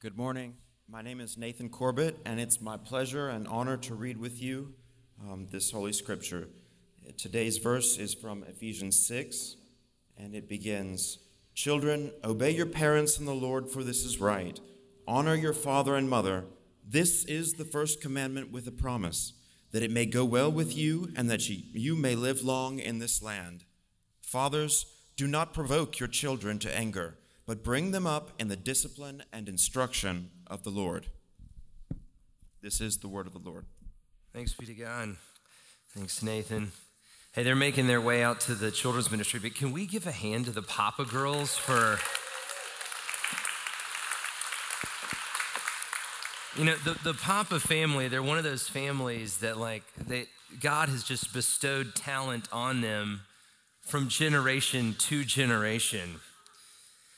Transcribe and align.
Good 0.00 0.16
morning. 0.16 0.54
My 0.88 1.02
name 1.02 1.20
is 1.20 1.36
Nathan 1.36 1.68
Corbett, 1.68 2.16
and 2.24 2.40
it's 2.40 2.62
my 2.62 2.78
pleasure 2.78 3.28
and 3.28 3.46
honor 3.46 3.76
to 3.76 3.94
read 3.94 4.16
with 4.16 4.40
you 4.40 4.72
um, 5.20 5.46
this 5.50 5.72
Holy 5.72 5.92
Scripture. 5.92 6.48
Today's 7.18 7.58
verse 7.58 7.98
is 7.98 8.14
from 8.14 8.42
Ephesians 8.44 8.98
6, 9.06 9.56
and 10.16 10.34
it 10.34 10.48
begins 10.48 11.18
Children, 11.54 12.12
obey 12.24 12.50
your 12.50 12.64
parents 12.64 13.18
in 13.18 13.26
the 13.26 13.34
Lord, 13.34 13.68
for 13.68 13.84
this 13.84 14.06
is 14.06 14.18
right. 14.18 14.58
Honor 15.06 15.34
your 15.34 15.52
father 15.52 15.94
and 15.96 16.08
mother. 16.08 16.46
This 16.82 17.26
is 17.26 17.52
the 17.52 17.66
first 17.66 18.00
commandment 18.00 18.50
with 18.50 18.66
a 18.66 18.72
promise, 18.72 19.34
that 19.70 19.82
it 19.82 19.90
may 19.90 20.06
go 20.06 20.24
well 20.24 20.50
with 20.50 20.74
you 20.74 21.12
and 21.14 21.28
that 21.28 21.46
you 21.50 21.94
may 21.94 22.14
live 22.14 22.42
long 22.42 22.78
in 22.78 23.00
this 23.00 23.22
land. 23.22 23.64
Fathers, 24.22 24.86
do 25.14 25.26
not 25.26 25.52
provoke 25.52 25.98
your 25.98 26.08
children 26.08 26.58
to 26.60 26.74
anger 26.74 27.18
but 27.50 27.64
bring 27.64 27.90
them 27.90 28.06
up 28.06 28.30
in 28.38 28.46
the 28.46 28.54
discipline 28.54 29.24
and 29.32 29.48
instruction 29.48 30.30
of 30.46 30.62
the 30.62 30.70
Lord. 30.70 31.06
This 32.62 32.80
is 32.80 32.98
the 32.98 33.08
word 33.08 33.26
of 33.26 33.32
the 33.32 33.40
Lord. 33.40 33.64
Thanks 34.32 34.52
be 34.52 34.66
to 34.66 34.74
God. 34.74 35.16
Thanks, 35.96 36.22
Nathan. 36.22 36.70
Hey, 37.32 37.42
they're 37.42 37.56
making 37.56 37.88
their 37.88 38.00
way 38.00 38.22
out 38.22 38.38
to 38.42 38.54
the 38.54 38.70
children's 38.70 39.10
ministry, 39.10 39.40
but 39.40 39.56
can 39.56 39.72
we 39.72 39.84
give 39.84 40.06
a 40.06 40.12
hand 40.12 40.44
to 40.44 40.52
the 40.52 40.62
Papa 40.62 41.04
girls 41.04 41.56
for. 41.56 41.98
You 46.56 46.66
know, 46.66 46.76
the, 46.76 46.96
the 47.02 47.14
Papa 47.14 47.58
family, 47.58 48.06
they're 48.06 48.22
one 48.22 48.38
of 48.38 48.44
those 48.44 48.68
families 48.68 49.38
that, 49.38 49.58
like, 49.58 49.82
they, 49.96 50.26
God 50.60 50.88
has 50.88 51.02
just 51.02 51.32
bestowed 51.32 51.96
talent 51.96 52.46
on 52.52 52.80
them 52.80 53.22
from 53.82 54.08
generation 54.08 54.94
to 55.00 55.24
generation. 55.24 56.20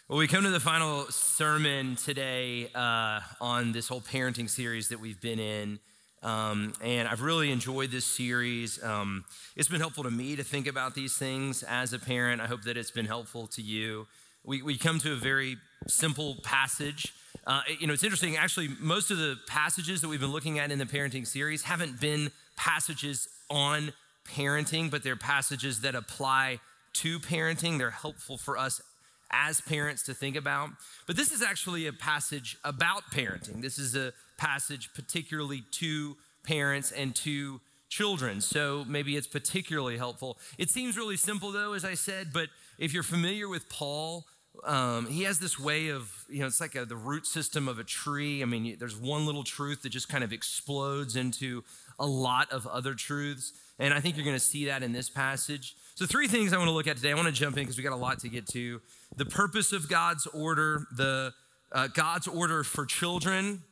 Well, 0.08 0.18
we 0.18 0.26
come 0.26 0.42
to 0.42 0.50
the 0.50 0.60
final 0.60 1.06
sermon 1.10 1.94
today 1.94 2.68
uh, 2.74 3.20
on 3.40 3.70
this 3.70 3.86
whole 3.86 4.00
parenting 4.00 4.50
series 4.50 4.88
that 4.88 4.98
we've 4.98 5.20
been 5.20 5.38
in. 5.38 5.78
Um, 6.24 6.72
and 6.82 7.06
I've 7.06 7.22
really 7.22 7.52
enjoyed 7.52 7.92
this 7.92 8.04
series. 8.04 8.82
Um, 8.82 9.24
it's 9.56 9.68
been 9.68 9.80
helpful 9.80 10.02
to 10.02 10.10
me 10.10 10.34
to 10.34 10.42
think 10.42 10.66
about 10.66 10.96
these 10.96 11.16
things 11.16 11.62
as 11.62 11.92
a 11.92 12.00
parent. 12.00 12.42
I 12.42 12.46
hope 12.46 12.62
that 12.62 12.76
it's 12.76 12.90
been 12.90 13.06
helpful 13.06 13.46
to 13.46 13.62
you. 13.62 14.08
We, 14.44 14.60
we 14.60 14.76
come 14.76 14.98
to 14.98 15.12
a 15.12 15.16
very 15.16 15.56
simple 15.86 16.36
passage. 16.42 17.14
Uh, 17.46 17.62
you 17.78 17.86
know, 17.86 17.92
it's 17.92 18.04
interesting, 18.04 18.36
actually, 18.36 18.70
most 18.80 19.12
of 19.12 19.18
the 19.18 19.36
passages 19.46 20.00
that 20.00 20.08
we've 20.08 20.20
been 20.20 20.32
looking 20.32 20.58
at 20.58 20.72
in 20.72 20.78
the 20.80 20.84
parenting 20.84 21.26
series 21.26 21.62
haven't 21.62 22.00
been 22.00 22.32
passages 22.56 23.28
on 23.48 23.92
parenting, 24.28 24.90
but 24.90 25.04
they're 25.04 25.16
passages 25.16 25.80
that 25.82 25.94
apply 25.94 26.58
to 26.94 27.20
parenting. 27.20 27.78
They're 27.78 27.90
helpful 27.90 28.36
for 28.36 28.58
us 28.58 28.82
as 29.32 29.60
parents 29.60 30.02
to 30.04 30.14
think 30.14 30.36
about. 30.36 30.70
But 31.06 31.16
this 31.16 31.32
is 31.32 31.42
actually 31.42 31.86
a 31.86 31.92
passage 31.92 32.56
about 32.64 33.10
parenting. 33.12 33.62
This 33.62 33.78
is 33.78 33.96
a 33.96 34.12
passage 34.36 34.90
particularly 34.94 35.64
to 35.72 36.16
parents 36.44 36.92
and 36.92 37.14
to 37.16 37.60
children. 37.88 38.40
So 38.40 38.84
maybe 38.88 39.16
it's 39.16 39.26
particularly 39.26 39.98
helpful. 39.98 40.38
It 40.58 40.70
seems 40.70 40.96
really 40.96 41.16
simple, 41.16 41.52
though, 41.52 41.74
as 41.74 41.84
I 41.84 41.94
said, 41.94 42.28
but 42.32 42.48
if 42.78 42.94
you're 42.94 43.02
familiar 43.02 43.48
with 43.48 43.68
Paul, 43.68 44.24
um, 44.64 45.06
he 45.06 45.22
has 45.24 45.38
this 45.38 45.58
way 45.58 45.88
of, 45.88 46.10
you 46.28 46.40
know, 46.40 46.46
it's 46.46 46.60
like 46.60 46.74
a, 46.74 46.84
the 46.84 46.96
root 46.96 47.26
system 47.26 47.68
of 47.68 47.78
a 47.78 47.84
tree. 47.84 48.42
I 48.42 48.44
mean, 48.44 48.76
there's 48.78 48.96
one 48.96 49.26
little 49.26 49.44
truth 49.44 49.82
that 49.82 49.90
just 49.90 50.08
kind 50.08 50.22
of 50.22 50.32
explodes 50.32 51.16
into 51.16 51.64
a 51.98 52.06
lot 52.06 52.50
of 52.52 52.66
other 52.66 52.94
truths. 52.94 53.52
And 53.78 53.92
I 53.92 54.00
think 54.00 54.16
you're 54.16 54.24
going 54.24 54.36
to 54.36 54.40
see 54.40 54.66
that 54.66 54.82
in 54.82 54.92
this 54.92 55.08
passage. 55.08 55.74
So, 55.94 56.06
three 56.06 56.28
things 56.28 56.52
I 56.52 56.58
want 56.58 56.68
to 56.68 56.72
look 56.72 56.86
at 56.86 56.96
today. 56.96 57.10
I 57.10 57.14
want 57.14 57.26
to 57.26 57.32
jump 57.32 57.56
in 57.56 57.64
because 57.64 57.76
we 57.76 57.82
got 57.82 57.92
a 57.92 57.96
lot 57.96 58.20
to 58.20 58.28
get 58.28 58.46
to 58.48 58.80
the 59.16 59.26
purpose 59.26 59.72
of 59.72 59.88
God's 59.88 60.26
order, 60.26 60.86
the 60.96 61.32
uh, 61.72 61.88
God's 61.88 62.28
order 62.28 62.62
for 62.64 62.84
children, 62.84 63.62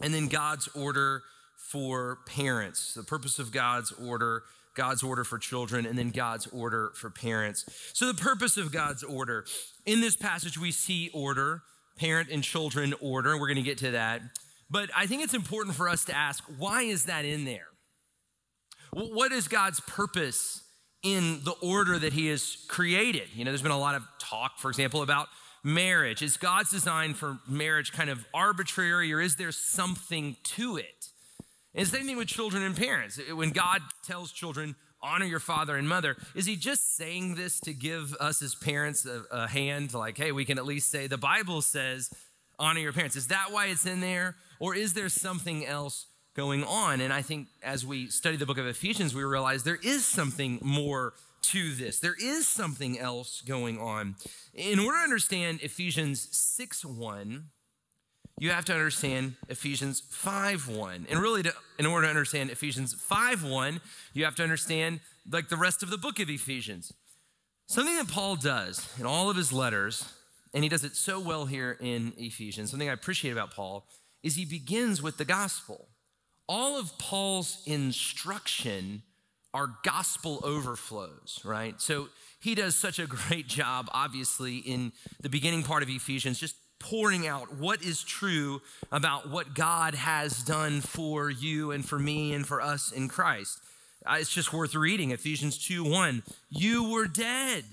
and 0.00 0.14
then 0.14 0.28
God's 0.28 0.68
order 0.74 1.22
for 1.56 2.18
parents. 2.26 2.94
The 2.94 3.02
purpose 3.02 3.38
of 3.38 3.52
God's 3.52 3.92
order, 3.92 4.44
God's 4.74 5.02
order 5.02 5.24
for 5.24 5.38
children, 5.38 5.86
and 5.86 5.98
then 5.98 6.10
God's 6.10 6.46
order 6.48 6.92
for 6.94 7.10
parents. 7.10 7.64
So, 7.92 8.06
the 8.06 8.20
purpose 8.20 8.56
of 8.56 8.72
God's 8.72 9.02
order. 9.02 9.44
In 9.86 10.00
this 10.00 10.16
passage, 10.16 10.58
we 10.58 10.70
see 10.70 11.10
order, 11.12 11.62
parent 11.98 12.30
and 12.30 12.42
children 12.42 12.94
order. 13.00 13.38
We're 13.38 13.48
going 13.48 13.56
to 13.56 13.62
get 13.62 13.78
to 13.78 13.92
that. 13.92 14.22
But 14.70 14.90
I 14.96 15.06
think 15.06 15.22
it's 15.22 15.34
important 15.34 15.76
for 15.76 15.88
us 15.88 16.04
to 16.06 16.16
ask 16.16 16.42
why 16.58 16.82
is 16.82 17.04
that 17.04 17.24
in 17.24 17.44
there? 17.44 17.68
What 18.92 19.32
is 19.32 19.48
God's 19.48 19.80
purpose 19.80 20.63
in 21.04 21.40
the 21.44 21.54
order 21.62 21.98
that 21.98 22.12
He 22.12 22.26
has 22.28 22.56
created? 22.66 23.28
You 23.34 23.44
know, 23.44 23.52
there's 23.52 23.62
been 23.62 23.70
a 23.70 23.78
lot 23.78 23.94
of 23.94 24.02
talk, 24.18 24.58
for 24.58 24.70
example, 24.70 25.02
about 25.02 25.28
marriage. 25.62 26.22
Is 26.22 26.36
God's 26.36 26.70
design 26.70 27.14
for 27.14 27.38
marriage 27.48 27.92
kind 27.92 28.10
of 28.10 28.24
arbitrary 28.34 29.12
or 29.12 29.20
is 29.20 29.36
there 29.36 29.52
something 29.52 30.36
to 30.44 30.76
it? 30.76 31.10
And 31.74 31.86
same 31.86 32.06
thing 32.06 32.16
with 32.16 32.28
children 32.28 32.62
and 32.62 32.76
parents. 32.76 33.18
When 33.32 33.50
God 33.50 33.80
tells 34.04 34.30
children, 34.30 34.76
honor 35.02 35.24
your 35.24 35.40
father 35.40 35.76
and 35.76 35.88
mother, 35.88 36.16
is 36.34 36.46
he 36.46 36.56
just 36.56 36.96
saying 36.96 37.34
this 37.34 37.60
to 37.60 37.72
give 37.72 38.14
us 38.14 38.42
as 38.42 38.54
parents 38.54 39.06
a, 39.06 39.22
a 39.30 39.48
hand? 39.48 39.92
Like, 39.92 40.16
hey, 40.16 40.32
we 40.32 40.44
can 40.44 40.58
at 40.58 40.66
least 40.66 40.90
say 40.90 41.06
the 41.06 41.18
Bible 41.18 41.62
says, 41.62 42.10
honor 42.58 42.80
your 42.80 42.92
parents. 42.92 43.16
Is 43.16 43.28
that 43.28 43.48
why 43.50 43.66
it's 43.66 43.86
in 43.86 44.00
there? 44.00 44.36
Or 44.60 44.74
is 44.74 44.94
there 44.94 45.08
something 45.08 45.66
else 45.66 46.06
going 46.34 46.64
on? 46.64 47.00
And 47.00 47.12
I 47.12 47.22
think 47.22 47.48
as 47.62 47.86
we 47.86 48.08
study 48.08 48.36
the 48.36 48.46
book 48.46 48.58
of 48.58 48.66
Ephesians, 48.66 49.14
we 49.14 49.24
realize 49.24 49.62
there 49.62 49.78
is 49.82 50.04
something 50.04 50.58
more 50.62 51.14
to 51.42 51.74
this. 51.74 52.00
There 52.00 52.16
is 52.20 52.48
something 52.48 52.98
else 52.98 53.42
going 53.42 53.78
on. 53.78 54.16
In 54.54 54.78
order 54.78 54.98
to 54.98 55.04
understand 55.04 55.60
Ephesians 55.62 56.28
6 56.32 56.84
1, 56.84 57.44
you 58.38 58.50
have 58.50 58.64
to 58.64 58.72
understand 58.72 59.34
Ephesians 59.48 60.02
5 60.10 60.68
1. 60.68 61.06
And 61.08 61.20
really, 61.20 61.42
to, 61.44 61.52
in 61.78 61.86
order 61.86 62.06
to 62.06 62.10
understand 62.10 62.50
Ephesians 62.50 62.94
5 62.94 63.44
1, 63.44 63.80
you 64.12 64.24
have 64.24 64.34
to 64.36 64.42
understand 64.42 65.00
like 65.30 65.48
the 65.48 65.56
rest 65.56 65.82
of 65.82 65.90
the 65.90 65.98
book 65.98 66.18
of 66.18 66.28
Ephesians. 66.28 66.92
Something 67.66 67.96
that 67.96 68.08
Paul 68.08 68.36
does 68.36 68.86
in 68.98 69.06
all 69.06 69.30
of 69.30 69.36
his 69.36 69.52
letters, 69.52 70.12
and 70.52 70.62
he 70.62 70.68
does 70.68 70.84
it 70.84 70.96
so 70.96 71.18
well 71.18 71.46
here 71.46 71.78
in 71.80 72.12
Ephesians, 72.18 72.70
something 72.70 72.88
I 72.88 72.92
appreciate 72.92 73.30
about 73.30 73.52
Paul, 73.52 73.86
is 74.22 74.34
he 74.34 74.44
begins 74.44 75.00
with 75.00 75.16
the 75.16 75.24
gospel. 75.24 75.88
All 76.48 76.78
of 76.78 76.98
Paul's 76.98 77.62
instruction 77.66 79.02
are 79.54 79.76
gospel 79.84 80.40
overflows, 80.42 81.40
right? 81.44 81.80
So 81.80 82.08
he 82.40 82.54
does 82.54 82.76
such 82.76 82.98
a 82.98 83.06
great 83.06 83.46
job, 83.46 83.88
obviously, 83.92 84.56
in 84.58 84.92
the 85.20 85.28
beginning 85.28 85.62
part 85.62 85.82
of 85.82 85.88
Ephesians, 85.88 86.38
just 86.38 86.56
pouring 86.78 87.26
out 87.26 87.54
what 87.56 87.82
is 87.82 88.02
true 88.02 88.60
about 88.92 89.30
what 89.30 89.54
God 89.54 89.94
has 89.94 90.42
done 90.42 90.80
for 90.80 91.30
you 91.30 91.70
and 91.70 91.84
for 91.88 91.98
me 91.98 92.34
and 92.34 92.46
for 92.46 92.60
us 92.60 92.92
in 92.92 93.08
Christ. 93.08 93.60
Uh, 94.04 94.16
it's 94.18 94.30
just 94.30 94.52
worth 94.52 94.74
reading 94.74 95.12
Ephesians 95.12 95.56
2 95.66 95.82
1. 95.82 96.22
You 96.50 96.90
were 96.90 97.06
dead 97.06 97.64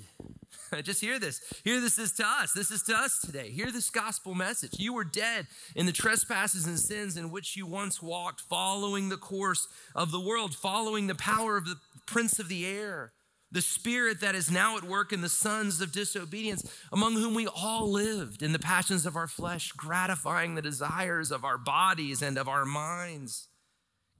Just 0.84 1.02
hear 1.02 1.20
this. 1.20 1.42
Hear 1.64 1.82
this 1.82 2.00
is 2.00 2.12
to 2.14 2.26
us. 2.26 2.54
This 2.54 2.72
is 2.72 2.84
to 2.84 2.96
us 2.96 3.20
today. 3.20 3.50
Hear 3.50 3.72
this 3.72 3.90
gospel 3.90 4.34
message. 4.34 4.80
You 4.80 4.94
were 4.94 5.04
dead 5.04 5.48
in 5.76 5.86
the 5.86 5.92
trespasses 5.92 6.66
and 6.66 6.80
sins 6.80 7.18
in 7.18 7.32
which 7.32 7.58
you 7.58 7.66
once 7.66 8.02
walked, 8.02 8.42
following 8.42 9.10
the 9.10 9.18
course 9.18 9.68
of 9.96 10.12
the 10.12 10.20
world, 10.20 10.56
following 10.56 11.08
the 11.08 11.16
power 11.16 11.58
of 11.58 11.66
the 11.66 11.76
prince 12.06 12.40
of 12.40 12.48
the 12.48 12.66
air, 12.66 13.12
the 13.52 13.62
spirit 13.62 14.22
that 14.22 14.36
is 14.36 14.50
now 14.50 14.78
at 14.78 14.84
work 14.84 15.12
in 15.12 15.22
the 15.22 15.30
sons 15.30 15.82
of 15.82 15.92
disobedience, 15.92 16.64
among 16.92 17.14
whom 17.14 17.34
we 17.34 17.48
all 17.48 17.92
lived 17.92 18.42
in 18.42 18.54
the 18.54 18.60
passions 18.60 19.06
of 19.06 19.16
our 19.16 19.28
flesh, 19.28 19.74
gratifying 19.74 20.56
the 20.56 20.62
desires 20.62 21.32
of 21.32 21.44
our 21.44 21.58
bodies 21.58 22.22
and 22.22 22.38
of 22.38 22.48
our 22.48 22.66
minds, 22.66 23.50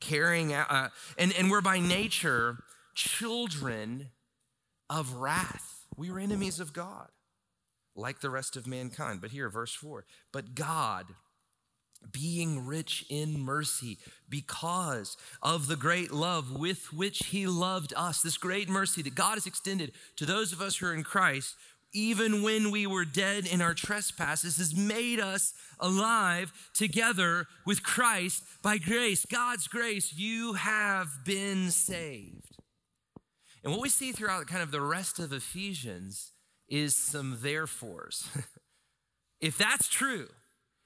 carrying 0.02 0.52
out, 0.52 0.70
uh, 0.70 0.90
and, 1.18 1.34
and 1.38 1.50
we're 1.50 1.62
by 1.62 1.80
nature 1.80 2.58
children 2.94 4.10
of 4.90 5.14
wrath 5.14 5.71
we 5.98 6.10
were 6.10 6.20
enemies 6.20 6.60
of 6.60 6.74
God, 6.74 7.10
like 7.96 8.22
the 8.22 8.30
rest 8.30 8.56
of 8.56 8.68
mankind. 8.68 9.22
But 9.22 9.32
here, 9.32 9.50
verse 9.50 9.74
4 9.74 10.06
But 10.32 10.56
God, 10.56 11.08
being 12.12 12.66
rich 12.66 13.06
in 13.10 13.40
mercy 13.40 13.98
because 14.28 15.18
of 15.42 15.68
the 15.68 15.76
great 15.76 16.12
love 16.12 16.52
with 16.52 16.92
which 16.94 17.28
he 17.28 17.46
loved 17.46 17.94
us, 17.96 18.22
this 18.22 18.38
great 18.38 18.70
mercy 18.70 19.02
that 19.04 19.16
God 19.16 19.36
has 19.36 19.46
extended 19.46 19.92
to 20.16 20.26
those 20.26 20.52
of 20.52 20.62
us 20.62 20.78
who 20.78 20.88
are 20.88 20.94
in 20.94 21.04
Christ, 21.04 21.56
even 21.94 22.42
when 22.42 22.72
we 22.72 22.88
were 22.88 23.06
dead 23.06 23.46
in 23.46 23.62
our 23.62 23.74
trespasses, 23.74 24.58
has 24.58 24.76
made 24.76 25.20
us 25.20 25.54
alive 25.80 26.52
together 26.74 27.48
with 27.66 27.84
Christ 27.84 28.44
by 28.64 28.78
grace. 28.78 29.26
God's 29.26 29.68
grace, 29.68 30.14
you 30.14 30.54
have 30.54 31.10
been 31.26 31.70
saved. 31.70 32.51
And 33.64 33.72
what 33.72 33.82
we 33.82 33.90
see 33.90 34.12
throughout 34.12 34.48
kind 34.48 34.64
of 34.64 34.72
the 34.72 34.82
rest 34.82 35.20
of 35.20 35.32
Ephesians 35.32 36.32
is 36.68 36.96
some 36.96 37.38
therefores. 37.42 38.28
if 39.40 39.58
that's 39.58 39.88
true, 39.88 40.28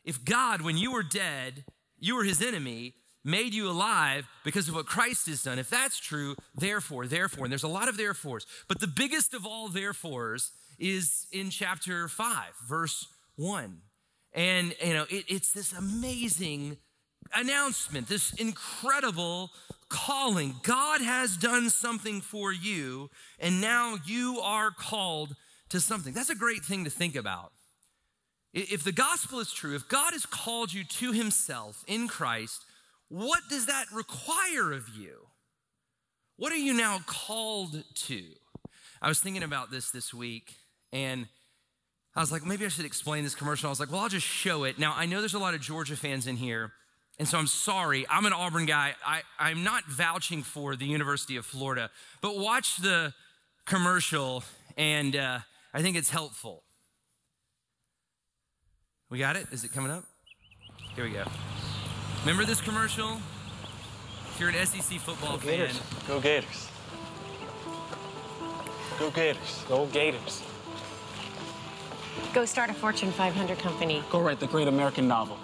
if 0.04 0.25
God, 0.25 0.62
when 0.62 0.77
you 0.77 0.92
were 0.92 1.04
dead, 1.04 1.66
you 2.00 2.16
were 2.16 2.24
his 2.24 2.42
enemy, 2.42 2.95
made 3.24 3.54
you 3.54 3.69
alive 3.69 4.27
because 4.44 4.69
of 4.69 4.75
what 4.75 4.86
Christ 4.86 5.27
has 5.27 5.44
done, 5.44 5.57
if 5.57 5.69
that's 5.69 6.00
true, 6.00 6.36
therefore, 6.54 7.07
therefore, 7.07 7.45
and 7.45 7.51
there's 7.51 7.63
a 7.63 7.68
lot 7.68 7.88
of 7.88 7.98
therefores, 7.98 8.45
but 8.68 8.80
the 8.80 8.88
biggest 8.88 9.33
of 9.33 9.45
all 9.45 9.68
therefores 9.68 10.51
is 10.77 11.25
in 11.31 11.50
chapter 11.50 12.07
5, 12.07 12.54
verse 12.68 13.07
1. 13.38 13.81
And, 14.33 14.75
you 14.83 14.94
know, 14.94 15.06
it, 15.10 15.25
it's 15.27 15.54
this 15.54 15.74
amazing 15.74 16.77
announcement, 17.33 18.07
this 18.07 18.33
incredible 18.33 19.51
calling. 19.89 20.56
God 20.63 21.01
has 21.01 21.38
done 21.38 21.69
something 21.69 22.22
for 22.22 22.51
you, 22.51 23.10
and 23.39 23.62
now 23.62 23.98
you 24.06 24.39
are 24.42 24.72
called 24.72 25.36
to 25.69 25.80
something. 25.80 26.13
That's 26.13 26.30
a 26.30 26.36
great 26.36 26.63
thing 26.63 26.83
to 26.83 26.89
think 26.89 27.16
about. 27.16 27.51
If 28.54 28.83
the 28.83 28.92
gospel 28.92 29.39
is 29.39 29.51
true, 29.51 29.75
if 29.75 29.88
God 29.89 30.13
has 30.13 30.25
called 30.25 30.74
you 30.74 30.83
to 30.86 31.12
himself 31.12 31.83
in 31.88 32.07
Christ, 32.07 32.63
what 33.10 33.42
does 33.50 33.66
that 33.66 33.86
require 33.94 34.72
of 34.72 34.89
you? 34.89 35.27
What 36.38 36.51
are 36.51 36.57
you 36.57 36.74
now 36.74 37.00
called 37.06 37.83
to? 37.94 38.24
I 39.01 39.10
was 39.10 39.19
thinking 39.19 39.44
about 39.44 39.72
this 39.72 39.92
this 39.92 40.13
week, 40.13 40.56
and 40.92 41.27
I 42.16 42.22
was 42.22 42.31
like, 42.31 42.45
maybe 42.45 42.66
I 42.66 42.69
should 42.69 42.86
explain 42.86 43.24
this 43.25 43.36
commercial. 43.36 43.68
I 43.68 43.72
was 43.72 43.80
like, 43.80 43.92
well, 43.92 44.01
I'll 44.01 44.10
just 44.10 44.25
show 44.25 44.63
it. 44.63 44.80
Now, 44.80 44.94
I 44.95 45.06
know 45.06 45.19
there's 45.19 45.33
a 45.33 45.39
lot 45.39 45.54
of 45.54 45.60
Georgia 45.60 45.98
fans 45.98 46.27
in 46.27 46.38
here, 46.38 46.72
and 47.18 47.28
so 47.28 47.38
I'm 47.38 47.48
sorry. 47.48 48.06
I'm 48.10 48.26
an 48.26 48.34
Auburn 48.34 48.66
guy. 48.66 48.96
I, 49.06 49.22
I'm 49.40 49.64
not 49.64 49.86
vouching 49.86 50.44
for 50.44 50.76
the 50.76 50.86
University 50.86 51.38
of 51.38 51.46
Florida, 51.46 51.90
but 52.22 52.38
watch 52.38 52.78
the 52.78 53.14
commercial, 53.66 54.44
and 54.78 55.16
uh, 55.16 55.40
I 55.74 55.82
think 55.82 55.96
it's 55.96 56.10
helpful. 56.10 56.64
We 59.10 59.20
got 59.20 59.36
it? 59.36 59.48
Is 59.52 59.64
it 59.64 59.72
coming 59.72 59.92
up? 59.92 60.04
Here 60.96 61.06
we 61.06 61.12
go. 61.12 61.24
Remember 62.22 62.44
this 62.44 62.60
commercial? 62.60 63.18
If 64.34 64.40
you're 64.40 64.50
an 64.50 64.66
SEC 64.66 65.00
football 65.00 65.38
Go 65.38 65.48
fan, 65.48 65.70
Go 66.08 66.20
Gators. 66.20 66.70
Go 69.00 69.10
Gators. 69.12 69.64
Go 69.70 69.86
Gators. 69.88 70.44
Go 72.34 72.44
start 72.46 72.70
a 72.70 72.74
Fortune 72.74 73.12
500 73.12 73.60
company. 73.60 74.04
Go 74.10 74.20
write 74.20 74.40
the 74.40 74.48
great 74.48 74.68
American 74.68 75.08
novel. 75.08 75.38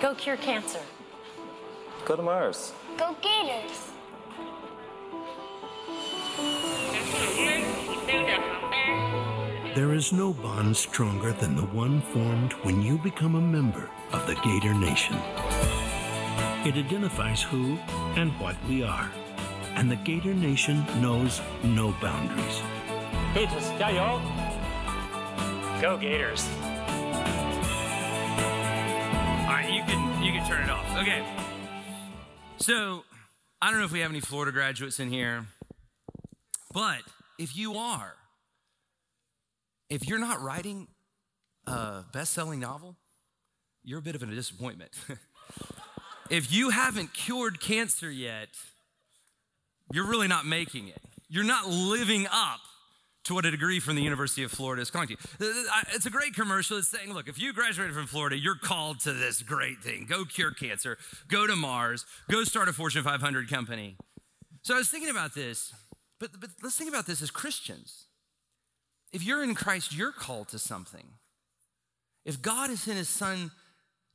Go 0.00 0.14
cure 0.14 0.36
cancer. 0.36 0.80
Go 2.04 2.16
to 2.16 2.22
Mars. 2.22 2.74
Go 2.98 3.16
Gators! 3.22 3.92
There 9.74 9.94
is 9.94 10.12
no 10.12 10.34
bond 10.34 10.76
stronger 10.76 11.32
than 11.32 11.56
the 11.56 11.64
one 11.66 12.02
formed 12.02 12.52
when 12.62 12.82
you 12.82 12.98
become 12.98 13.36
a 13.36 13.40
member 13.40 13.90
of 14.12 14.26
the 14.26 14.34
Gator 14.36 14.74
Nation. 14.74 15.16
It 16.66 16.76
identifies 16.76 17.42
who 17.42 17.78
and 18.16 18.30
what 18.38 18.56
we 18.68 18.82
are, 18.82 19.10
and 19.76 19.90
the 19.90 19.96
Gator 19.96 20.34
Nation 20.34 20.84
knows 21.00 21.40
no 21.64 21.92
boundaries. 22.02 22.60
Gators, 23.32 23.70
yayo. 23.80 24.20
Go 25.80 25.96
Gators. 25.96 26.46
Turn 30.46 30.62
it 30.62 30.70
off. 30.70 30.96
Okay. 30.98 31.26
So 32.58 33.04
I 33.60 33.70
don't 33.70 33.80
know 33.80 33.84
if 33.84 33.92
we 33.92 34.00
have 34.00 34.10
any 34.10 34.20
Florida 34.20 34.52
graduates 34.52 35.00
in 35.00 35.10
here, 35.10 35.46
but 36.72 37.00
if 37.38 37.56
you 37.56 37.74
are, 37.74 38.14
if 39.90 40.06
you're 40.06 40.20
not 40.20 40.40
writing 40.40 40.86
a 41.66 42.04
best-selling 42.12 42.60
novel, 42.60 42.96
you're 43.82 43.98
a 43.98 44.02
bit 44.02 44.14
of 44.14 44.22
a 44.22 44.26
disappointment. 44.26 44.92
if 46.30 46.52
you 46.52 46.70
haven't 46.70 47.12
cured 47.12 47.60
cancer 47.60 48.10
yet, 48.10 48.48
you're 49.92 50.06
really 50.06 50.28
not 50.28 50.46
making 50.46 50.88
it. 50.88 51.02
You're 51.28 51.44
not 51.44 51.68
living 51.68 52.26
up 52.30 52.60
to 53.26 53.34
what 53.34 53.44
a 53.44 53.50
degree 53.50 53.80
from 53.80 53.96
the 53.96 54.02
University 54.02 54.44
of 54.44 54.52
Florida 54.52 54.82
is 54.82 54.90
calling 54.90 55.08
to 55.08 55.14
you. 55.14 55.18
Uh, 55.40 55.50
uh, 55.74 55.82
it's 55.94 56.06
a 56.06 56.10
great 56.10 56.34
commercial. 56.34 56.78
It's 56.78 56.88
saying, 56.88 57.12
look, 57.12 57.28
if 57.28 57.40
you 57.40 57.52
graduated 57.52 57.94
from 57.94 58.06
Florida, 58.06 58.38
you're 58.38 58.56
called 58.56 59.00
to 59.00 59.12
this 59.12 59.42
great 59.42 59.80
thing. 59.80 60.06
Go 60.08 60.24
cure 60.24 60.52
cancer, 60.52 60.96
go 61.28 61.46
to 61.46 61.56
Mars, 61.56 62.06
go 62.30 62.44
start 62.44 62.68
a 62.68 62.72
Fortune 62.72 63.02
500 63.02 63.50
company. 63.50 63.96
So 64.62 64.74
I 64.74 64.78
was 64.78 64.88
thinking 64.88 65.10
about 65.10 65.34
this, 65.34 65.72
but, 66.20 66.30
but 66.40 66.50
let's 66.62 66.76
think 66.76 66.88
about 66.88 67.06
this 67.06 67.20
as 67.20 67.30
Christians. 67.30 68.06
If 69.12 69.24
you're 69.24 69.42
in 69.42 69.54
Christ, 69.54 69.94
you're 69.94 70.12
called 70.12 70.48
to 70.48 70.58
something. 70.58 71.06
If 72.24 72.42
God 72.42 72.70
has 72.70 72.80
sent 72.80 72.98
his 72.98 73.08
son 73.08 73.50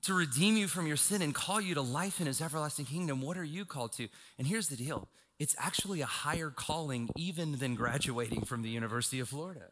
to 0.04 0.14
redeem 0.14 0.58
you 0.58 0.68
from 0.68 0.88
your 0.88 0.98
sin 0.98 1.22
and 1.22 1.36
call 1.36 1.62
you 1.62 1.76
to 1.76 1.82
life 1.82 2.20
in 2.20 2.28
his 2.28 2.42
everlasting 2.42 2.86
kingdom, 2.86 3.22
what 3.22 3.38
are 3.38 3.44
you 3.44 3.66
called 3.66 3.94
to? 3.94 4.08
And 4.38 4.48
here's 4.48 4.68
the 4.68 4.76
deal 4.76 5.08
it's 5.42 5.56
actually 5.58 6.02
a 6.02 6.06
higher 6.06 6.52
calling 6.52 7.10
even 7.16 7.54
than 7.54 7.74
graduating 7.74 8.46
from 8.46 8.62
the 8.62 8.70
University 8.70 9.20
of 9.20 9.28
Florida. 9.28 9.72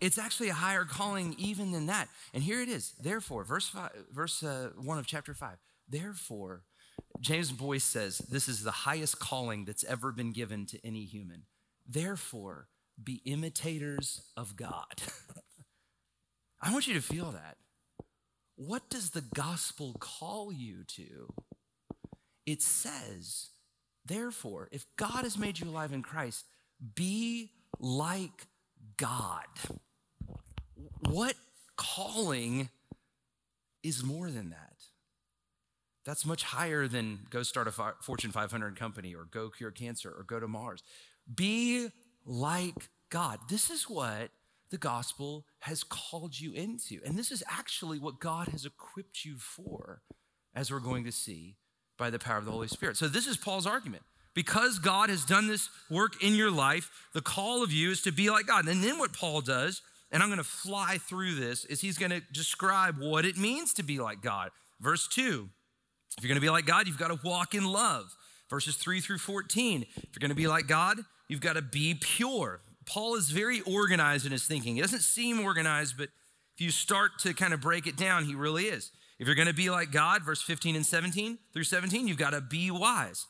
It's 0.00 0.16
actually 0.16 0.48
a 0.48 0.54
higher 0.54 0.84
calling 0.84 1.34
even 1.38 1.72
than 1.72 1.86
that. 1.86 2.08
And 2.32 2.44
here 2.44 2.62
it 2.62 2.68
is. 2.68 2.92
Therefore, 3.02 3.42
verse 3.42 3.68
five, 3.68 3.90
verse 4.12 4.40
uh, 4.44 4.70
1 4.80 4.96
of 4.96 5.08
chapter 5.08 5.34
5. 5.34 5.56
Therefore, 5.88 6.62
James 7.20 7.50
Boice 7.50 7.82
says 7.82 8.18
this 8.18 8.46
is 8.46 8.62
the 8.62 8.70
highest 8.70 9.18
calling 9.18 9.64
that's 9.64 9.82
ever 9.82 10.12
been 10.12 10.30
given 10.30 10.66
to 10.66 10.78
any 10.86 11.04
human. 11.04 11.42
Therefore, 11.84 12.68
be 13.02 13.22
imitators 13.24 14.22
of 14.36 14.54
God. 14.54 15.02
I 16.60 16.72
want 16.72 16.86
you 16.86 16.94
to 16.94 17.02
feel 17.02 17.32
that. 17.32 17.56
What 18.54 18.88
does 18.88 19.10
the 19.10 19.24
gospel 19.34 19.96
call 19.98 20.52
you 20.52 20.84
to? 20.96 21.34
It 22.46 22.62
says, 22.62 23.48
therefore, 24.04 24.68
if 24.72 24.84
God 24.96 25.24
has 25.24 25.38
made 25.38 25.58
you 25.60 25.68
alive 25.68 25.92
in 25.92 26.02
Christ, 26.02 26.46
be 26.94 27.50
like 27.78 28.46
God. 28.96 29.46
What 31.08 31.34
calling 31.76 32.68
is 33.82 34.04
more 34.04 34.30
than 34.30 34.50
that? 34.50 34.76
That's 36.04 36.26
much 36.26 36.42
higher 36.42 36.88
than 36.88 37.20
go 37.30 37.42
start 37.42 37.68
a 37.68 37.94
Fortune 38.00 38.32
500 38.32 38.76
company 38.76 39.14
or 39.14 39.24
go 39.24 39.50
cure 39.50 39.70
cancer 39.70 40.10
or 40.10 40.24
go 40.24 40.40
to 40.40 40.48
Mars. 40.48 40.82
Be 41.32 41.88
like 42.24 42.88
God. 43.08 43.38
This 43.48 43.70
is 43.70 43.88
what 43.88 44.30
the 44.70 44.78
gospel 44.78 45.44
has 45.60 45.84
called 45.84 46.40
you 46.40 46.52
into. 46.52 47.00
And 47.04 47.16
this 47.16 47.30
is 47.30 47.44
actually 47.48 47.98
what 47.98 48.18
God 48.18 48.48
has 48.48 48.64
equipped 48.64 49.24
you 49.24 49.36
for, 49.36 50.02
as 50.54 50.72
we're 50.72 50.80
going 50.80 51.04
to 51.04 51.12
see 51.12 51.56
by 52.02 52.10
the 52.10 52.18
power 52.18 52.36
of 52.36 52.44
the 52.44 52.50
Holy 52.50 52.66
Spirit. 52.66 52.96
So, 52.96 53.06
this 53.06 53.28
is 53.28 53.36
Paul's 53.36 53.64
argument. 53.64 54.02
Because 54.34 54.80
God 54.80 55.08
has 55.08 55.24
done 55.24 55.46
this 55.46 55.68
work 55.88 56.20
in 56.20 56.34
your 56.34 56.50
life, 56.50 56.90
the 57.12 57.20
call 57.20 57.62
of 57.62 57.70
you 57.70 57.90
is 57.90 58.02
to 58.02 58.10
be 58.10 58.28
like 58.28 58.46
God. 58.46 58.66
And 58.66 58.82
then 58.82 58.98
what 58.98 59.12
Paul 59.12 59.40
does, 59.40 59.82
and 60.10 60.20
I'm 60.20 60.30
going 60.30 60.38
to 60.38 60.44
fly 60.44 60.98
through 60.98 61.34
this, 61.34 61.64
is 61.66 61.80
he's 61.80 61.98
going 61.98 62.10
to 62.10 62.22
describe 62.32 62.98
what 62.98 63.24
it 63.24 63.36
means 63.36 63.72
to 63.74 63.84
be 63.84 64.00
like 64.00 64.20
God. 64.20 64.50
Verse 64.80 65.06
2 65.06 65.48
if 66.18 66.24
you're 66.24 66.28
going 66.28 66.40
to 66.40 66.44
be 66.44 66.50
like 66.50 66.66
God, 66.66 66.86
you've 66.86 66.98
got 66.98 67.08
to 67.08 67.18
walk 67.26 67.54
in 67.54 67.64
love. 67.64 68.14
Verses 68.50 68.76
3 68.76 69.00
through 69.00 69.18
14. 69.18 69.82
If 69.82 69.96
you're 69.96 70.20
going 70.20 70.30
to 70.30 70.34
be 70.34 70.46
like 70.46 70.66
God, 70.66 70.98
you've 71.28 71.40
got 71.40 71.54
to 71.54 71.62
be 71.62 71.94
pure. 71.94 72.60
Paul 72.84 73.14
is 73.14 73.30
very 73.30 73.60
organized 73.62 74.26
in 74.26 74.32
his 74.32 74.44
thinking. 74.44 74.74
He 74.74 74.82
doesn't 74.82 75.00
seem 75.00 75.40
organized, 75.40 75.96
but 75.96 76.08
if 76.54 76.60
you 76.60 76.70
start 76.70 77.12
to 77.20 77.32
kind 77.32 77.54
of 77.54 77.60
break 77.62 77.86
it 77.86 77.96
down, 77.96 78.24
he 78.24 78.34
really 78.34 78.64
is. 78.64 78.90
If 79.22 79.28
you're 79.28 79.36
going 79.36 79.46
to 79.46 79.54
be 79.54 79.70
like 79.70 79.92
God, 79.92 80.24
verse 80.24 80.42
15 80.42 80.74
and 80.74 80.84
17 80.84 81.38
through 81.52 81.62
17, 81.62 82.08
you've 82.08 82.16
got 82.16 82.30
to 82.30 82.40
be 82.40 82.72
wise. 82.72 83.26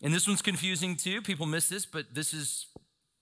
And 0.00 0.14
this 0.14 0.26
one's 0.26 0.40
confusing 0.40 0.96
too. 0.96 1.20
People 1.20 1.44
miss 1.44 1.68
this, 1.68 1.84
but 1.84 2.14
this 2.14 2.32
is, 2.32 2.68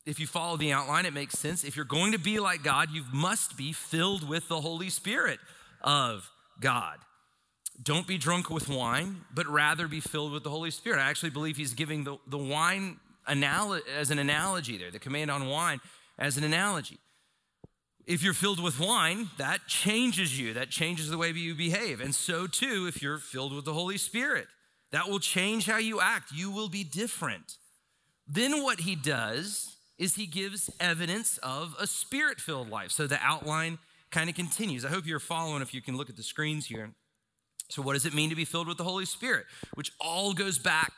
if 0.07 0.21
you 0.21 0.29
follow 0.29 0.57
the 0.57 0.73
outline, 0.73 1.05
it 1.05 1.13
makes 1.13 1.37
sense. 1.37 1.65
If 1.65 1.75
you're 1.75 1.85
going 1.85 2.13
to 2.13 2.19
be 2.19 2.39
like 2.39 2.63
God, 2.63 2.93
you 2.93 3.03
must 3.13 3.57
be 3.57 3.73
filled 3.73 4.29
with 4.29 4.47
the 4.47 4.61
Holy 4.61 4.89
Spirit 4.89 5.41
of 5.81 6.31
God. 6.61 6.99
Don't 7.83 8.07
be 8.07 8.19
drunk 8.19 8.51
with 8.51 8.69
wine, 8.69 9.23
but 9.35 9.49
rather 9.49 9.89
be 9.89 9.99
filled 9.99 10.31
with 10.31 10.45
the 10.45 10.51
Holy 10.51 10.71
Spirit. 10.71 11.01
I 11.01 11.11
actually 11.11 11.31
believe 11.31 11.57
he's 11.57 11.75
giving 11.75 12.05
the, 12.05 12.19
the 12.29 12.39
wine 12.39 13.01
analo- 13.29 13.83
as 13.99 14.13
an 14.13 14.21
analogy 14.21 14.79
there, 14.79 14.93
the 14.93 15.01
command 15.01 15.29
on 15.29 15.49
wine 15.49 15.81
as 16.21 16.37
an 16.37 16.45
analogy. 16.45 17.01
If 18.07 18.23
you're 18.23 18.35
filled 18.35 18.63
with 18.63 18.79
wine, 18.79 19.31
that 19.37 19.67
changes 19.67 20.39
you, 20.39 20.55
that 20.55 20.71
changes 20.71 21.11
the 21.11 21.19
way 21.19 21.31
you 21.31 21.55
behave. 21.55 22.01
And 22.01 22.15
so 22.15 22.47
too, 22.47 22.87
if 22.87 23.03
you're 23.03 23.19
filled 23.19 23.53
with 23.53 23.65
the 23.65 23.73
Holy 23.73 23.99
Spirit, 23.99 24.47
that 24.93 25.09
will 25.09 25.19
change 25.19 25.67
how 25.67 25.79
you 25.79 26.01
act. 26.01 26.31
You 26.33 26.51
will 26.51 26.69
be 26.69 26.85
different. 26.85 27.57
Then 28.29 28.63
what 28.63 28.81
he 28.81 28.95
does 28.95 29.77
is 29.99 30.15
he 30.15 30.27
gives 30.27 30.71
evidence 30.79 31.39
of 31.39 31.75
a 31.81 31.87
spirit 31.87 32.39
filled 32.41 32.71
life. 32.71 32.93
So 32.93 33.07
the 33.07 33.19
outline 33.21 33.79
kind 34.11 34.31
of 34.31 34.37
continues. 34.37 34.85
I 34.85 34.89
hope 34.89 35.07
you're 35.07 35.19
following 35.19 35.63
if 35.63 35.75
you 35.75 35.83
can 35.83 35.97
look 35.97 36.09
at 36.09 36.17
the 36.17 36.23
screens 36.23 36.67
here. 36.67 36.93
So, 37.69 37.83
what 37.83 37.95
does 37.95 38.07
it 38.07 38.15
mean 38.15 38.31
to 38.31 38.37
be 38.37 38.45
filled 38.45 38.69
with 38.69 38.79
the 38.79 38.85
Holy 38.85 39.07
Spirit? 39.07 39.47
Which 39.75 39.91
all 40.01 40.33
goes 40.33 40.59
back 40.59 40.93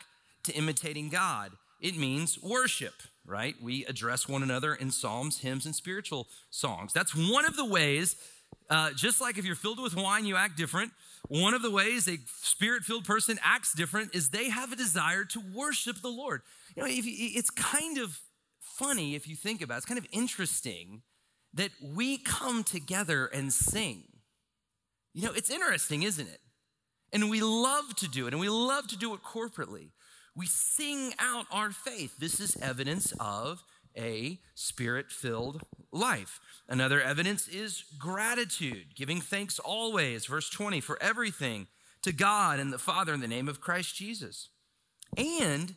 to 0.44 0.52
imitating 0.52 1.08
God. 1.08 1.52
It 1.80 1.96
means 1.96 2.38
worship, 2.42 2.94
right? 3.28 3.54
We 3.62 3.84
address 3.84 4.26
one 4.26 4.42
another 4.42 4.74
in 4.74 4.90
psalms, 4.90 5.40
hymns, 5.40 5.66
and 5.66 5.74
spiritual 5.74 6.26
songs. 6.50 6.92
That's 6.92 7.14
one 7.14 7.44
of 7.44 7.56
the 7.56 7.64
ways, 7.64 8.16
uh, 8.70 8.92
just 8.92 9.20
like 9.20 9.36
if 9.36 9.44
you're 9.44 9.54
filled 9.54 9.80
with 9.80 9.94
wine, 9.94 10.24
you 10.24 10.36
act 10.36 10.56
different. 10.56 10.92
One 11.28 11.52
of 11.52 11.62
the 11.62 11.70
ways 11.70 12.08
a 12.08 12.18
spirit 12.26 12.84
filled 12.84 13.04
person 13.04 13.38
acts 13.42 13.74
different 13.74 14.14
is 14.14 14.30
they 14.30 14.48
have 14.48 14.72
a 14.72 14.76
desire 14.76 15.24
to 15.26 15.42
worship 15.54 16.00
the 16.00 16.08
Lord. 16.08 16.40
You 16.74 16.82
know, 16.82 16.88
if 16.88 17.04
you, 17.04 17.12
it's 17.16 17.50
kind 17.50 17.98
of 17.98 18.18
funny 18.60 19.14
if 19.14 19.28
you 19.28 19.36
think 19.36 19.60
about 19.60 19.74
it, 19.74 19.78
it's 19.78 19.86
kind 19.86 19.98
of 19.98 20.06
interesting 20.10 21.02
that 21.52 21.70
we 21.82 22.18
come 22.18 22.64
together 22.64 23.26
and 23.26 23.52
sing. 23.52 24.04
You 25.12 25.26
know, 25.26 25.32
it's 25.32 25.50
interesting, 25.50 26.02
isn't 26.02 26.26
it? 26.28 26.40
And 27.12 27.30
we 27.30 27.40
love 27.40 27.94
to 27.96 28.08
do 28.08 28.26
it, 28.26 28.32
and 28.32 28.40
we 28.40 28.48
love 28.48 28.86
to 28.88 28.96
do 28.96 29.14
it 29.14 29.20
corporately. 29.22 29.90
We 30.38 30.46
sing 30.46 31.14
out 31.18 31.46
our 31.50 31.72
faith. 31.72 32.18
This 32.20 32.38
is 32.38 32.56
evidence 32.62 33.12
of 33.18 33.64
a 33.96 34.38
spirit 34.54 35.10
filled 35.10 35.62
life. 35.90 36.38
Another 36.68 37.02
evidence 37.02 37.48
is 37.48 37.82
gratitude, 37.98 38.94
giving 38.94 39.20
thanks 39.20 39.58
always, 39.58 40.26
verse 40.26 40.48
20, 40.48 40.80
for 40.80 40.96
everything 41.02 41.66
to 42.02 42.12
God 42.12 42.60
and 42.60 42.72
the 42.72 42.78
Father 42.78 43.12
in 43.12 43.20
the 43.20 43.26
name 43.26 43.48
of 43.48 43.60
Christ 43.60 43.96
Jesus. 43.96 44.50
And 45.16 45.74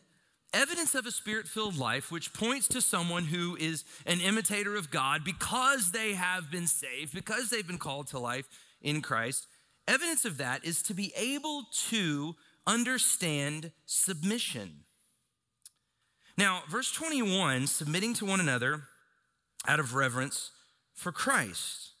evidence 0.54 0.94
of 0.94 1.06
a 1.06 1.10
spirit 1.10 1.48
filled 1.48 1.76
life, 1.76 2.12
which 2.12 2.32
points 2.32 2.68
to 2.68 2.80
someone 2.80 3.24
who 3.24 3.56
is 3.56 3.82
an 4.06 4.20
imitator 4.20 4.76
of 4.76 4.92
God 4.92 5.24
because 5.24 5.90
they 5.90 6.12
have 6.12 6.52
been 6.52 6.68
saved, 6.68 7.12
because 7.12 7.50
they've 7.50 7.66
been 7.66 7.78
called 7.78 8.06
to 8.08 8.20
life 8.20 8.46
in 8.80 9.02
Christ. 9.02 9.48
Evidence 9.88 10.24
of 10.24 10.38
that 10.38 10.64
is 10.64 10.82
to 10.82 10.94
be 10.94 11.12
able 11.16 11.64
to 11.88 12.36
understand 12.66 13.72
submission. 13.86 14.84
Now, 16.38 16.62
verse 16.70 16.90
21 16.92 17.66
submitting 17.66 18.14
to 18.14 18.26
one 18.26 18.40
another 18.40 18.84
out 19.66 19.80
of 19.80 19.94
reverence 19.94 20.50
for 20.94 21.12
Christ. 21.12 21.92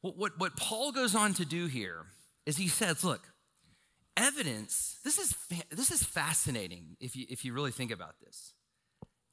What, 0.00 0.16
what, 0.16 0.38
what 0.38 0.56
Paul 0.56 0.92
goes 0.92 1.14
on 1.14 1.34
to 1.34 1.44
do 1.44 1.66
here 1.66 2.06
is 2.46 2.56
he 2.56 2.68
says, 2.68 3.04
look, 3.04 3.22
evidence, 4.16 4.98
this 5.04 5.18
is, 5.18 5.34
this 5.70 5.90
is 5.90 6.02
fascinating 6.02 6.96
if 7.00 7.16
you, 7.16 7.26
if 7.28 7.44
you 7.44 7.52
really 7.52 7.72
think 7.72 7.90
about 7.90 8.14
this. 8.24 8.52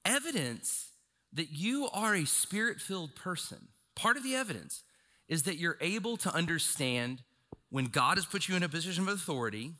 Evidence 0.03 0.89
that 1.33 1.51
you 1.51 1.89
are 1.93 2.15
a 2.15 2.25
spirit 2.25 2.79
filled 2.79 3.15
person, 3.15 3.67
part 3.95 4.17
of 4.17 4.23
the 4.23 4.35
evidence 4.35 4.83
is 5.27 5.43
that 5.43 5.57
you're 5.57 5.77
able 5.81 6.17
to 6.17 6.33
understand 6.33 7.21
when 7.69 7.85
God 7.85 8.17
has 8.17 8.25
put 8.25 8.47
you 8.47 8.55
in 8.55 8.63
a 8.63 8.69
position 8.69 9.03
of 9.03 9.09
authority 9.09 9.73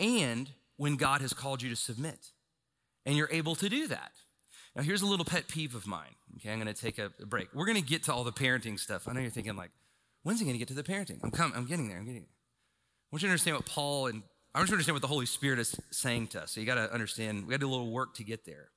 and 0.00 0.50
when 0.76 0.96
God 0.96 1.20
has 1.20 1.32
called 1.32 1.62
you 1.62 1.70
to 1.70 1.76
submit. 1.76 2.30
And 3.06 3.16
you're 3.16 3.28
able 3.30 3.54
to 3.56 3.68
do 3.68 3.86
that. 3.88 4.12
Now, 4.74 4.82
here's 4.82 5.02
a 5.02 5.06
little 5.06 5.24
pet 5.24 5.46
peeve 5.46 5.74
of 5.74 5.86
mine. 5.86 6.14
Okay, 6.36 6.52
I'm 6.52 6.64
to 6.64 6.74
take 6.74 6.98
a, 6.98 7.10
break. 7.26 7.48
We're 7.54 7.66
to 7.76 7.82
get 7.82 8.04
to 8.04 8.12
all 8.12 8.24
the 8.24 8.32
parenting 8.32 8.78
stuff. 8.78 9.06
I 9.06 9.12
know 9.12 9.20
you're 9.20 9.30
thinking, 9.30 9.56
like, 9.56 9.70
when's 10.22 10.40
he 10.40 10.50
to 10.50 10.58
get 10.58 10.68
to 10.68 10.74
the 10.74 10.82
parenting? 10.82 11.18
I'm 11.22 11.30
coming. 11.30 11.56
I'm 11.56 11.66
getting 11.66 11.88
there. 11.88 11.98
I'm 11.98 12.04
getting 12.04 12.22
there. 12.22 12.28
I 12.30 13.08
want 13.12 13.22
you 13.22 13.28
to 13.28 13.32
understand 13.32 13.56
what 13.56 13.66
Paul 13.66 14.06
and 14.06 14.22
I 14.54 14.58
want 14.58 14.68
you 14.68 14.72
to 14.72 14.76
understand 14.76 14.94
what 14.94 15.02
the 15.02 15.08
Holy 15.08 15.26
Spirit 15.26 15.58
is 15.58 15.78
saying 15.90 16.28
to 16.28 16.42
us. 16.42 16.52
So 16.52 16.60
you 16.60 16.66
got 16.66 16.74
to 16.74 16.92
understand. 16.92 17.46
We 17.46 17.50
got 17.50 17.56
to 17.56 17.66
do 17.66 17.68
a 17.68 17.70
little 17.70 17.92
work 17.92 18.14
to 18.16 18.24
get 18.24 18.46
there. 18.46 18.70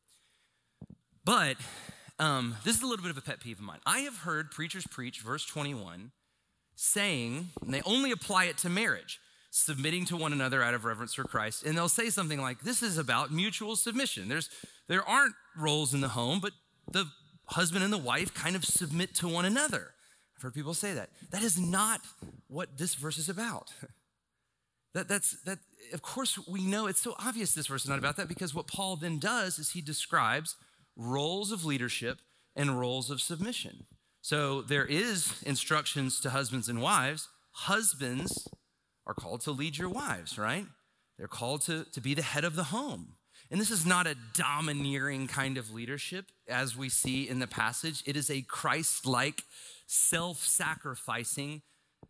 But 1.25 1.57
um, 2.19 2.55
this 2.63 2.75
is 2.75 2.83
a 2.83 2.87
little 2.87 3.03
bit 3.03 3.11
of 3.11 3.17
a 3.17 3.21
pet 3.21 3.39
peeve 3.39 3.59
of 3.59 3.65
mine. 3.65 3.79
I 3.85 3.99
have 3.99 4.17
heard 4.17 4.51
preachers 4.51 4.85
preach 4.85 5.21
verse 5.21 5.45
21 5.45 6.11
saying, 6.75 7.49
and 7.61 7.73
they 7.73 7.81
only 7.83 8.11
apply 8.11 8.45
it 8.45 8.57
to 8.59 8.69
marriage 8.69 9.19
submitting 9.55 10.03
to 10.03 10.17
one 10.17 10.33
another 10.33 10.63
out 10.63 10.73
of 10.73 10.83
reverence 10.83 11.13
for 11.13 11.23
Christ. 11.23 11.63
And 11.63 11.77
they'll 11.77 11.87
say 11.87 12.09
something 12.09 12.41
like, 12.41 12.61
This 12.61 12.81
is 12.81 12.97
about 12.97 13.31
mutual 13.31 13.75
submission. 13.75 14.27
There's, 14.27 14.49
there 14.87 15.07
aren't 15.07 15.35
roles 15.55 15.93
in 15.93 16.01
the 16.01 16.09
home, 16.09 16.39
but 16.39 16.53
the 16.91 17.05
husband 17.45 17.83
and 17.83 17.93
the 17.93 17.99
wife 17.99 18.33
kind 18.33 18.55
of 18.55 18.65
submit 18.65 19.13
to 19.15 19.27
one 19.27 19.45
another. 19.45 19.91
I've 20.35 20.41
heard 20.41 20.55
people 20.55 20.73
say 20.73 20.95
that. 20.95 21.09
That 21.29 21.43
is 21.43 21.59
not 21.59 22.01
what 22.47 22.79
this 22.79 22.95
verse 22.95 23.19
is 23.19 23.29
about. 23.29 23.71
that, 24.95 25.07
that's, 25.07 25.39
that, 25.43 25.59
of 25.93 26.01
course, 26.01 26.39
we 26.47 26.65
know 26.65 26.87
it's 26.87 27.01
so 27.01 27.13
obvious 27.19 27.53
this 27.53 27.67
verse 27.67 27.83
is 27.83 27.89
not 27.89 27.99
about 27.99 28.17
that 28.17 28.27
because 28.27 28.55
what 28.55 28.67
Paul 28.67 28.95
then 28.95 29.19
does 29.19 29.59
is 29.59 29.71
he 29.71 29.81
describes 29.81 30.55
roles 30.95 31.51
of 31.51 31.63
leadership 31.63 32.17
and 32.55 32.79
roles 32.79 33.11
of 33.11 33.21
submission. 33.21 33.85
So 34.21 34.63
there 34.63 34.85
is 34.85 35.43
instructions 35.45 36.19
to 36.21 36.31
husbands 36.31 36.69
and 36.69 36.81
wives. 36.81 37.27
Husbands 37.51 38.47
are 39.05 39.13
called 39.13 39.41
to 39.41 39.51
lead 39.51 39.77
your 39.77 39.89
wives, 39.89 40.37
right? 40.37 40.65
They're 41.17 41.27
called 41.27 41.61
to, 41.63 41.85
to 41.91 42.01
be 42.01 42.13
the 42.13 42.21
head 42.21 42.43
of 42.43 42.55
the 42.55 42.65
home. 42.65 43.15
And 43.51 43.59
this 43.59 43.71
is 43.71 43.85
not 43.85 44.07
a 44.07 44.15
domineering 44.33 45.27
kind 45.27 45.57
of 45.57 45.73
leadership, 45.73 46.25
as 46.47 46.75
we 46.75 46.89
see 46.89 47.27
in 47.27 47.39
the 47.39 47.47
passage. 47.47 48.01
It 48.05 48.15
is 48.15 48.29
a 48.29 48.41
Christ 48.41 49.05
like, 49.05 49.43
self 49.85 50.39
sacrificing, 50.39 51.61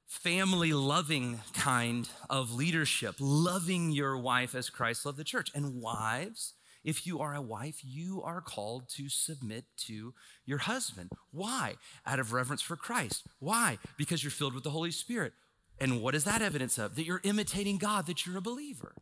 family 0.07 0.73
loving 0.73 1.41
kind 1.53 2.07
of 2.29 2.53
leadership, 2.53 3.15
loving 3.19 3.91
your 3.91 4.17
wife 4.17 4.55
as 4.55 4.69
Christ 4.69 5.05
loved 5.05 5.17
the 5.17 5.23
church. 5.23 5.51
And 5.53 5.81
wives, 5.81 6.53
if 6.83 7.07
you 7.07 7.19
are 7.19 7.33
a 7.33 7.41
wife, 7.41 7.79
you 7.83 8.21
are 8.23 8.41
called 8.41 8.89
to 8.95 9.09
submit 9.09 9.65
to 9.87 10.13
your 10.45 10.59
husband. 10.59 11.09
Why? 11.31 11.75
Out 12.05 12.19
of 12.19 12.33
reverence 12.33 12.61
for 12.61 12.75
Christ. 12.75 13.25
Why? 13.39 13.79
Because 13.97 14.23
you're 14.23 14.31
filled 14.31 14.53
with 14.53 14.63
the 14.63 14.69
Holy 14.69 14.91
Spirit. 14.91 15.33
And 15.79 16.01
what 16.01 16.15
is 16.15 16.23
that 16.23 16.41
evidence 16.41 16.77
of? 16.77 16.95
That 16.95 17.05
you're 17.05 17.21
imitating 17.23 17.77
God, 17.77 18.05
that 18.05 18.25
you're 18.25 18.37
a 18.37 18.41
believer. 18.41 18.93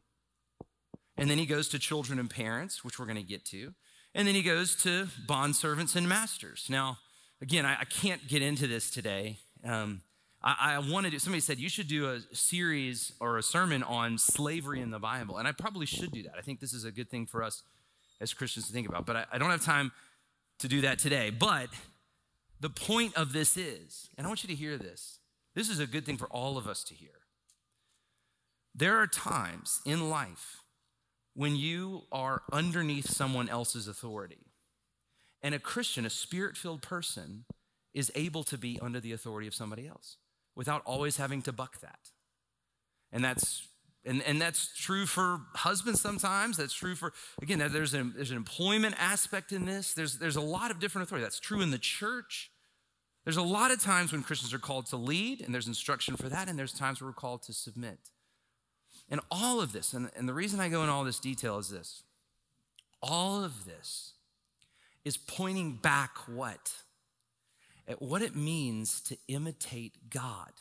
And 1.17 1.29
then 1.29 1.37
he 1.37 1.45
goes 1.45 1.67
to 1.69 1.79
children 1.79 2.19
and 2.19 2.29
parents, 2.29 2.83
which 2.83 2.97
we're 2.97 3.05
going 3.05 3.17
to 3.17 3.23
get 3.23 3.45
to. 3.45 3.73
And 4.15 4.27
then 4.27 4.35
he 4.35 4.41
goes 4.41 4.75
to 4.77 5.07
bond 5.27 5.55
servants 5.55 5.95
and 5.95 6.07
masters. 6.07 6.65
Now, 6.69 6.97
again, 7.41 7.65
I, 7.65 7.81
I 7.81 7.85
can't 7.85 8.27
get 8.27 8.41
into 8.41 8.67
this 8.67 8.89
today. 8.89 9.37
Um, 9.63 10.01
I, 10.43 10.75
I 10.75 10.79
wanted 10.79 11.11
to, 11.11 11.19
somebody 11.19 11.41
said 11.41 11.59
you 11.59 11.69
should 11.69 11.87
do 11.87 12.09
a 12.09 12.21
series 12.33 13.13
or 13.19 13.37
a 13.37 13.43
sermon 13.43 13.83
on 13.83 14.17
slavery 14.17 14.81
in 14.81 14.89
the 14.89 14.99
Bible. 14.99 15.37
And 15.37 15.47
I 15.47 15.51
probably 15.51 15.85
should 15.85 16.11
do 16.11 16.23
that. 16.23 16.33
I 16.37 16.41
think 16.41 16.59
this 16.59 16.73
is 16.73 16.83
a 16.83 16.91
good 16.91 17.09
thing 17.09 17.25
for 17.25 17.43
us 17.43 17.63
as 18.19 18.33
Christians 18.33 18.67
to 18.67 18.73
think 18.73 18.87
about. 18.87 19.05
But 19.05 19.15
I, 19.15 19.25
I 19.33 19.37
don't 19.37 19.51
have 19.51 19.63
time 19.63 19.91
to 20.59 20.67
do 20.67 20.81
that 20.81 20.99
today. 20.99 21.29
But 21.29 21.69
the 22.59 22.69
point 22.69 23.15
of 23.15 23.33
this 23.33 23.57
is, 23.57 24.09
and 24.17 24.25
I 24.25 24.29
want 24.29 24.43
you 24.43 24.47
to 24.47 24.55
hear 24.55 24.77
this 24.77 25.19
this 25.55 25.70
is 25.70 25.79
a 25.79 25.88
good 25.88 26.05
thing 26.05 26.17
for 26.17 26.27
all 26.27 26.58
of 26.58 26.67
us 26.67 26.84
to 26.86 26.93
hear. 26.93 27.10
There 28.74 28.98
are 28.98 29.08
times 29.08 29.81
in 29.86 30.10
life 30.10 30.63
when 31.34 31.55
you 31.55 32.03
are 32.12 32.43
underneath 32.51 33.10
someone 33.10 33.50
else's 33.50 33.88
authority. 33.88 34.46
And 35.41 35.55
a 35.55 35.60
Christian, 35.60 36.05
a 36.05 36.10
spirit 36.10 36.55
filled 36.55 36.81
person, 36.81 37.46
is 37.93 38.12
able 38.15 38.43
to 38.46 38.58
be 38.58 38.79
under 38.81 39.00
the 39.00 39.12
authority 39.12 39.48
of 39.48 39.55
somebody 39.55 39.88
else 39.88 40.17
without 40.55 40.81
always 40.86 41.17
having 41.17 41.41
to 41.41 41.51
buck 41.51 41.81
that. 41.81 42.12
And 43.12 43.24
that's 43.24 43.67
and, 44.03 44.24
and 44.24 44.41
that's 44.41 44.75
true 44.75 45.05
for 45.05 45.41
husbands 45.53 46.01
sometimes. 46.01 46.58
That's 46.58 46.74
true 46.74 46.96
for, 46.96 47.13
again, 47.41 47.60
there's 47.72 47.93
an, 47.93 48.13
there's 48.15 48.31
an 48.31 48.38
employment 48.38 48.96
aspect 48.98 49.51
in 49.51 49.65
this. 49.65 49.93
There's, 49.93 50.17
there's 50.17 50.38
a 50.38 50.41
lot 50.41 50.72
of 50.72 50.79
different 50.79 51.08
authority. 51.08 51.24
That's 51.24 51.39
true 51.39 51.62
in 51.62 51.72
the 51.72 51.77
church. 51.77 52.50
There's 53.23 53.37
a 53.37 53.41
lot 53.41 53.71
of 53.71 53.81
times 53.81 54.11
when 54.11 54.23
Christians 54.23 54.53
are 54.53 54.59
called 54.59 54.87
to 54.87 54.97
lead, 54.97 55.41
and 55.41 55.53
there's 55.53 55.67
instruction 55.67 56.15
for 56.15 56.29
that, 56.29 56.49
and 56.49 56.57
there's 56.57 56.73
times 56.73 57.01
where 57.01 57.09
we're 57.09 57.13
called 57.13 57.43
to 57.43 57.53
submit. 57.53 57.99
And 59.09 59.21
all 59.29 59.61
of 59.61 59.73
this, 59.73 59.93
and, 59.93 60.09
and 60.15 60.27
the 60.27 60.33
reason 60.33 60.59
I 60.59 60.69
go 60.69 60.81
into 60.81 60.93
all 60.93 61.03
this 61.03 61.19
detail 61.19 61.59
is 61.59 61.69
this 61.69 62.03
all 63.01 63.43
of 63.43 63.65
this 63.65 64.13
is 65.03 65.17
pointing 65.17 65.75
back 65.75 66.11
what? 66.27 66.73
At 67.87 68.01
what 68.01 68.21
it 68.21 68.35
means 68.35 69.01
to 69.01 69.17
imitate 69.27 70.09
God. 70.09 70.51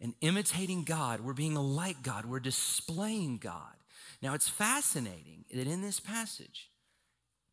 And 0.00 0.14
imitating 0.20 0.84
God, 0.84 1.20
we're 1.20 1.32
being 1.32 1.54
like 1.54 2.02
God, 2.02 2.26
we're 2.26 2.40
displaying 2.40 3.38
God. 3.38 3.76
Now, 4.20 4.34
it's 4.34 4.48
fascinating 4.48 5.46
that 5.52 5.66
in 5.66 5.80
this 5.80 6.00
passage, 6.00 6.70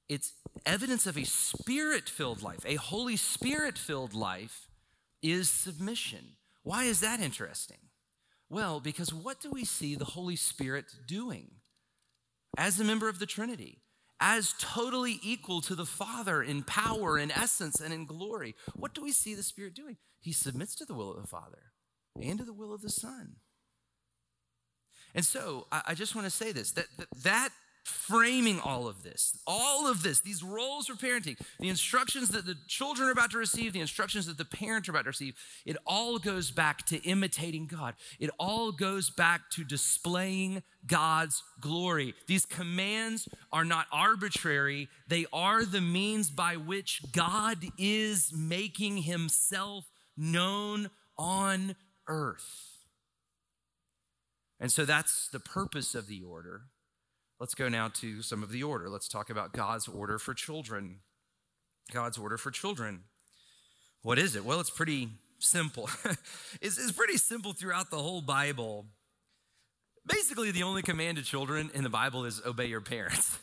it's 0.09 0.33
evidence 0.65 1.07
of 1.07 1.17
a 1.17 1.25
spirit 1.25 2.09
filled 2.09 2.41
life. 2.41 2.65
A 2.65 2.75
Holy 2.75 3.15
Spirit 3.15 3.77
filled 3.77 4.13
life 4.13 4.67
is 5.21 5.49
submission. 5.49 6.37
Why 6.63 6.83
is 6.83 6.99
that 7.01 7.19
interesting? 7.19 7.77
Well, 8.49 8.79
because 8.79 9.13
what 9.13 9.39
do 9.39 9.49
we 9.51 9.65
see 9.65 9.95
the 9.95 10.05
Holy 10.05 10.35
Spirit 10.35 10.85
doing 11.07 11.51
as 12.57 12.79
a 12.79 12.83
member 12.83 13.09
of 13.09 13.19
the 13.19 13.25
Trinity? 13.25 13.79
As 14.19 14.53
totally 14.59 15.19
equal 15.23 15.59
to 15.61 15.75
the 15.75 15.85
Father 15.85 16.41
in 16.41 16.63
power, 16.63 17.17
in 17.17 17.31
essence, 17.31 17.81
and 17.81 17.93
in 17.93 18.05
glory. 18.05 18.55
What 18.73 18.93
do 18.93 19.01
we 19.01 19.11
see 19.11 19.33
the 19.33 19.43
Spirit 19.43 19.73
doing? 19.73 19.97
He 20.21 20.31
submits 20.31 20.75
to 20.75 20.85
the 20.85 20.93
will 20.93 21.11
of 21.11 21.21
the 21.21 21.27
Father 21.27 21.73
and 22.21 22.39
to 22.39 22.45
the 22.45 22.53
will 22.53 22.73
of 22.73 22.81
the 22.81 22.89
Son. 22.89 23.37
And 25.15 25.25
so 25.25 25.67
I, 25.71 25.93
just 25.93 26.15
want 26.15 26.25
to 26.25 26.31
say 26.31 26.51
this 26.51 26.71
that, 26.71 26.85
that, 26.97 27.07
that 27.23 27.49
framing 27.83 28.59
all 28.59 28.87
of 28.87 29.03
this. 29.03 29.37
All 29.45 29.87
of 29.87 30.03
this, 30.03 30.19
these 30.21 30.43
roles 30.43 30.87
for 30.87 30.95
parenting, 30.95 31.37
the 31.59 31.69
instructions 31.69 32.29
that 32.29 32.45
the 32.45 32.57
children 32.67 33.07
are 33.07 33.11
about 33.11 33.31
to 33.31 33.37
receive, 33.37 33.73
the 33.73 33.81
instructions 33.81 34.25
that 34.27 34.37
the 34.37 34.45
parents 34.45 34.87
are 34.87 34.91
about 34.91 35.03
to 35.03 35.09
receive, 35.09 35.35
it 35.65 35.77
all 35.85 36.17
goes 36.17 36.51
back 36.51 36.85
to 36.87 37.01
imitating 37.03 37.67
God. 37.67 37.95
It 38.19 38.29
all 38.39 38.71
goes 38.71 39.09
back 39.09 39.49
to 39.51 39.63
displaying 39.63 40.63
God's 40.85 41.43
glory. 41.59 42.13
These 42.27 42.45
commands 42.45 43.27
are 43.51 43.65
not 43.65 43.87
arbitrary, 43.91 44.89
they 45.07 45.25
are 45.33 45.65
the 45.65 45.81
means 45.81 46.29
by 46.29 46.55
which 46.55 47.01
God 47.11 47.65
is 47.77 48.31
making 48.33 48.97
himself 48.97 49.85
known 50.17 50.89
on 51.17 51.75
earth. 52.07 52.73
And 54.59 54.71
so 54.71 54.85
that's 54.85 55.27
the 55.27 55.39
purpose 55.39 55.93
of 55.93 56.07
the 56.07 56.21
order. 56.21 56.61
Let's 57.43 57.55
go 57.55 57.67
now 57.67 57.89
to 57.95 58.21
some 58.21 58.41
of 58.41 58.51
the 58.53 58.63
order. 58.63 58.87
Let's 58.87 59.09
talk 59.09 59.29
about 59.29 59.51
God's 59.51 59.89
order 59.89 60.17
for 60.17 60.33
children. 60.33 60.99
God's 61.91 62.17
order 62.17 62.37
for 62.37 62.51
children. 62.51 63.01
What 64.01 64.17
is 64.17 64.37
it? 64.37 64.45
Well, 64.45 64.61
it's 64.61 64.69
pretty 64.69 65.09
simple. 65.39 65.89
it's, 66.61 66.77
it's 66.77 66.93
pretty 66.93 67.17
simple 67.17 67.51
throughout 67.51 67.91
the 67.91 67.97
whole 67.97 68.21
Bible. 68.21 68.85
Basically, 70.07 70.51
the 70.51 70.63
only 70.63 70.83
command 70.83 71.17
to 71.17 71.23
children 71.25 71.69
in 71.73 71.83
the 71.83 71.89
Bible 71.89 72.23
is 72.23 72.41
obey 72.45 72.67
your 72.67 72.79
parents. 72.79 73.37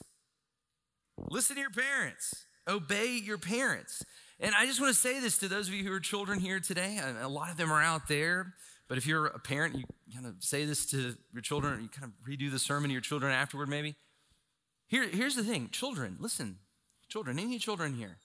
Listen 1.28 1.56
to 1.56 1.60
your 1.60 1.68
parents, 1.68 2.46
obey 2.66 3.18
your 3.22 3.36
parents. 3.36 4.02
And 4.40 4.54
I 4.54 4.64
just 4.64 4.80
want 4.80 4.94
to 4.94 4.98
say 4.98 5.20
this 5.20 5.36
to 5.40 5.48
those 5.48 5.68
of 5.68 5.74
you 5.74 5.84
who 5.84 5.92
are 5.92 6.00
children 6.00 6.40
here 6.40 6.58
today. 6.58 6.98
A 7.20 7.28
lot 7.28 7.50
of 7.50 7.58
them 7.58 7.70
are 7.70 7.82
out 7.82 8.08
there, 8.08 8.54
but 8.90 8.98
if 8.98 9.06
you're 9.06 9.26
a 9.26 9.38
parent, 9.38 9.76
you 9.76 9.84
kind 10.12 10.26
of 10.26 10.34
say 10.40 10.64
this 10.64 10.84
to 10.86 11.14
your 11.32 11.42
children, 11.42 11.80
you 11.80 11.88
kind 11.88 12.12
of 12.12 12.28
redo 12.28 12.50
the 12.50 12.58
sermon 12.58 12.88
to 12.88 12.92
your 12.92 13.00
children 13.00 13.32
afterward, 13.32 13.68
maybe. 13.68 13.94
Here, 14.88 15.08
here's 15.08 15.36
the 15.36 15.44
thing 15.44 15.68
children, 15.70 16.16
listen, 16.18 16.58
children, 17.08 17.38
any 17.38 17.60
children 17.60 17.94
here, 17.94 18.18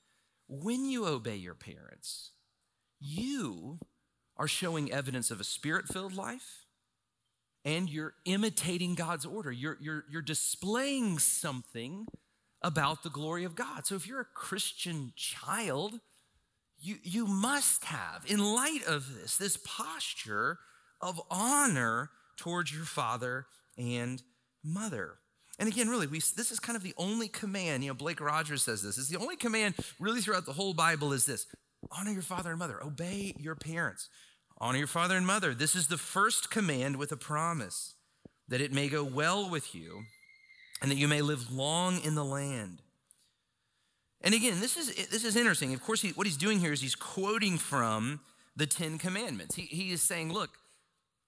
when 0.48 0.86
you 0.86 1.06
obey 1.06 1.36
your 1.36 1.54
parents, 1.54 2.32
you 3.00 3.78
are 4.38 4.48
showing 4.48 4.92
evidence 4.92 5.30
of 5.30 5.40
a 5.40 5.44
spirit 5.44 5.88
filled 5.88 6.16
life 6.16 6.66
and 7.64 7.88
you're 7.88 8.16
imitating 8.26 8.96
God's 8.96 9.24
order. 9.24 9.52
You're, 9.52 9.78
you're, 9.80 10.06
you're 10.10 10.24
displaying 10.24 11.20
something 11.20 12.08
about 12.64 13.04
the 13.04 13.12
glory 13.12 13.44
of 13.44 13.54
God. 13.54 13.86
So 13.86 13.94
if 13.94 14.08
you're 14.08 14.22
a 14.22 14.26
Christian 14.26 15.14
child, 15.16 16.00
you, 16.86 16.98
you 17.02 17.26
must 17.26 17.86
have, 17.86 18.24
in 18.28 18.40
light 18.40 18.86
of 18.88 19.14
this, 19.16 19.38
this 19.38 19.58
posture 19.58 20.60
of 21.02 21.20
honor 21.32 22.12
towards 22.38 22.74
your 22.74 22.86
father 22.86 23.48
and 23.78 24.22
mother. 24.64 25.16
And 25.58 25.68
again, 25.68 25.90
really, 25.90 26.06
we, 26.06 26.20
this 26.20 26.52
is 26.52 26.60
kind 26.60 26.76
of 26.76 26.84
the 26.84 26.94
only 26.98 27.28
command. 27.28 27.84
You 27.84 27.90
know, 27.90 27.96
Blake 27.96 28.22
Rogers 28.22 28.62
says 28.62 28.84
this. 28.84 28.98
is 28.98 29.10
the 29.10 29.18
only 29.18 29.36
command 29.36 29.76
really 30.00 30.22
throughout 30.22 30.46
the 30.46 30.54
whole 30.54 30.74
Bible 30.74 31.12
is 31.12 31.26
this 31.26 31.48
honor 31.92 32.12
your 32.12 32.22
father 32.22 32.52
and 32.52 32.60
mother, 32.60 32.84
obey 32.84 33.34
your 33.38 33.56
parents, 33.56 34.10
honor 34.60 34.78
your 34.78 34.88
father 34.88 35.16
and 35.16 35.26
mother. 35.26 35.54
This 35.54 35.76
is 35.76 35.88
the 35.88 35.98
first 35.98 36.52
command 36.52 36.98
with 36.98 37.12
a 37.12 37.18
promise 37.18 37.96
that 38.48 38.62
it 38.62 38.74
may 38.74 38.90
go 38.90 39.04
well 39.04 39.50
with 39.50 39.74
you 39.74 40.04
and 40.82 40.92
that 40.92 40.98
you 40.98 41.08
may 41.08 41.22
live 41.22 41.52
long 41.52 42.00
in 42.04 42.16
the 42.16 42.26
land. 42.26 42.82
And 44.26 44.34
again, 44.34 44.60
this 44.60 44.76
is, 44.76 44.94
this 45.10 45.24
is 45.24 45.36
interesting. 45.36 45.74
Of 45.74 45.84
course, 45.84 46.02
he, 46.02 46.10
what 46.10 46.26
he's 46.26 46.36
doing 46.36 46.60
here 46.60 46.74
is 46.74 46.82
he's 46.82 46.96
quoting 46.96 47.60
from 47.60 48.20
the 48.56 48.66
Ten 48.66 48.98
Commandments. 48.98 49.56
He, 49.56 49.64
he 49.64 49.92
is 49.92 50.02
saying, 50.02 50.34
look, 50.34 50.50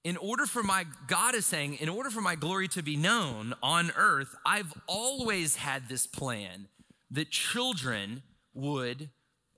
in 0.04 0.18
order 0.18 0.48
for 0.48 0.64
my, 0.64 0.86
God 1.08 1.36
is 1.36 1.46
saying, 1.46 1.76
in 1.76 1.90
order 1.90 2.10
for 2.10 2.22
my 2.22 2.36
glory 2.36 2.68
to 2.70 2.82
be 2.82 2.98
known 2.98 3.54
on 3.62 3.92
earth, 3.96 4.36
I've 4.46 4.74
always 4.88 5.58
had 5.58 5.90
this 5.90 6.08
plan 6.08 6.70
that 7.12 7.30
children 7.30 8.24
would 8.56 9.10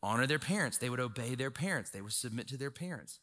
honor 0.04 0.28
their 0.28 0.40
parents. 0.40 0.78
They 0.78 0.90
would 0.90 1.00
obey 1.00 1.36
their 1.36 1.52
parents. 1.52 1.92
They 1.92 2.02
would 2.02 2.14
submit 2.14 2.48
to 2.50 2.58
their 2.58 2.72
parents. 2.72 3.20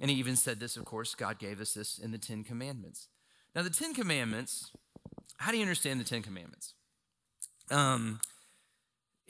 And 0.00 0.10
he 0.10 0.16
even 0.16 0.34
said 0.34 0.58
this, 0.58 0.76
of 0.76 0.84
course, 0.84 1.14
God 1.14 1.38
gave 1.38 1.60
us 1.60 1.72
this 1.74 1.98
in 1.98 2.10
the 2.10 2.18
Ten 2.18 2.42
Commandments. 2.42 3.08
Now, 3.54 3.62
the 3.62 3.70
Ten 3.70 3.94
Commandments, 3.94 4.72
how 5.38 5.52
do 5.52 5.58
you 5.58 5.62
understand 5.62 6.00
the 6.00 6.04
Ten 6.04 6.22
Commandments? 6.22 6.74
Um, 7.70 8.20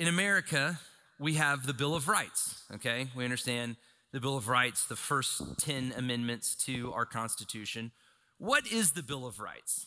in 0.03 0.09
America, 0.09 0.81
we 1.21 1.35
have 1.35 1.65
the 1.65 1.73
Bill 1.73 1.95
of 1.95 2.09
Rights, 2.09 2.65
okay? 2.75 3.07
We 3.15 3.23
understand 3.23 3.77
the 4.11 4.19
Bill 4.19 4.37
of 4.37 4.49
Rights, 4.49 4.85
the 4.87 4.97
first 4.97 5.61
10 5.61 5.95
amendments 5.97 6.57
to 6.65 6.93
our 6.93 7.07
Constitution. 7.07 7.93
What 8.39 8.67
is 8.67 8.91
the 8.91 9.05
Bill 9.05 9.25
of 9.25 9.39
Rights? 9.39 9.87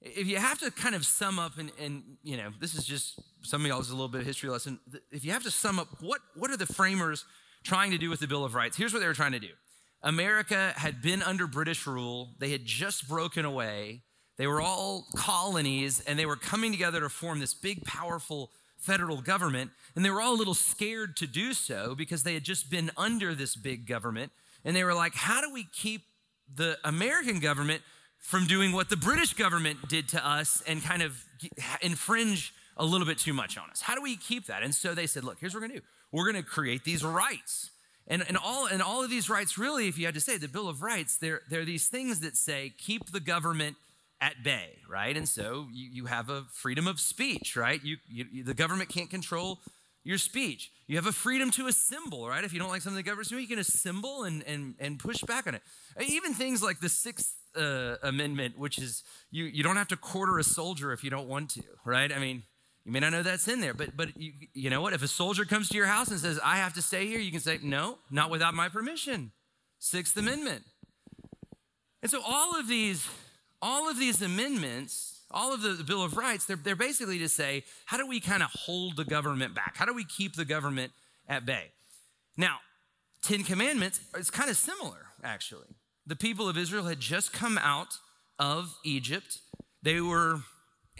If 0.00 0.26
you 0.26 0.38
have 0.38 0.58
to 0.58 0.72
kind 0.72 0.96
of 0.96 1.06
sum 1.06 1.38
up, 1.38 1.56
and, 1.56 1.70
and 1.80 2.02
you 2.24 2.36
know, 2.36 2.50
this 2.58 2.74
is 2.74 2.84
just 2.84 3.20
some 3.42 3.60
of 3.60 3.68
y'all 3.68 3.80
is 3.80 3.90
a 3.90 3.94
little 3.94 4.08
bit 4.08 4.22
of 4.22 4.26
history 4.26 4.50
lesson. 4.50 4.80
If 5.12 5.24
you 5.24 5.30
have 5.30 5.44
to 5.44 5.52
sum 5.52 5.78
up, 5.78 5.86
what, 6.00 6.20
what 6.34 6.50
are 6.50 6.56
the 6.56 6.66
framers 6.66 7.24
trying 7.62 7.92
to 7.92 7.98
do 7.98 8.10
with 8.10 8.18
the 8.18 8.26
Bill 8.26 8.44
of 8.44 8.56
Rights? 8.56 8.76
Here's 8.76 8.92
what 8.92 8.98
they 8.98 9.06
were 9.06 9.14
trying 9.14 9.32
to 9.32 9.38
do 9.38 9.52
America 10.02 10.72
had 10.74 11.00
been 11.00 11.22
under 11.22 11.46
British 11.46 11.86
rule, 11.86 12.34
they 12.40 12.50
had 12.50 12.64
just 12.64 13.08
broken 13.08 13.44
away. 13.44 14.02
They 14.36 14.48
were 14.48 14.60
all 14.60 15.06
colonies, 15.14 16.00
and 16.00 16.18
they 16.18 16.26
were 16.26 16.34
coming 16.34 16.72
together 16.72 16.98
to 16.98 17.08
form 17.08 17.38
this 17.38 17.54
big, 17.54 17.84
powerful 17.84 18.50
federal 18.84 19.22
government, 19.22 19.70
and 19.96 20.04
they 20.04 20.10
were 20.10 20.20
all 20.20 20.34
a 20.34 20.36
little 20.36 20.54
scared 20.54 21.16
to 21.16 21.26
do 21.26 21.54
so 21.54 21.94
because 21.94 22.22
they 22.22 22.34
had 22.34 22.44
just 22.44 22.70
been 22.70 22.90
under 22.96 23.34
this 23.34 23.56
big 23.56 23.86
government. 23.86 24.30
And 24.64 24.76
they 24.76 24.84
were 24.84 24.94
like, 24.94 25.14
how 25.14 25.40
do 25.40 25.52
we 25.52 25.64
keep 25.72 26.02
the 26.54 26.78
American 26.84 27.40
government 27.40 27.82
from 28.18 28.46
doing 28.46 28.72
what 28.72 28.88
the 28.90 28.96
British 28.96 29.34
government 29.34 29.88
did 29.88 30.08
to 30.10 30.26
us 30.26 30.62
and 30.66 30.82
kind 30.82 31.02
of 31.02 31.22
infringe 31.82 32.54
a 32.76 32.84
little 32.84 33.06
bit 33.06 33.18
too 33.18 33.32
much 33.32 33.56
on 33.56 33.70
us? 33.70 33.80
How 33.80 33.94
do 33.94 34.02
we 34.02 34.16
keep 34.16 34.46
that? 34.46 34.62
And 34.62 34.74
so 34.74 34.94
they 34.94 35.06
said, 35.06 35.24
look, 35.24 35.38
here's 35.40 35.54
what 35.54 35.62
we're 35.62 35.68
gonna 35.68 35.80
do. 35.80 35.86
We're 36.12 36.26
gonna 36.26 36.42
create 36.42 36.84
these 36.84 37.04
rights. 37.04 37.70
And, 38.06 38.22
and, 38.28 38.36
all, 38.36 38.66
and 38.66 38.82
all 38.82 39.02
of 39.02 39.08
these 39.08 39.30
rights, 39.30 39.56
really, 39.56 39.88
if 39.88 39.98
you 39.98 40.04
had 40.04 40.14
to 40.14 40.20
say, 40.20 40.36
the 40.36 40.48
Bill 40.48 40.68
of 40.68 40.82
Rights, 40.82 41.16
they're, 41.16 41.40
they're 41.48 41.64
these 41.64 41.86
things 41.86 42.20
that 42.20 42.36
say 42.36 42.74
keep 42.76 43.10
the 43.12 43.20
government 43.20 43.76
at 44.20 44.42
bay, 44.42 44.78
right? 44.88 45.16
And 45.16 45.28
so 45.28 45.68
you, 45.72 45.88
you 45.92 46.06
have 46.06 46.30
a 46.30 46.44
freedom 46.52 46.86
of 46.86 47.00
speech, 47.00 47.56
right? 47.56 47.82
You, 47.84 47.96
you, 48.08 48.44
the 48.44 48.54
government 48.54 48.88
can't 48.88 49.10
control 49.10 49.60
your 50.04 50.18
speech. 50.18 50.70
You 50.86 50.96
have 50.96 51.06
a 51.06 51.12
freedom 51.12 51.50
to 51.52 51.66
assemble, 51.66 52.28
right? 52.28 52.44
If 52.44 52.52
you 52.52 52.58
don't 52.58 52.68
like 52.68 52.82
something 52.82 52.96
the 52.96 53.02
government's 53.02 53.30
doing, 53.30 53.42
you 53.42 53.48
can 53.48 53.58
assemble 53.58 54.24
and, 54.24 54.42
and, 54.46 54.74
and 54.78 54.98
push 54.98 55.22
back 55.22 55.46
on 55.46 55.54
it. 55.54 55.62
Even 56.06 56.34
things 56.34 56.62
like 56.62 56.80
the 56.80 56.88
Sixth 56.88 57.34
uh, 57.56 57.96
Amendment, 58.02 58.58
which 58.58 58.78
is 58.78 59.02
you, 59.30 59.44
you 59.44 59.62
don't 59.62 59.76
have 59.76 59.88
to 59.88 59.96
quarter 59.96 60.38
a 60.38 60.44
soldier 60.44 60.92
if 60.92 61.02
you 61.02 61.10
don't 61.10 61.28
want 61.28 61.50
to, 61.50 61.62
right? 61.84 62.12
I 62.12 62.18
mean, 62.18 62.42
you 62.84 62.92
may 62.92 63.00
not 63.00 63.12
know 63.12 63.22
that's 63.22 63.48
in 63.48 63.60
there, 63.60 63.72
but 63.72 63.96
but 63.96 64.14
you, 64.14 64.32
you 64.52 64.68
know 64.68 64.82
what? 64.82 64.92
If 64.92 65.02
a 65.02 65.08
soldier 65.08 65.46
comes 65.46 65.70
to 65.70 65.76
your 65.76 65.86
house 65.86 66.08
and 66.08 66.20
says, 66.20 66.38
I 66.44 66.56
have 66.56 66.74
to 66.74 66.82
stay 66.82 67.06
here, 67.06 67.18
you 67.18 67.30
can 67.30 67.40
say, 67.40 67.58
no, 67.62 67.96
not 68.10 68.30
without 68.30 68.52
my 68.52 68.68
permission. 68.68 69.32
Sixth 69.78 70.16
Amendment. 70.18 70.64
And 72.02 72.10
so 72.10 72.20
all 72.26 72.58
of 72.58 72.68
these 72.68 73.08
all 73.64 73.88
of 73.88 73.98
these 73.98 74.20
amendments, 74.20 75.22
all 75.30 75.54
of 75.54 75.62
the, 75.62 75.82
Bill 75.82 76.04
of 76.04 76.18
Rights, 76.18 76.44
they're, 76.44 76.54
they're 76.54 76.76
basically 76.76 77.18
to 77.20 77.30
say, 77.30 77.64
how 77.86 77.96
do 77.96 78.06
we 78.06 78.20
kind 78.20 78.42
of 78.42 78.50
hold 78.50 78.96
the 78.96 79.06
government 79.06 79.54
back? 79.54 79.78
How 79.78 79.86
do 79.86 79.94
we 79.94 80.04
keep 80.04 80.36
the 80.36 80.44
government 80.44 80.92
at 81.26 81.46
bay? 81.46 81.72
Now, 82.36 82.58
Ten 83.22 83.42
Commandments 83.42 84.00
is 84.18 84.30
kind 84.30 84.50
of 84.50 84.58
similar, 84.58 85.06
actually. 85.24 85.68
The 86.06 86.14
people 86.14 86.46
of 86.46 86.58
Israel 86.58 86.84
had 86.84 87.00
just 87.00 87.32
come 87.32 87.56
out 87.56 87.96
of 88.38 88.76
Egypt. 88.84 89.38
They 89.82 90.02
were 90.02 90.40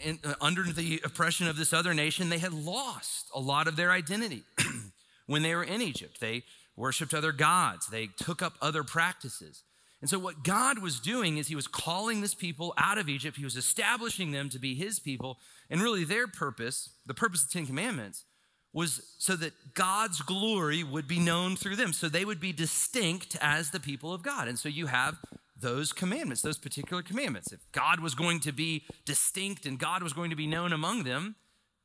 in, 0.03 0.17
uh, 0.23 0.33
under 0.41 0.63
the 0.63 1.01
oppression 1.05 1.47
of 1.47 1.57
this 1.57 1.71
other 1.71 1.93
nation. 1.93 2.29
They 2.29 2.39
had 2.39 2.51
lost 2.51 3.27
a 3.35 3.39
lot 3.39 3.67
of 3.67 3.75
their 3.75 3.91
identity 3.91 4.43
when 5.27 5.43
they 5.43 5.53
were 5.53 5.63
in 5.63 5.83
Egypt. 5.83 6.19
They 6.19 6.41
worshiped 6.75 7.13
other 7.13 7.31
gods, 7.31 7.89
they 7.89 8.07
took 8.07 8.41
up 8.41 8.53
other 8.59 8.83
practices. 8.83 9.61
And 10.01 10.09
so, 10.09 10.19
what 10.19 10.43
God 10.43 10.79
was 10.79 10.99
doing 10.99 11.37
is 11.37 11.47
He 11.47 11.55
was 11.55 11.67
calling 11.67 12.21
this 12.21 12.33
people 12.33 12.73
out 12.77 12.97
of 12.97 13.09
Egypt. 13.09 13.37
He 13.37 13.43
was 13.43 13.55
establishing 13.55 14.31
them 14.31 14.49
to 14.49 14.59
be 14.59 14.75
His 14.75 14.99
people. 14.99 15.37
And 15.69 15.81
really, 15.81 16.03
their 16.03 16.27
purpose, 16.27 16.89
the 17.05 17.13
purpose 17.13 17.43
of 17.43 17.49
the 17.49 17.59
Ten 17.59 17.67
Commandments, 17.67 18.25
was 18.73 19.15
so 19.17 19.35
that 19.37 19.73
God's 19.73 20.21
glory 20.21 20.83
would 20.83 21.07
be 21.07 21.19
known 21.19 21.55
through 21.55 21.77
them. 21.77 21.93
So 21.93 22.09
they 22.09 22.25
would 22.25 22.41
be 22.41 22.51
distinct 22.51 23.37
as 23.41 23.71
the 23.71 23.79
people 23.79 24.13
of 24.13 24.21
God. 24.21 24.47
And 24.47 24.59
so, 24.59 24.69
you 24.69 24.87
have 24.87 25.17
those 25.59 25.93
commandments, 25.93 26.41
those 26.41 26.57
particular 26.57 27.01
commandments. 27.01 27.51
If 27.51 27.61
God 27.71 27.99
was 28.01 28.13
going 28.13 28.41
to 28.41 28.51
be 28.51 28.83
distinct 29.05 29.65
and 29.65 29.79
God 29.79 30.03
was 30.03 30.13
going 30.13 30.29
to 30.29 30.35
be 30.35 30.47
known 30.47 30.73
among 30.73 31.03
them, 31.03 31.35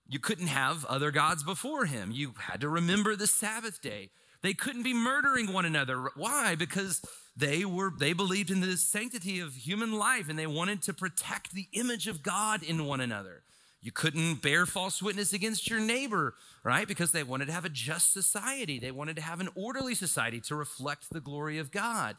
you 0.09 0.19
couldn't 0.19 0.49
have 0.49 0.85
other 0.87 1.13
gods 1.13 1.45
before 1.45 1.87
Him. 1.87 2.11
You 2.11 2.35
had 2.39 2.61
to 2.63 2.69
remember 2.69 3.15
the 3.15 3.29
Sabbath 3.29 3.81
day. 3.81 4.11
They 4.43 4.55
couldn't 4.55 4.83
be 4.83 4.95
murdering 4.95 5.53
one 5.53 5.65
another. 5.65 6.11
Why? 6.17 6.57
Because 6.57 7.01
they 7.41 7.65
were 7.65 7.93
they 7.99 8.13
believed 8.13 8.51
in 8.51 8.61
the 8.61 8.77
sanctity 8.77 9.41
of 9.41 9.55
human 9.55 9.93
life 9.93 10.29
and 10.29 10.39
they 10.39 10.47
wanted 10.47 10.83
to 10.83 10.95
protect 10.95 11.53
the 11.53 11.69
image 11.73 12.07
of 12.07 12.23
God 12.23 12.63
in 12.63 12.85
one 12.85 13.01
another. 13.01 13.43
You 13.83 13.93
couldn't 13.93 14.43
bear 14.43 14.67
false 14.67 15.03
witness 15.03 15.33
against 15.33 15.71
your 15.71 15.81
neighbor, 15.81 16.35
right? 16.63 16.87
Because 16.87 17.13
they 17.13 17.23
wanted 17.23 17.47
to 17.47 17.53
have 17.53 17.65
a 17.65 17.71
just 17.71 18.13
society. 18.13 18.79
They 18.79 18.91
wanted 18.91 19.17
to 19.17 19.23
have 19.23 19.41
an 19.41 19.49
orderly 19.55 19.95
society 19.95 20.41
to 20.43 20.55
reflect 20.55 21.11
the 21.11 21.21
glory 21.21 21.59
of 21.59 21.71
God. 21.71 22.17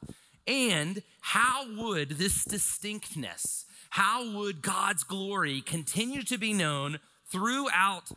And 0.47 1.03
how 1.19 1.67
would 1.77 2.11
this 2.11 2.43
distinctness, 2.43 3.65
how 3.91 4.35
would 4.35 4.63
God's 4.63 5.03
glory 5.03 5.61
continue 5.61 6.23
to 6.23 6.37
be 6.37 6.51
known 6.51 6.99
throughout 7.31 8.11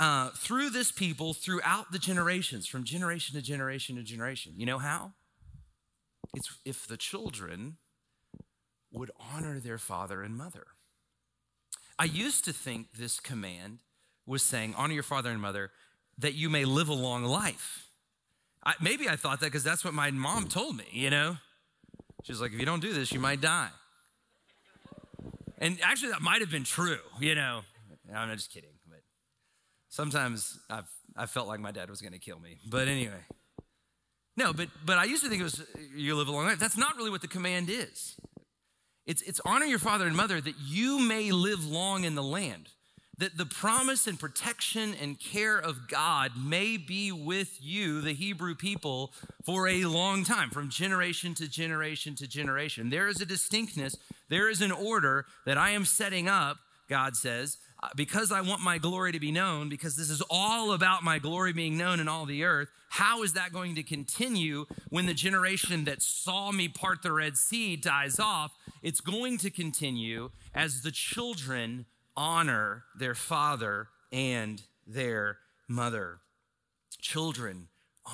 uh, 0.00 0.30
through 0.30 0.70
this 0.70 0.92
people 0.92 1.34
throughout 1.34 1.90
the 1.90 1.98
generations, 1.98 2.66
from 2.66 2.84
generation 2.84 3.36
to 3.36 3.42
generation 3.42 3.96
to 3.96 4.02
generation? 4.02 4.54
You 4.56 4.66
know 4.66 4.78
how? 4.78 5.12
It's 6.34 6.58
if 6.64 6.86
the 6.86 6.96
children 6.96 7.76
would 8.92 9.10
honor 9.32 9.58
their 9.60 9.78
father 9.78 10.22
and 10.22 10.36
mother. 10.36 10.66
I 11.98 12.04
used 12.04 12.44
to 12.44 12.52
think 12.52 12.92
this 12.92 13.20
command 13.20 13.80
was 14.26 14.42
saying, 14.42 14.74
honor 14.76 14.94
your 14.94 15.02
father 15.02 15.30
and 15.30 15.40
mother, 15.40 15.70
that 16.18 16.34
you 16.34 16.48
may 16.48 16.64
live 16.64 16.88
a 16.88 16.94
long 16.94 17.24
life. 17.24 17.86
I, 18.64 18.74
maybe 18.80 19.08
I 19.08 19.16
thought 19.16 19.40
that 19.40 19.46
because 19.46 19.64
that's 19.64 19.84
what 19.84 19.94
my 19.94 20.10
mom 20.10 20.44
hmm. 20.44 20.48
told 20.48 20.76
me, 20.76 20.84
you 20.92 21.10
know? 21.10 21.36
She's 22.24 22.40
like, 22.40 22.52
if 22.52 22.58
you 22.58 22.66
don't 22.66 22.80
do 22.80 22.92
this, 22.92 23.12
you 23.12 23.20
might 23.20 23.40
die. 23.40 23.70
And 25.58 25.78
actually, 25.82 26.10
that 26.10 26.22
might 26.22 26.40
have 26.40 26.50
been 26.50 26.64
true, 26.64 26.98
you 27.20 27.34
know? 27.34 27.62
I'm 28.14 28.34
just 28.36 28.52
kidding, 28.52 28.70
but 28.88 29.00
sometimes 29.88 30.58
I've, 30.70 30.88
I 31.16 31.26
felt 31.26 31.48
like 31.48 31.60
my 31.60 31.72
dad 31.72 31.90
was 31.90 32.00
going 32.00 32.12
to 32.12 32.18
kill 32.18 32.38
me. 32.38 32.58
But 32.68 32.88
anyway. 32.88 33.24
No, 34.38 34.52
but 34.52 34.68
but 34.86 34.98
I 34.98 35.04
used 35.04 35.24
to 35.24 35.28
think 35.28 35.40
it 35.40 35.44
was 35.44 35.64
you 35.96 36.14
live 36.14 36.28
a 36.28 36.30
long 36.30 36.44
life. 36.44 36.60
That's 36.60 36.76
not 36.76 36.96
really 36.96 37.10
what 37.10 37.22
the 37.22 37.28
command 37.28 37.68
is. 37.68 38.14
It's 39.04 39.20
it's 39.22 39.40
honor 39.44 39.66
your 39.66 39.80
father 39.80 40.06
and 40.06 40.16
mother 40.16 40.40
that 40.40 40.54
you 40.64 41.00
may 41.00 41.32
live 41.32 41.66
long 41.66 42.04
in 42.04 42.14
the 42.14 42.22
land. 42.22 42.68
That 43.16 43.36
the 43.36 43.46
promise 43.46 44.06
and 44.06 44.16
protection 44.16 44.94
and 45.02 45.18
care 45.18 45.58
of 45.58 45.88
God 45.88 46.32
may 46.40 46.76
be 46.76 47.10
with 47.10 47.58
you, 47.60 48.00
the 48.00 48.12
Hebrew 48.12 48.54
people, 48.54 49.12
for 49.44 49.66
a 49.66 49.86
long 49.86 50.22
time, 50.22 50.50
from 50.50 50.70
generation 50.70 51.34
to 51.34 51.48
generation 51.48 52.14
to 52.14 52.28
generation. 52.28 52.90
There 52.90 53.08
is 53.08 53.20
a 53.20 53.26
distinctness, 53.26 53.96
there 54.28 54.48
is 54.48 54.60
an 54.60 54.70
order 54.70 55.26
that 55.46 55.58
I 55.58 55.70
am 55.70 55.84
setting 55.84 56.28
up, 56.28 56.58
God 56.88 57.16
says, 57.16 57.58
Uh, 57.80 57.88
because 57.94 58.32
I 58.32 58.40
want 58.40 58.60
my 58.60 58.78
glory 58.78 59.12
to 59.12 59.20
be 59.20 59.30
known, 59.30 59.68
because 59.68 59.94
this 59.96 60.10
is 60.10 60.20
all 60.28 60.72
about 60.72 61.04
my 61.04 61.20
glory 61.20 61.52
being 61.52 61.76
known 61.76 62.00
in 62.00 62.08
all 62.08 62.26
the 62.26 62.42
earth, 62.42 62.68
how 62.88 63.22
is 63.22 63.34
that 63.34 63.52
going 63.52 63.76
to 63.76 63.84
continue 63.84 64.66
when 64.88 65.06
the 65.06 65.14
generation 65.14 65.84
that 65.84 66.02
saw 66.02 66.50
me 66.50 66.66
part 66.66 67.02
the 67.02 67.12
Red 67.12 67.36
Sea 67.36 67.76
dies 67.76 68.18
off? 68.18 68.56
It's 68.82 69.00
going 69.00 69.38
to 69.38 69.50
continue 69.50 70.30
as 70.54 70.82
the 70.82 70.90
children 70.90 71.86
honor 72.16 72.84
their 72.98 73.14
father 73.14 73.88
and 74.10 74.60
their 74.86 75.38
mother. 75.68 76.18
Children, 77.00 77.68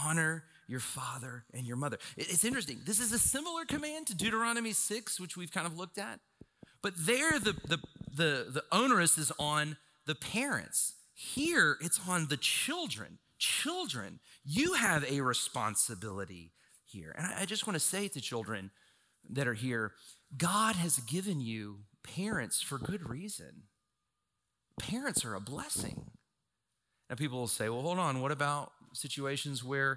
honor 0.04 0.44
your 0.66 0.80
father 0.80 1.44
and 1.54 1.66
your 1.66 1.76
mother. 1.76 1.98
It's 2.16 2.44
interesting. 2.44 2.80
This 2.84 3.00
is 3.00 3.12
a 3.12 3.18
similar 3.18 3.64
command 3.64 4.08
to 4.08 4.14
Deuteronomy 4.14 4.72
6, 4.72 5.20
which 5.20 5.36
we've 5.36 5.52
kind 5.52 5.66
of 5.66 5.78
looked 5.78 5.98
at. 5.98 6.20
But 6.84 6.92
there, 6.98 7.40
the, 7.40 7.54
the, 7.66 7.78
the, 8.14 8.46
the 8.50 8.64
onerous 8.70 9.16
is 9.16 9.32
on 9.38 9.78
the 10.06 10.14
parents. 10.14 10.92
Here, 11.14 11.78
it's 11.80 11.98
on 12.06 12.28
the 12.28 12.36
children. 12.36 13.18
Children, 13.38 14.20
you 14.44 14.74
have 14.74 15.02
a 15.10 15.22
responsibility 15.22 16.52
here. 16.84 17.14
And 17.16 17.26
I 17.26 17.46
just 17.46 17.66
want 17.66 17.74
to 17.76 17.80
say 17.80 18.08
to 18.08 18.20
children 18.20 18.70
that 19.30 19.48
are 19.48 19.54
here 19.54 19.92
God 20.36 20.76
has 20.76 20.98
given 20.98 21.40
you 21.40 21.78
parents 22.02 22.60
for 22.60 22.76
good 22.76 23.08
reason. 23.08 23.62
Parents 24.78 25.24
are 25.24 25.34
a 25.34 25.40
blessing. 25.40 26.10
Now, 27.08 27.16
people 27.16 27.38
will 27.38 27.46
say, 27.46 27.70
well, 27.70 27.80
hold 27.80 27.98
on, 27.98 28.20
what 28.20 28.30
about 28.30 28.72
situations 28.92 29.64
where 29.64 29.96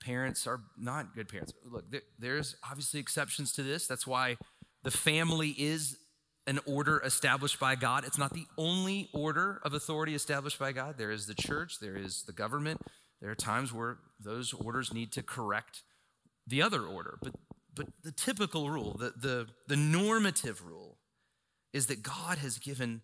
parents 0.00 0.46
are 0.46 0.60
not 0.78 1.14
good 1.14 1.28
parents? 1.28 1.52
Look, 1.62 1.90
there, 1.90 2.02
there's 2.18 2.56
obviously 2.66 3.00
exceptions 3.00 3.52
to 3.52 3.62
this. 3.62 3.86
That's 3.86 4.06
why 4.06 4.38
the 4.82 4.90
family 4.90 5.50
is 5.58 5.98
an 6.46 6.58
order 6.66 7.00
established 7.04 7.60
by 7.60 7.76
God. 7.76 8.04
It's 8.04 8.18
not 8.18 8.34
the 8.34 8.46
only 8.58 9.08
order 9.12 9.60
of 9.64 9.74
authority 9.74 10.14
established 10.14 10.58
by 10.58 10.72
God. 10.72 10.96
There 10.98 11.10
is 11.10 11.26
the 11.26 11.34
church, 11.34 11.78
there 11.80 11.96
is 11.96 12.24
the 12.24 12.32
government. 12.32 12.80
There 13.20 13.30
are 13.30 13.36
times 13.36 13.72
where 13.72 13.98
those 14.18 14.52
orders 14.52 14.92
need 14.92 15.12
to 15.12 15.22
correct 15.22 15.82
the 16.46 16.60
other 16.60 16.82
order. 16.82 17.18
But, 17.22 17.34
but 17.74 17.86
the 18.02 18.10
typical 18.10 18.68
rule, 18.68 18.96
the, 18.98 19.12
the, 19.16 19.46
the 19.68 19.76
normative 19.76 20.64
rule, 20.66 20.98
is 21.72 21.86
that 21.86 22.02
God 22.02 22.38
has 22.38 22.58
given 22.58 23.02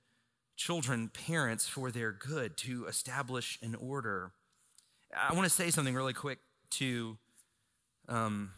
children 0.56 1.08
parents 1.08 1.68
for 1.68 1.92
their 1.92 2.10
good 2.10 2.56
to 2.58 2.86
establish 2.86 3.58
an 3.62 3.76
order. 3.76 4.32
I 5.16 5.32
want 5.32 5.44
to 5.44 5.50
say 5.50 5.70
something 5.70 5.94
really 5.94 6.12
quick 6.12 6.38
to, 6.70 7.16
um, 8.08 8.50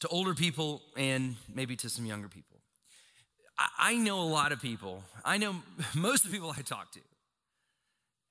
to 0.00 0.08
older 0.08 0.34
people 0.34 0.82
and 0.96 1.36
maybe 1.52 1.76
to 1.76 1.88
some 1.88 2.04
younger 2.04 2.28
people. 2.28 2.55
I 3.58 3.96
know 3.96 4.20
a 4.20 4.28
lot 4.28 4.52
of 4.52 4.60
people, 4.60 5.02
I 5.24 5.38
know 5.38 5.56
most 5.94 6.24
of 6.24 6.30
the 6.30 6.36
people 6.36 6.54
I 6.56 6.62
talk 6.62 6.92
to, 6.92 7.00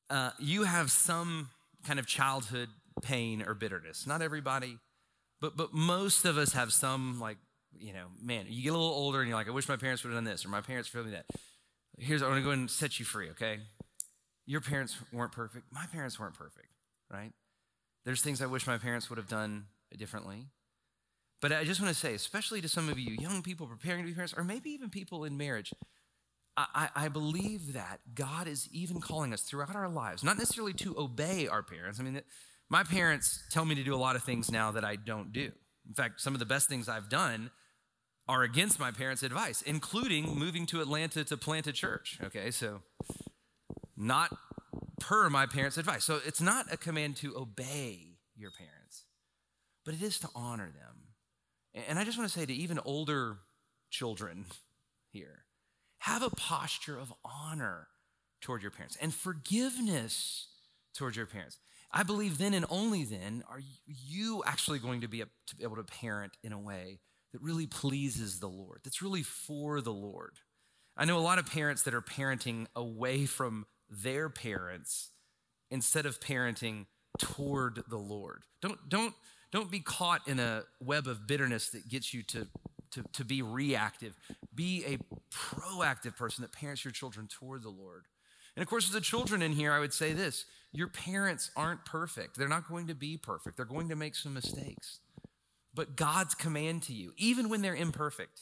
uh, 0.10 0.32
you 0.40 0.64
have 0.64 0.92
some 0.92 1.50
kind 1.86 2.00
of 2.00 2.06
childhood 2.06 2.70
pain 3.02 3.42
or 3.42 3.54
bitterness. 3.54 4.06
Not 4.06 4.22
everybody, 4.22 4.78
but, 5.42 5.58
but 5.58 5.74
most 5.74 6.26
of 6.26 6.38
us 6.38 6.54
have 6.54 6.72
some, 6.72 7.20
like, 7.20 7.38
you 7.78 7.94
know, 7.94 8.06
man, 8.22 8.46
you 8.50 8.64
get 8.64 8.70
a 8.70 8.78
little 8.78 8.94
older 8.94 9.20
and 9.20 9.28
you're 9.28 9.38
like, 9.38 9.48
I 9.48 9.52
wish 9.52 9.68
my 9.68 9.76
parents 9.76 10.04
would 10.04 10.12
have 10.14 10.18
done 10.18 10.32
this 10.32 10.46
or 10.46 10.50
my 10.50 10.62
parents 10.62 10.94
would 10.94 11.06
have 11.06 11.12
done 11.12 11.24
that. 11.28 11.40
Here's, 11.98 12.22
I 12.22 12.28
want 12.28 12.40
to 12.40 12.44
go 12.44 12.52
and 12.52 12.70
set 12.70 13.00
you 13.00 13.06
free, 13.06 13.30
okay? 13.32 13.60
Your 14.46 14.62
parents 14.62 14.98
weren't 15.12 15.32
perfect. 15.32 15.66
My 15.72 15.86
parents 15.92 16.20
weren't 16.20 16.36
perfect, 16.36 16.68
right? 17.12 17.32
There's 18.06 18.22
things 18.22 18.42
I 18.42 18.46
wish 18.46 18.68
my 18.68 18.78
parents 18.78 19.10
would 19.10 19.18
have 19.18 19.28
done 19.28 19.66
differently. 19.98 20.46
But 21.46 21.54
I 21.54 21.64
just 21.64 21.80
want 21.80 21.94
to 21.94 22.00
say, 22.00 22.16
especially 22.16 22.60
to 22.62 22.68
some 22.68 22.90
of 22.90 22.98
you 22.98 23.16
young 23.20 23.44
people 23.44 23.68
preparing 23.68 24.02
to 24.02 24.08
be 24.10 24.16
parents, 24.16 24.34
or 24.36 24.44
maybe 24.44 24.72
even 24.72 24.90
people 24.90 25.26
in 25.26 25.38
marriage, 25.38 25.72
I, 26.58 26.90
I, 26.96 27.08
believe 27.08 27.74
that 27.74 28.00
God 28.16 28.48
is 28.48 28.68
even 28.72 29.00
calling 29.00 29.32
us 29.32 29.44
throughout 29.44 29.76
our 29.76 29.88
lives, 29.88 30.24
not 30.24 30.40
necessarily 30.40 30.74
to 30.74 30.98
obey 30.98 31.48
our 31.48 31.62
parents. 31.62 32.00
I 32.00 32.04
mean, 32.04 32.20
my 32.68 32.84
parents 32.84 33.44
tell 33.52 33.64
me 33.64 33.76
to 33.76 33.84
do 33.84 33.94
a 33.94 33.96
lot 33.96 34.16
of 34.16 34.24
things 34.24 34.50
now 34.50 34.72
that 34.72 34.84
I 34.84 34.96
don't 34.96 35.32
do. 35.32 35.52
In 35.88 35.94
fact, 35.94 36.20
some 36.20 36.34
of 36.34 36.40
the 36.40 36.48
best 36.48 36.68
things 36.68 36.90
I've 36.90 37.10
done 37.10 37.52
are 38.28 38.42
against 38.42 38.80
my 38.80 38.90
parents' 38.90 39.22
advice, 39.22 39.62
including 39.62 40.40
moving 40.40 40.66
to 40.66 40.82
Atlanta 40.82 41.24
to 41.26 41.38
plant 41.38 41.68
a 41.68 41.72
church. 41.72 42.18
Okay, 42.24 42.50
so 42.50 42.82
not 43.96 44.36
per 45.00 45.30
my 45.30 45.46
parents' 45.46 45.78
advice. 45.78 46.06
So 46.06 46.20
it's 46.26 46.42
not 46.42 46.74
a 46.74 46.78
command 46.78 47.18
to 47.18 47.38
obey 47.38 48.18
your 48.36 48.50
parents, 48.50 49.06
but 49.86 49.94
it 49.94 50.02
is 50.02 50.18
to 50.22 50.30
honor 50.34 50.72
them. 50.72 51.05
And 51.76 52.00
I 52.00 52.06
just 52.06 52.18
want 52.18 52.32
to 52.32 52.40
say 52.40 52.46
to 52.46 52.54
even 52.54 52.80
older 52.86 53.38
children 53.90 54.46
here, 55.12 55.46
have 56.00 56.24
a 56.24 56.30
posture 56.30 56.98
of 56.98 57.14
honor 57.24 57.88
toward 58.42 58.62
your 58.62 58.72
parents 58.72 58.98
and 59.02 59.14
forgiveness 59.14 60.48
toward 60.94 61.16
your 61.16 61.26
parents. 61.26 61.58
I 61.92 62.04
believe 62.04 62.38
then 62.38 62.54
and 62.54 62.66
only 62.70 63.04
then 63.04 63.44
are 63.50 63.62
you 63.86 64.44
actually 64.46 64.80
going 64.80 65.02
to 65.02 65.08
be 65.08 65.24
able 65.62 65.76
to 65.76 65.84
parent 65.84 66.34
in 66.44 66.52
a 66.52 66.60
way 66.60 67.00
that 67.34 67.42
really 67.42 67.68
pleases 67.68 68.40
the 68.40 68.48
Lord, 68.48 68.82
that's 68.84 69.02
really 69.02 69.24
for 69.24 69.82
the 69.82 69.94
Lord. 69.94 70.40
I 70.98 71.06
know 71.06 71.18
a 71.18 71.20
lot 71.20 71.40
of 71.40 71.52
parents 71.52 71.84
that 71.84 71.94
are 71.94 72.02
parenting 72.02 72.68
away 72.76 73.26
from 73.26 73.66
their 73.90 74.30
parents 74.30 75.10
instead 75.70 76.06
of 76.06 76.22
parenting 76.22 76.86
toward 77.18 77.84
the 77.90 77.98
Lord. 77.98 78.44
Don't, 78.62 78.88
don't, 78.88 79.14
don't 79.56 79.72
be 79.72 79.80
caught 79.80 80.28
in 80.28 80.38
a 80.38 80.64
web 80.82 81.08
of 81.08 81.26
bitterness 81.26 81.70
that 81.70 81.88
gets 81.88 82.14
you 82.14 82.24
to, 82.24 82.46
to, 82.92 83.04
to 83.14 83.24
be 83.24 83.42
reactive. 83.42 84.14
Be 84.54 84.84
a 84.86 84.98
proactive 85.34 86.18
person 86.18 86.42
that 86.42 86.52
parents 86.52 86.84
your 86.84 86.92
children 86.92 87.28
toward 87.28 87.64
the 87.64 87.70
Lord. 87.70 88.04
And 88.58 88.62
of 88.62 88.68
course, 88.68 88.88
as 88.90 88.94
the 88.94 89.00
children 89.00 89.42
in 89.42 89.54
here, 89.54 89.72
I 89.72 89.80
would 89.80 89.94
say 89.94 90.12
this 90.12 90.44
your 90.74 90.90
parents 90.90 91.52
aren't 91.56 91.86
perfect. 91.86 92.38
They're 92.38 92.50
not 92.50 92.68
going 92.68 92.88
to 92.88 92.96
be 92.96 93.16
perfect, 93.16 93.56
they're 93.56 93.66
going 93.66 93.88
to 93.88 93.96
make 93.96 94.16
some 94.16 94.34
mistakes. 94.34 95.00
But 95.74 95.96
God's 95.96 96.36
command 96.36 96.84
to 96.84 96.94
you, 96.94 97.14
even 97.18 97.48
when 97.48 97.62
they're 97.62 97.76
imperfect, 97.76 98.42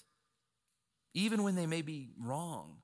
even 1.13 1.43
when 1.43 1.53
they 1.53 1.67
may 1.67 1.83
be 1.83 2.09
wrong, 2.19 2.77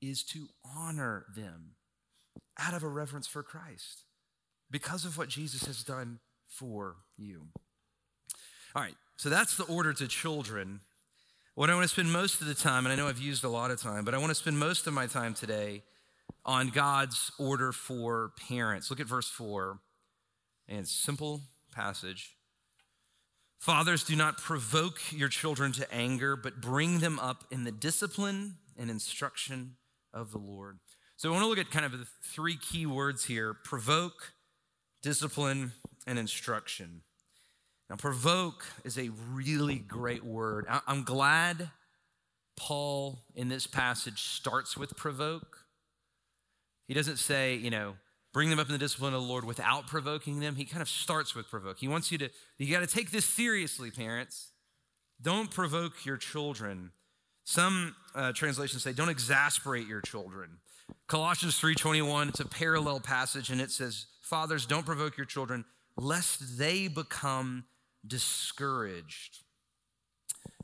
is 0.00 0.22
to 0.24 0.48
honor 0.64 1.26
them 1.36 1.72
out 2.58 2.72
of 2.72 2.82
a 2.82 2.88
reverence 2.88 3.26
for 3.26 3.42
Christ 3.42 4.04
because 4.70 5.04
of 5.04 5.18
what 5.18 5.28
Jesus 5.28 5.66
has 5.66 5.82
done 5.82 6.20
for 6.50 6.96
you. 7.16 7.46
All 8.74 8.82
right, 8.82 8.94
so 9.16 9.30
that's 9.30 9.56
the 9.56 9.64
order 9.64 9.92
to 9.94 10.06
children. 10.06 10.80
What 11.54 11.70
I 11.70 11.74
want 11.74 11.84
to 11.84 11.88
spend 11.88 12.12
most 12.12 12.40
of 12.40 12.46
the 12.46 12.54
time, 12.54 12.84
and 12.84 12.92
I 12.92 12.96
know 12.96 13.08
I've 13.08 13.18
used 13.18 13.44
a 13.44 13.48
lot 13.48 13.70
of 13.70 13.80
time, 13.80 14.04
but 14.04 14.14
I 14.14 14.18
want 14.18 14.30
to 14.30 14.34
spend 14.34 14.58
most 14.58 14.86
of 14.86 14.92
my 14.92 15.06
time 15.06 15.34
today 15.34 15.82
on 16.44 16.68
God's 16.68 17.32
order 17.38 17.72
for 17.72 18.32
parents. 18.48 18.90
Look 18.90 19.00
at 19.00 19.06
verse 19.06 19.28
4, 19.28 19.78
and 20.68 20.86
simple 20.86 21.42
passage. 21.72 22.36
Fathers, 23.58 24.04
do 24.04 24.16
not 24.16 24.38
provoke 24.38 25.00
your 25.12 25.28
children 25.28 25.72
to 25.72 25.92
anger, 25.92 26.34
but 26.36 26.60
bring 26.60 27.00
them 27.00 27.18
up 27.18 27.44
in 27.50 27.64
the 27.64 27.72
discipline 27.72 28.54
and 28.78 28.88
instruction 28.88 29.76
of 30.14 30.30
the 30.30 30.38
Lord. 30.38 30.78
So 31.16 31.28
I 31.28 31.32
want 31.32 31.42
to 31.42 31.48
look 31.48 31.58
at 31.58 31.70
kind 31.70 31.84
of 31.84 31.92
the 31.92 32.06
three 32.24 32.56
key 32.56 32.86
words 32.86 33.26
here 33.26 33.52
provoke, 33.52 34.32
discipline, 35.02 35.72
and 36.06 36.18
instruction. 36.18 37.02
Now, 37.88 37.96
provoke 37.96 38.64
is 38.84 38.98
a 38.98 39.10
really 39.32 39.78
great 39.78 40.24
word. 40.24 40.66
I'm 40.86 41.02
glad 41.02 41.70
Paul 42.56 43.20
in 43.34 43.48
this 43.48 43.66
passage 43.66 44.20
starts 44.20 44.76
with 44.76 44.96
provoke. 44.96 45.64
He 46.86 46.94
doesn't 46.94 47.16
say, 47.16 47.56
you 47.56 47.70
know, 47.70 47.94
bring 48.32 48.50
them 48.50 48.58
up 48.58 48.66
in 48.66 48.72
the 48.72 48.78
discipline 48.78 49.14
of 49.14 49.22
the 49.22 49.26
Lord 49.26 49.44
without 49.44 49.86
provoking 49.86 50.40
them. 50.40 50.56
He 50.56 50.64
kind 50.64 50.82
of 50.82 50.88
starts 50.88 51.34
with 51.34 51.48
provoke. 51.48 51.78
He 51.78 51.88
wants 51.88 52.12
you 52.12 52.18
to, 52.18 52.30
you 52.58 52.72
got 52.72 52.80
to 52.80 52.94
take 52.94 53.10
this 53.10 53.24
seriously, 53.24 53.90
parents. 53.90 54.52
Don't 55.20 55.50
provoke 55.50 56.04
your 56.06 56.16
children. 56.16 56.92
Some 57.44 57.96
uh, 58.14 58.32
translations 58.32 58.82
say, 58.82 58.92
don't 58.92 59.08
exasperate 59.08 59.86
your 59.86 60.00
children. 60.00 60.58
Colossians 61.08 61.60
3.21, 61.60 62.28
it's 62.28 62.40
a 62.40 62.46
parallel 62.46 63.00
passage, 63.00 63.50
and 63.50 63.60
it 63.60 63.70
says, 63.70 64.06
fathers, 64.22 64.66
don't 64.66 64.86
provoke 64.86 65.16
your 65.16 65.26
children, 65.26 65.64
lest 65.96 66.58
they 66.58 66.88
become 66.88 67.64
discouraged. 68.06 69.38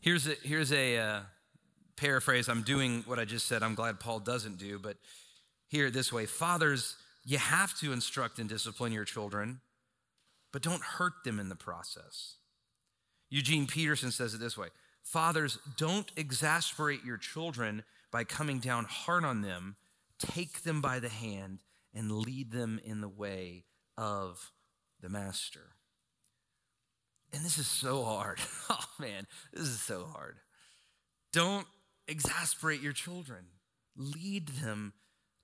Here's 0.01 0.27
a, 0.27 0.35
here's 0.43 0.73
a 0.73 0.99
uh, 0.99 1.21
paraphrase. 1.97 2.49
I'm 2.49 2.63
doing 2.63 3.03
what 3.07 3.19
I 3.19 3.25
just 3.25 3.47
said. 3.47 3.63
I'm 3.63 3.75
glad 3.75 4.01
Paul 4.01 4.21
doesn't 4.21 4.59
do, 4.59 4.79
but 4.79 4.97
hear 5.69 5.87
it 5.87 5.95
this 5.95 6.13
way 6.13 6.27
Fathers, 6.27 6.97
you 7.25 7.39
have 7.39 7.79
to 7.81 7.93
instruct 7.93 8.39
and 8.39 8.49
discipline 8.49 8.93
your 8.93 9.05
children, 9.05 9.61
but 10.53 10.63
don't 10.63 10.83
hurt 10.83 11.25
them 11.25 11.41
in 11.41 11.49
the 11.49 11.57
process. 11.57 12.37
Eugene 13.29 13.67
Peterson 13.67 14.11
says 14.11 14.35
it 14.35 14.41
this 14.41 14.57
way 14.57 14.69
Fathers, 15.03 15.59
don't 15.77 16.11
exasperate 16.17 17.05
your 17.05 17.17
children 17.17 17.85
by 18.11 18.25
coming 18.25 18.59
down 18.59 18.85
hard 18.89 19.25
on 19.25 19.43
them. 19.43 19.77
Take 20.19 20.63
them 20.63 20.81
by 20.81 20.99
the 20.99 21.09
hand 21.09 21.61
and 21.95 22.11
lead 22.11 22.51
them 22.51 22.81
in 22.85 23.01
the 23.01 23.09
way 23.09 23.65
of 23.99 24.53
the 25.01 25.09
master. 25.09 25.75
And 27.33 27.45
this 27.45 27.59
is 27.59 27.67
so 27.67 28.05
hard. 28.05 28.39
Oh 28.69 28.85
man, 28.99 29.29
this 29.53 29.69
is 29.69 29.81
so 29.81 30.07
hard. 30.13 30.39
Don't 31.33 31.67
exasperate 32.09 32.81
your 32.81 32.93
children, 32.93 33.45
lead 33.97 34.49
them 34.49 34.95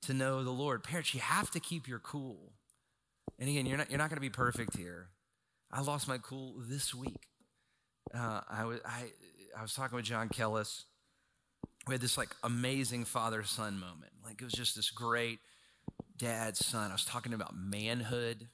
to 0.02 0.14
know 0.14 0.42
the 0.42 0.50
Lord. 0.50 0.82
Parents, 0.82 1.14
you 1.14 1.20
have 1.20 1.50
to 1.52 1.60
keep 1.60 1.86
your 1.86 2.00
cool. 2.00 2.52
And 3.38 3.48
again, 3.48 3.66
you're 3.66 3.78
not, 3.78 3.90
you're 3.90 3.98
not 3.98 4.08
going 4.08 4.16
to 4.16 4.22
be 4.22 4.30
perfect 4.30 4.76
here. 4.76 5.08
I 5.70 5.82
lost 5.82 6.08
my 6.08 6.18
cool 6.18 6.54
this 6.58 6.94
week. 6.94 7.28
Uh, 8.14 8.40
I, 8.48 8.64
was, 8.64 8.80
I, 8.84 9.04
I 9.58 9.62
was 9.62 9.72
talking 9.74 9.96
with 9.96 10.04
John 10.04 10.28
Kellis. 10.28 10.84
We 11.86 11.94
had 11.94 12.00
this 12.00 12.18
like 12.18 12.34
amazing 12.42 13.04
father 13.04 13.42
son 13.44 13.78
moment. 13.78 14.12
Like 14.24 14.40
it 14.40 14.44
was 14.44 14.52
just 14.52 14.76
this 14.76 14.90
great 14.90 15.38
dad 16.16 16.56
son. 16.56 16.90
I 16.90 16.94
was 16.94 17.04
talking 17.04 17.32
about 17.32 17.54
manhood, 17.56 18.48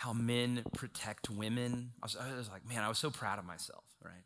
how 0.00 0.14
men 0.14 0.62
protect 0.72 1.28
women. 1.28 1.90
I 2.02 2.06
was, 2.06 2.16
I 2.16 2.34
was 2.34 2.48
like, 2.48 2.66
man, 2.66 2.82
I 2.82 2.88
was 2.88 2.96
so 2.96 3.10
proud 3.10 3.38
of 3.38 3.44
myself, 3.44 3.84
right? 4.02 4.24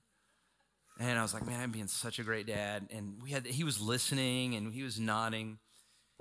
And 1.01 1.19
I 1.19 1.23
was 1.23 1.35
like, 1.35 1.45
man, 1.45 1.61
I'm 1.61 1.73
being 1.73 1.89
such 1.89 2.21
a 2.21 2.23
great 2.23 2.47
dad. 2.47 2.87
And 2.95 3.21
we 3.21 3.33
had, 3.33 3.45
he 3.45 3.65
was 3.65 3.81
listening 3.81 4.55
and 4.55 4.73
he 4.73 4.85
was 4.85 5.01
nodding. 5.01 5.59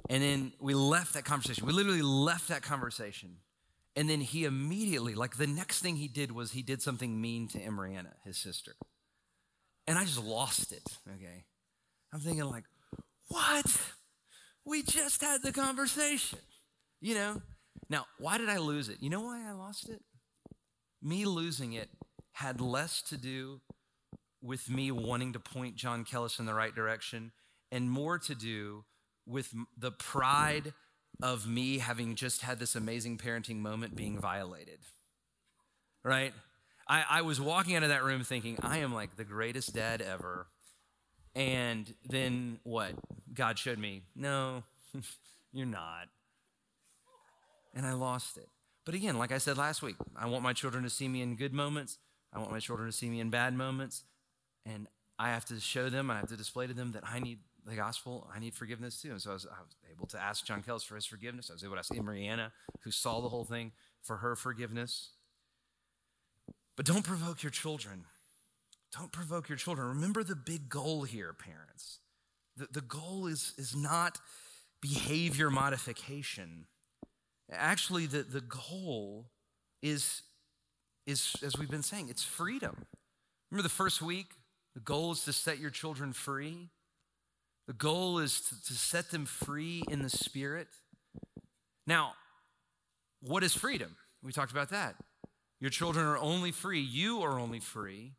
And 0.10 0.24
then 0.24 0.54
we 0.60 0.74
left 0.74 1.14
that 1.14 1.24
conversation. 1.24 1.68
We 1.68 1.74
literally 1.74 2.02
left 2.02 2.48
that 2.48 2.64
conversation. 2.64 3.36
And 3.96 4.10
then 4.10 4.22
he 4.22 4.46
immediately, 4.46 5.14
like 5.14 5.38
the 5.38 5.46
next 5.46 5.84
thing 5.84 5.98
he 5.98 6.08
did 6.08 6.32
was 6.32 6.54
he 6.54 6.64
did 6.64 6.82
something 6.82 7.22
mean 7.22 7.48
to 7.50 7.60
Emriana, 7.60 8.14
his 8.26 8.38
sister. 8.38 8.74
And 9.86 10.00
I 10.00 10.04
just 10.04 10.24
lost 10.24 10.72
it, 10.72 10.98
okay? 11.08 11.46
I'm 12.12 12.22
thinking, 12.22 12.46
like, 12.46 12.64
what? 13.28 13.66
We 14.66 14.82
just 14.82 15.22
had 15.22 15.44
the 15.44 15.52
conversation, 15.52 16.40
you 17.02 17.14
know? 17.14 17.44
Now, 17.94 18.08
why 18.18 18.40
did 18.40 18.50
I 18.50 18.58
lose 18.58 18.90
it? 18.90 18.98
You 19.02 19.12
know 19.12 19.22
why 19.22 19.48
I 19.48 19.52
lost 19.52 19.88
it? 19.88 20.02
Me 21.00 21.26
losing 21.26 21.74
it 21.74 21.92
had 22.32 22.60
less 22.60 23.04
to 23.04 23.18
do 23.18 23.62
with 24.42 24.68
me 24.68 24.90
wanting 24.90 25.34
to 25.34 25.40
point 25.40 25.76
John 25.76 26.04
Kellis 26.04 26.40
in 26.40 26.48
the 26.48 26.56
right 26.56 26.74
direction 26.74 27.34
and 27.72 27.92
more 27.92 28.18
to 28.18 28.34
do 28.34 28.86
with 29.28 29.54
the 29.78 29.92
pride 29.92 30.74
of 31.22 31.48
me 31.48 31.78
having 31.78 32.16
just 32.16 32.42
had 32.42 32.58
this 32.58 32.74
amazing 32.74 33.20
parenting 33.20 33.58
moment 33.58 33.96
being 33.96 34.18
violated. 34.18 34.80
Right? 36.04 36.34
I, 36.90 37.04
I 37.08 37.22
was 37.22 37.40
walking 37.40 37.76
out 37.76 37.84
of 37.84 37.90
that 37.90 38.04
room 38.04 38.24
thinking, 38.24 38.58
I 38.64 38.80
am 38.80 38.92
like 38.92 39.18
the 39.18 39.24
greatest 39.24 39.76
dad 39.76 40.02
ever. 40.02 40.48
And 41.36 41.94
then 42.10 42.58
what? 42.64 42.94
God 43.36 43.60
showed 43.60 43.78
me, 43.78 44.02
no, 44.16 44.64
you're 45.54 45.68
not. 45.68 46.08
And 47.74 47.86
I 47.86 47.94
lost 47.94 48.38
it. 48.38 48.50
But 48.86 48.96
again, 48.96 49.18
like 49.18 49.32
I 49.32 49.38
said 49.38 49.58
last 49.58 49.82
week, 49.82 49.96
I 50.16 50.28
want 50.28 50.44
my 50.44 50.54
children 50.54 50.84
to 50.84 50.90
see 50.90 51.08
me 51.08 51.22
in 51.22 51.36
good 51.36 51.54
moments. 51.54 51.98
I 52.34 52.40
want 52.40 52.52
my 52.52 52.60
children 52.60 52.88
to 52.88 52.96
see 52.96 53.10
me 53.10 53.20
in 53.20 53.30
bad 53.30 53.54
moments. 53.54 54.04
And 54.66 54.88
I 55.18 55.30
have 55.30 55.46
to 55.46 55.60
show 55.60 55.90
them, 55.90 56.12
I 56.12 56.18
have 56.18 56.30
to 56.30 56.38
display 56.38 56.68
to 56.68 56.74
them 56.74 56.92
that 56.94 57.04
I 57.06 57.20
need 57.20 57.40
the 57.66 57.76
gospel, 57.76 58.30
I 58.36 58.40
need 58.40 58.54
forgiveness 58.54 59.02
too. 59.02 59.12
And 59.12 59.22
so 59.22 59.32
I 59.32 59.34
was, 59.34 59.46
I 59.46 59.62
was 59.62 59.76
able 59.90 60.06
to 60.08 60.20
ask 60.20 60.46
John 60.46 60.62
Kells 60.62 60.84
for 60.84 60.96
his 60.96 61.06
forgiveness. 61.06 61.50
I 61.50 61.54
was 61.54 61.64
able 61.64 61.76
to 61.76 61.80
ask 61.80 61.94
Mariana, 61.94 62.52
who 62.82 62.92
saw 62.92 63.22
the 63.22 63.30
whole 63.30 63.46
thing, 63.46 63.72
for 64.02 64.18
her 64.18 64.36
forgiveness. 64.36 65.12
But 66.76 66.86
don't 66.86 67.04
provoke 67.04 67.42
your 67.42 67.52
children. 67.52 68.04
Don't 68.98 69.12
provoke 69.12 69.48
your 69.48 69.58
children. 69.58 69.88
Remember 69.88 70.24
the 70.24 70.36
big 70.36 70.70
goal 70.70 71.04
here, 71.04 71.34
parents. 71.34 72.00
The, 72.58 72.68
the 72.72 72.82
goal 72.82 73.28
is, 73.28 73.54
is 73.58 73.76
not 73.76 74.20
behavior 74.82 75.50
modification. 75.50 76.66
Actually, 77.52 78.06
the, 78.06 78.24
the 78.24 78.42
goal 78.42 79.28
is, 79.82 80.22
is, 81.06 81.36
as 81.44 81.58
we've 81.58 81.70
been 81.70 81.84
saying, 81.84 82.10
it's 82.10 82.24
freedom. 82.24 82.86
Remember 83.52 83.64
the 83.64 83.74
first 83.74 84.02
week? 84.02 84.28
The 84.74 84.80
goal 84.80 85.12
is 85.12 85.24
to 85.26 85.34
set 85.34 85.60
your 85.60 85.70
children 85.70 86.14
free. 86.14 86.70
The 87.68 87.74
goal 87.74 88.20
is 88.20 88.42
to, 88.42 88.64
to 88.66 88.74
set 88.74 89.12
them 89.12 89.26
free 89.26 89.84
in 89.90 90.02
the 90.02 90.10
spirit. 90.10 90.68
Now, 91.86 92.14
what 93.22 93.44
is 93.44 93.54
freedom? 93.54 93.96
We 94.24 94.32
talked 94.32 94.52
about 94.52 94.70
that. 94.70 94.96
Your 95.60 95.70
children 95.70 96.06
are 96.06 96.18
only 96.18 96.52
free, 96.52 96.82
you 96.82 97.22
are 97.22 97.40
only 97.40 97.60
free 97.60 98.14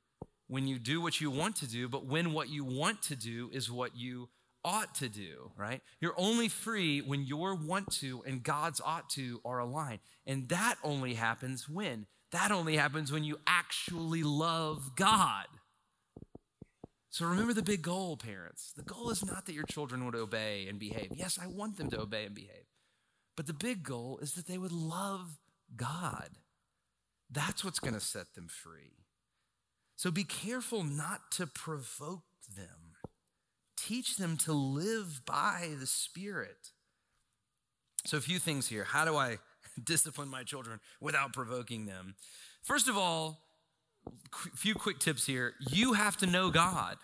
when 0.48 0.66
you 0.66 0.78
do 0.78 1.00
what 1.00 1.20
you 1.20 1.30
want 1.30 1.56
to 1.56 1.66
do, 1.66 1.88
but 1.88 2.06
when 2.06 2.32
what 2.32 2.48
you 2.48 2.64
want 2.64 3.02
to 3.02 3.16
do 3.16 3.50
is 3.52 3.70
what 3.70 3.96
you 3.96 4.28
ought 4.64 4.94
to 4.96 5.08
do, 5.08 5.50
right? 5.56 5.82
You're 6.00 6.14
only 6.16 6.48
free 6.48 7.00
when 7.00 7.22
your 7.22 7.54
want 7.54 7.90
to 7.94 8.22
and 8.26 8.42
God's 8.42 8.80
ought 8.84 9.10
to 9.10 9.40
are 9.44 9.58
aligned. 9.58 10.00
And 10.26 10.48
that 10.48 10.76
only 10.82 11.14
happens 11.14 11.68
when? 11.68 12.06
That 12.32 12.50
only 12.50 12.76
happens 12.76 13.12
when 13.12 13.24
you 13.24 13.38
actually 13.46 14.22
love 14.22 14.96
God. 14.96 15.46
So 17.10 17.26
remember 17.26 17.52
the 17.52 17.62
big 17.62 17.82
goal, 17.82 18.16
parents. 18.16 18.72
The 18.76 18.82
goal 18.82 19.10
is 19.10 19.24
not 19.24 19.46
that 19.46 19.54
your 19.54 19.64
children 19.64 20.04
would 20.04 20.16
obey 20.16 20.66
and 20.68 20.80
behave. 20.80 21.12
Yes, 21.14 21.38
I 21.40 21.46
want 21.46 21.76
them 21.76 21.88
to 21.90 22.00
obey 22.00 22.24
and 22.24 22.34
behave. 22.34 22.66
But 23.36 23.46
the 23.46 23.52
big 23.52 23.84
goal 23.84 24.18
is 24.20 24.32
that 24.34 24.48
they 24.48 24.58
would 24.58 24.72
love 24.72 25.38
God. 25.76 26.30
That's 27.30 27.64
what's 27.64 27.78
going 27.78 27.94
to 27.94 28.00
set 28.00 28.34
them 28.34 28.48
free. 28.48 29.04
So 29.96 30.10
be 30.10 30.24
careful 30.24 30.82
not 30.82 31.30
to 31.32 31.46
provoke 31.46 32.24
them. 32.56 32.83
Teach 33.86 34.16
them 34.16 34.36
to 34.38 34.52
live 34.52 35.22
by 35.26 35.70
the 35.78 35.86
Spirit. 35.86 36.70
So, 38.06 38.16
a 38.16 38.20
few 38.20 38.38
things 38.38 38.68
here. 38.68 38.84
How 38.84 39.04
do 39.04 39.16
I 39.16 39.38
discipline 39.84 40.28
my 40.28 40.42
children 40.42 40.80
without 41.00 41.32
provoking 41.32 41.86
them? 41.86 42.14
First 42.62 42.88
of 42.88 42.96
all, 42.96 43.40
a 44.06 44.56
few 44.56 44.74
quick 44.74 44.98
tips 45.00 45.26
here. 45.26 45.54
You 45.70 45.94
have 45.94 46.16
to 46.18 46.26
know 46.26 46.50
God. 46.50 46.96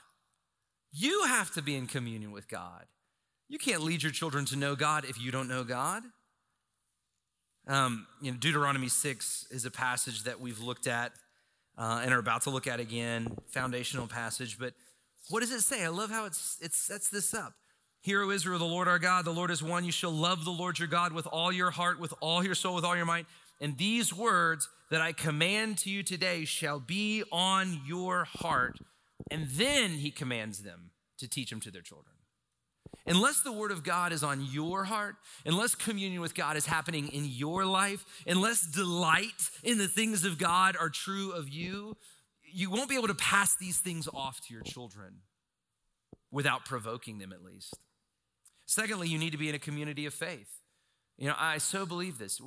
You 0.92 1.24
have 1.26 1.52
to 1.52 1.62
be 1.62 1.76
in 1.76 1.86
communion 1.86 2.32
with 2.32 2.48
God. 2.48 2.86
You 3.48 3.58
can't 3.58 3.82
lead 3.82 4.02
your 4.02 4.12
children 4.12 4.44
to 4.46 4.56
know 4.56 4.74
God 4.74 5.04
if 5.04 5.20
you 5.20 5.30
don't 5.30 5.48
know 5.48 5.64
God. 5.64 6.02
Um, 7.66 8.06
you 8.22 8.32
know, 8.32 8.38
Deuteronomy 8.38 8.88
6 8.88 9.46
is 9.50 9.64
a 9.64 9.70
passage 9.70 10.24
that 10.24 10.40
we've 10.40 10.60
looked 10.60 10.86
at 10.86 11.12
uh, 11.76 12.00
and 12.02 12.12
are 12.12 12.18
about 12.18 12.42
to 12.42 12.50
look 12.50 12.66
at 12.66 12.80
again, 12.80 13.36
foundational 13.48 14.06
passage. 14.06 14.58
But 14.58 14.74
what 15.30 15.40
does 15.40 15.52
it 15.52 15.62
say? 15.62 15.84
I 15.84 15.88
love 15.88 16.10
how 16.10 16.26
it's, 16.26 16.58
it 16.60 16.74
sets 16.74 17.08
this 17.08 17.32
up. 17.32 17.54
Hear, 18.02 18.22
O 18.22 18.30
Israel, 18.30 18.58
the 18.58 18.64
Lord 18.64 18.88
our 18.88 18.98
God, 18.98 19.24
the 19.24 19.30
Lord 19.30 19.50
is 19.50 19.62
one. 19.62 19.84
You 19.84 19.92
shall 19.92 20.10
love 20.10 20.44
the 20.44 20.50
Lord 20.50 20.78
your 20.78 20.88
God 20.88 21.12
with 21.12 21.26
all 21.26 21.52
your 21.52 21.70
heart, 21.70 22.00
with 22.00 22.14
all 22.20 22.44
your 22.44 22.54
soul, 22.54 22.74
with 22.74 22.84
all 22.84 22.96
your 22.96 23.04
might. 23.04 23.26
And 23.60 23.76
these 23.76 24.14
words 24.14 24.68
that 24.90 25.02
I 25.02 25.12
command 25.12 25.78
to 25.78 25.90
you 25.90 26.02
today 26.02 26.44
shall 26.44 26.80
be 26.80 27.22
on 27.30 27.80
your 27.86 28.24
heart. 28.24 28.78
And 29.30 29.48
then 29.50 29.90
he 29.90 30.10
commands 30.10 30.62
them 30.62 30.90
to 31.18 31.28
teach 31.28 31.50
them 31.50 31.60
to 31.60 31.70
their 31.70 31.82
children. 31.82 32.14
Unless 33.06 33.42
the 33.42 33.52
word 33.52 33.70
of 33.70 33.82
God 33.82 34.12
is 34.12 34.22
on 34.22 34.46
your 34.50 34.84
heart, 34.84 35.16
unless 35.44 35.74
communion 35.74 36.20
with 36.20 36.34
God 36.34 36.56
is 36.56 36.66
happening 36.66 37.08
in 37.08 37.24
your 37.24 37.64
life, 37.64 38.04
unless 38.26 38.62
delight 38.62 39.50
in 39.62 39.78
the 39.78 39.88
things 39.88 40.24
of 40.24 40.38
God 40.38 40.76
are 40.78 40.88
true 40.88 41.32
of 41.32 41.48
you, 41.48 41.96
you 42.52 42.70
won't 42.70 42.88
be 42.88 42.96
able 42.96 43.08
to 43.08 43.14
pass 43.14 43.56
these 43.56 43.78
things 43.78 44.08
off 44.12 44.40
to 44.46 44.54
your 44.54 44.62
children 44.62 45.20
without 46.30 46.64
provoking 46.64 47.18
them 47.18 47.32
at 47.32 47.42
least. 47.42 47.74
Secondly, 48.66 49.08
you 49.08 49.18
need 49.18 49.32
to 49.32 49.38
be 49.38 49.48
in 49.48 49.54
a 49.54 49.58
community 49.58 50.06
of 50.06 50.14
faith. 50.14 50.60
You 51.18 51.28
know, 51.28 51.34
I 51.36 51.58
so 51.58 51.84
believe 51.84 52.18
this. 52.18 52.40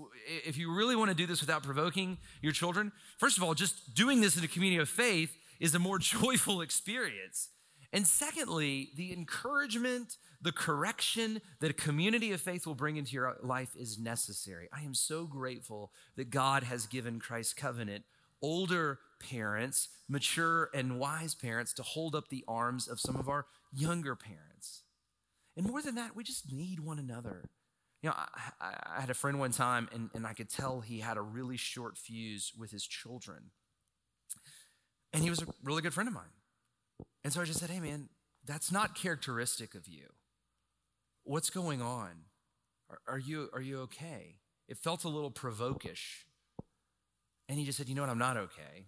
If 0.46 0.58
you 0.58 0.74
really 0.74 0.96
want 0.96 1.10
to 1.10 1.16
do 1.16 1.28
this 1.28 1.42
without 1.42 1.64
provoking 1.64 2.18
your 2.42 2.54
children, 2.54 2.92
first 3.18 3.38
of 3.38 3.44
all, 3.44 3.54
just 3.54 3.94
doing 3.94 4.22
this 4.22 4.36
in 4.36 4.44
a 4.44 4.48
community 4.48 4.82
of 4.82 4.90
faith 4.90 5.38
is 5.60 5.76
a 5.76 5.80
more 5.80 6.00
joyful 6.00 6.62
experience. 6.62 7.50
And 7.92 8.08
secondly, 8.08 8.90
the 8.96 9.14
encouragement, 9.14 10.18
the 10.42 10.52
correction 10.52 11.40
that 11.60 11.70
a 11.70 11.76
community 11.76 12.32
of 12.32 12.42
faith 12.42 12.66
will 12.66 12.74
bring 12.74 12.98
into 12.98 13.12
your 13.12 13.38
life 13.44 13.76
is 13.76 14.00
necessary. 14.00 14.68
I 14.74 14.82
am 14.82 14.96
so 14.96 15.28
grateful 15.28 15.92
that 16.16 16.32
God 16.32 16.64
has 16.64 16.88
given 16.88 17.20
Christ's 17.20 17.54
covenant 17.54 18.06
older 18.42 19.00
parents, 19.30 19.90
mature 20.08 20.70
and 20.74 21.00
wise 21.00 21.36
parents, 21.36 21.74
to 21.74 21.84
hold 21.84 22.16
up 22.16 22.30
the 22.30 22.44
arms 22.48 22.88
of 22.88 23.00
some 23.00 23.16
of 23.16 23.30
our 23.30 23.46
younger 23.72 24.16
parents. 24.16 24.84
And 25.56 25.66
more 25.68 25.82
than 25.82 25.96
that, 25.96 26.16
we 26.16 26.24
just 26.24 26.52
need 26.52 26.80
one 26.80 27.00
another. 27.00 27.50
You 28.02 28.10
know, 28.10 28.16
I, 28.18 28.76
I 28.98 29.02
had 29.02 29.10
a 29.10 29.14
friend 29.14 29.40
one 29.40 29.52
time, 29.52 29.88
and, 29.94 30.10
and 30.14 30.28
I 30.28 30.34
could 30.34 30.50
tell 30.50 30.82
he 30.82 31.00
had 31.00 31.18
a 31.18 31.22
really 31.22 31.58
short 31.58 31.98
fuse 31.98 32.52
with 32.58 32.72
his 32.72 32.86
children. 32.86 33.52
And 35.14 35.24
he 35.24 35.30
was 35.30 35.42
a 35.42 35.46
really 35.64 35.82
good 35.82 35.94
friend 35.94 36.08
of 36.08 36.14
mine. 36.14 36.34
And 37.24 37.32
so 37.32 37.42
I 37.42 37.46
just 37.46 37.60
said, 37.60 37.70
hey, 37.70 37.80
man, 37.80 38.10
that's 38.46 38.72
not 38.72 38.96
characteristic 38.96 39.76
of 39.76 39.88
you. 39.88 40.08
What's 41.24 41.50
going 41.50 41.82
on? 41.82 42.26
Are, 42.90 43.00
are, 43.08 43.20
you, 43.20 43.50
are 43.54 43.62
you 43.62 43.80
okay? 43.82 44.40
It 44.68 44.78
felt 44.78 45.04
a 45.04 45.10
little 45.10 45.32
provokish. 45.32 46.26
And 47.50 47.60
he 47.60 47.66
just 47.66 47.78
said, 47.78 47.90
You 47.90 47.96
know 47.96 48.02
what? 48.02 48.10
I'm 48.10 48.18
not 48.18 48.38
okay. 48.38 48.88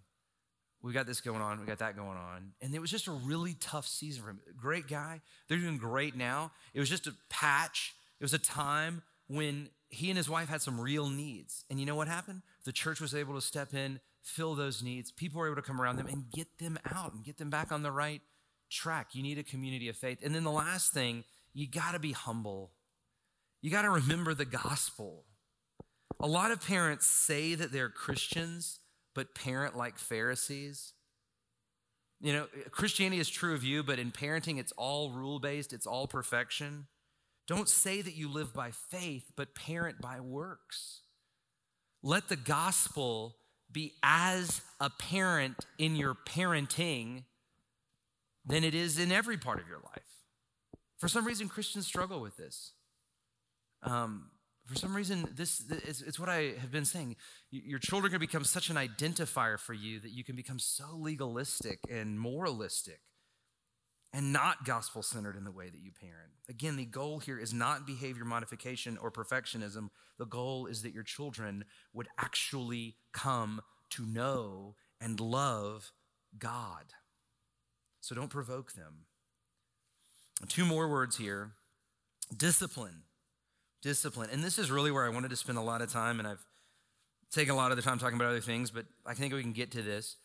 We 0.86 0.94
got 0.94 1.08
this 1.08 1.20
going 1.20 1.42
on. 1.42 1.60
We 1.60 1.66
got 1.66 1.80
that 1.80 1.96
going 1.96 2.16
on. 2.16 2.52
And 2.62 2.76
it 2.76 2.80
was 2.80 2.92
just 2.92 3.08
a 3.08 3.12
really 3.12 3.56
tough 3.60 3.88
season 3.88 4.22
for 4.22 4.30
him. 4.30 4.40
Great 4.56 4.88
guy. 4.88 5.22
They're 5.50 5.58
doing 5.58 5.80
great 5.80 6.16
now. 6.16 6.52
It 6.76 6.80
was 6.80 6.92
just 6.92 7.08
a 7.08 7.14
patch. 7.28 7.96
It 8.20 8.24
was 8.24 8.36
a 8.36 8.40
time 8.40 9.02
when 9.28 9.70
he 9.90 10.12
and 10.12 10.18
his 10.18 10.30
wife 10.30 10.48
had 10.48 10.62
some 10.62 10.80
real 10.80 11.10
needs. 11.10 11.66
And 11.72 11.80
you 11.80 11.88
know 11.88 11.96
what 11.96 12.08
happened? 12.08 12.44
The 12.66 12.72
church 12.72 13.02
was 13.02 13.16
able 13.16 13.34
to 13.34 13.42
step 13.42 13.74
in, 13.74 14.00
fill 14.22 14.54
those 14.54 14.84
needs. 14.84 15.12
People 15.12 15.40
were 15.40 15.48
able 15.48 15.56
to 15.56 15.64
come 15.64 15.82
around 15.82 15.96
them 15.96 16.06
and 16.06 16.30
get 16.32 16.60
them 16.60 16.78
out 16.94 17.16
and 17.16 17.24
get 17.24 17.40
them 17.40 17.50
back 17.50 17.72
on 17.72 17.82
the 17.82 17.92
right 17.92 18.22
track. 18.70 19.16
You 19.16 19.24
need 19.24 19.40
a 19.40 19.44
community 19.44 19.90
of 19.90 19.96
faith. 19.96 20.20
And 20.24 20.36
then 20.36 20.44
the 20.44 20.52
last 20.52 20.94
thing, 20.94 21.24
you 21.52 21.68
got 21.68 21.94
to 21.94 22.00
be 22.00 22.12
humble. 22.12 22.70
You 23.60 23.72
got 23.72 23.82
to 23.82 23.90
remember 23.90 24.36
the 24.36 24.46
gospel. 24.46 25.24
A 26.20 26.28
lot 26.28 26.52
of 26.52 26.62
parents 26.64 27.08
say 27.08 27.56
that 27.56 27.72
they're 27.72 27.90
Christians, 27.90 28.82
but 29.16 29.34
parent 29.34 29.76
like 29.76 29.98
Pharisees. 29.98 30.94
You 32.22 32.34
know, 32.34 32.48
Christianity 32.70 33.20
is 33.20 33.30
true 33.30 33.56
of 33.56 33.64
you, 33.64 33.82
but 33.82 33.98
in 33.98 34.12
parenting, 34.12 34.60
it's 34.60 34.74
all 34.78 35.10
rule 35.12 35.40
based, 35.40 35.74
it's 35.74 35.88
all 35.88 36.06
perfection. 36.06 36.88
Don't 37.48 37.70
say 37.70 38.02
that 38.02 38.16
you 38.16 38.30
live 38.30 38.54
by 38.54 38.72
faith, 38.72 39.32
but 39.36 39.56
parent 39.56 40.02
by 40.02 40.20
works. 40.20 41.02
Let 42.04 42.30
the 42.30 42.36
gospel 42.36 43.38
be 43.72 43.94
as 44.04 44.62
apparent 44.80 45.66
in 45.78 45.96
your 45.96 46.16
parenting 46.16 47.24
than 48.46 48.64
it 48.64 48.76
is 48.76 49.00
in 49.00 49.12
every 49.12 49.38
part 49.38 49.60
of 49.60 49.68
your 49.68 49.80
life. 49.80 50.04
For 51.00 51.08
some 51.08 51.26
reason, 51.26 51.50
Christians 51.50 51.86
struggle 51.86 52.22
with 52.22 52.38
this. 52.38 52.72
Um, 53.84 54.30
for 54.66 54.76
some 54.76 54.96
reason, 54.96 55.28
this 55.36 55.62
is 55.86 56.02
it's 56.02 56.20
what 56.20 56.30
I 56.30 56.54
have 56.60 56.72
been 56.72 56.86
saying. 56.86 57.16
Your 57.52 57.80
children 57.80 58.12
can 58.12 58.20
become 58.20 58.44
such 58.44 58.70
an 58.70 58.76
identifier 58.76 59.60
for 59.60 59.74
you 59.74 60.00
that 60.00 60.12
you 60.12 60.24
can 60.24 60.36
become 60.36 60.60
so 60.60 60.86
legalistic 60.96 61.80
and 61.90 62.20
moralistic 62.20 63.00
and 64.12 64.32
not 64.32 64.66
gospel 64.66 65.04
centered 65.04 65.36
in 65.36 65.44
the 65.44 65.52
way 65.52 65.70
that 65.70 65.82
you 65.82 65.92
parent. 65.92 66.32
Again, 66.50 66.78
the 66.78 66.86
goal 66.86 67.20
here 67.20 67.38
is 67.38 67.54
not 67.54 67.86
behavior 67.86 68.26
modification 68.26 68.98
or 68.98 69.12
perfectionism. 69.12 69.90
The 70.18 70.26
goal 70.26 70.68
is 70.68 70.82
that 70.84 70.94
your 70.94 71.04
children 71.04 71.66
would 71.94 72.08
actually 72.18 72.96
come 73.14 73.62
to 73.92 74.06
know 74.06 74.76
and 75.02 75.20
love 75.20 75.92
God. 76.40 76.86
So 78.00 78.16
don't 78.16 78.30
provoke 78.30 78.74
them. 78.74 79.06
Two 80.48 80.66
more 80.66 80.90
words 80.90 81.18
here 81.18 81.52
discipline 82.36 83.04
discipline. 83.86 84.30
And 84.32 84.44
this 84.44 84.58
is 84.58 84.72
really 84.72 84.90
where 84.90 85.06
I 85.06 85.10
wanted 85.10 85.30
to 85.30 85.36
spend 85.36 85.60
a 85.60 85.62
lot 85.62 85.84
of 85.84 85.92
time, 85.92 86.18
and 86.18 86.28
I've 86.28 86.44
taken 87.32 87.54
a 87.54 87.56
lot 87.56 87.70
of 87.70 87.78
the 87.78 87.84
time 87.84 88.00
talking 88.00 88.16
about 88.16 88.30
other 88.30 88.42
things, 88.42 88.72
but 88.72 88.86
I 89.06 89.14
think 89.14 89.32
we 89.32 89.44
can 89.44 89.54
get 89.54 89.72
to 89.72 89.84
this. 89.84 90.16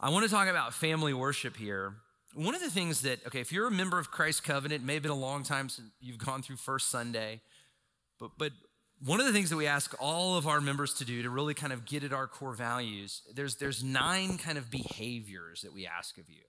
I 0.00 0.10
want 0.10 0.24
to 0.24 0.30
talk 0.30 0.48
about 0.48 0.74
family 0.74 1.14
worship 1.14 1.56
here. 1.56 1.94
One 2.34 2.56
of 2.56 2.60
the 2.60 2.70
things 2.70 3.02
that, 3.02 3.24
okay, 3.28 3.40
if 3.40 3.52
you're 3.52 3.68
a 3.68 3.70
member 3.70 4.00
of 4.00 4.10
Christ 4.10 4.42
Covenant, 4.42 4.82
it 4.82 4.84
may 4.84 4.94
have 4.94 5.02
been 5.04 5.12
a 5.12 5.14
long 5.14 5.44
time 5.44 5.68
since 5.68 5.88
you've 6.00 6.18
gone 6.18 6.42
through 6.42 6.56
First 6.56 6.90
Sunday, 6.90 7.40
but, 8.18 8.32
but 8.36 8.50
one 9.06 9.20
of 9.20 9.26
the 9.26 9.32
things 9.32 9.50
that 9.50 9.56
we 9.56 9.68
ask 9.68 9.94
all 10.00 10.36
of 10.36 10.48
our 10.48 10.60
members 10.60 10.92
to 10.94 11.04
do 11.04 11.22
to 11.22 11.30
really 11.30 11.54
kind 11.54 11.72
of 11.72 11.84
get 11.84 12.02
at 12.02 12.12
our 12.12 12.26
core 12.26 12.52
values, 12.52 13.22
there's, 13.32 13.54
there's 13.56 13.84
nine 13.84 14.38
kind 14.38 14.58
of 14.58 14.72
behaviors 14.72 15.62
that 15.62 15.72
we 15.72 15.86
ask 15.86 16.18
of 16.18 16.28
you. 16.28 16.42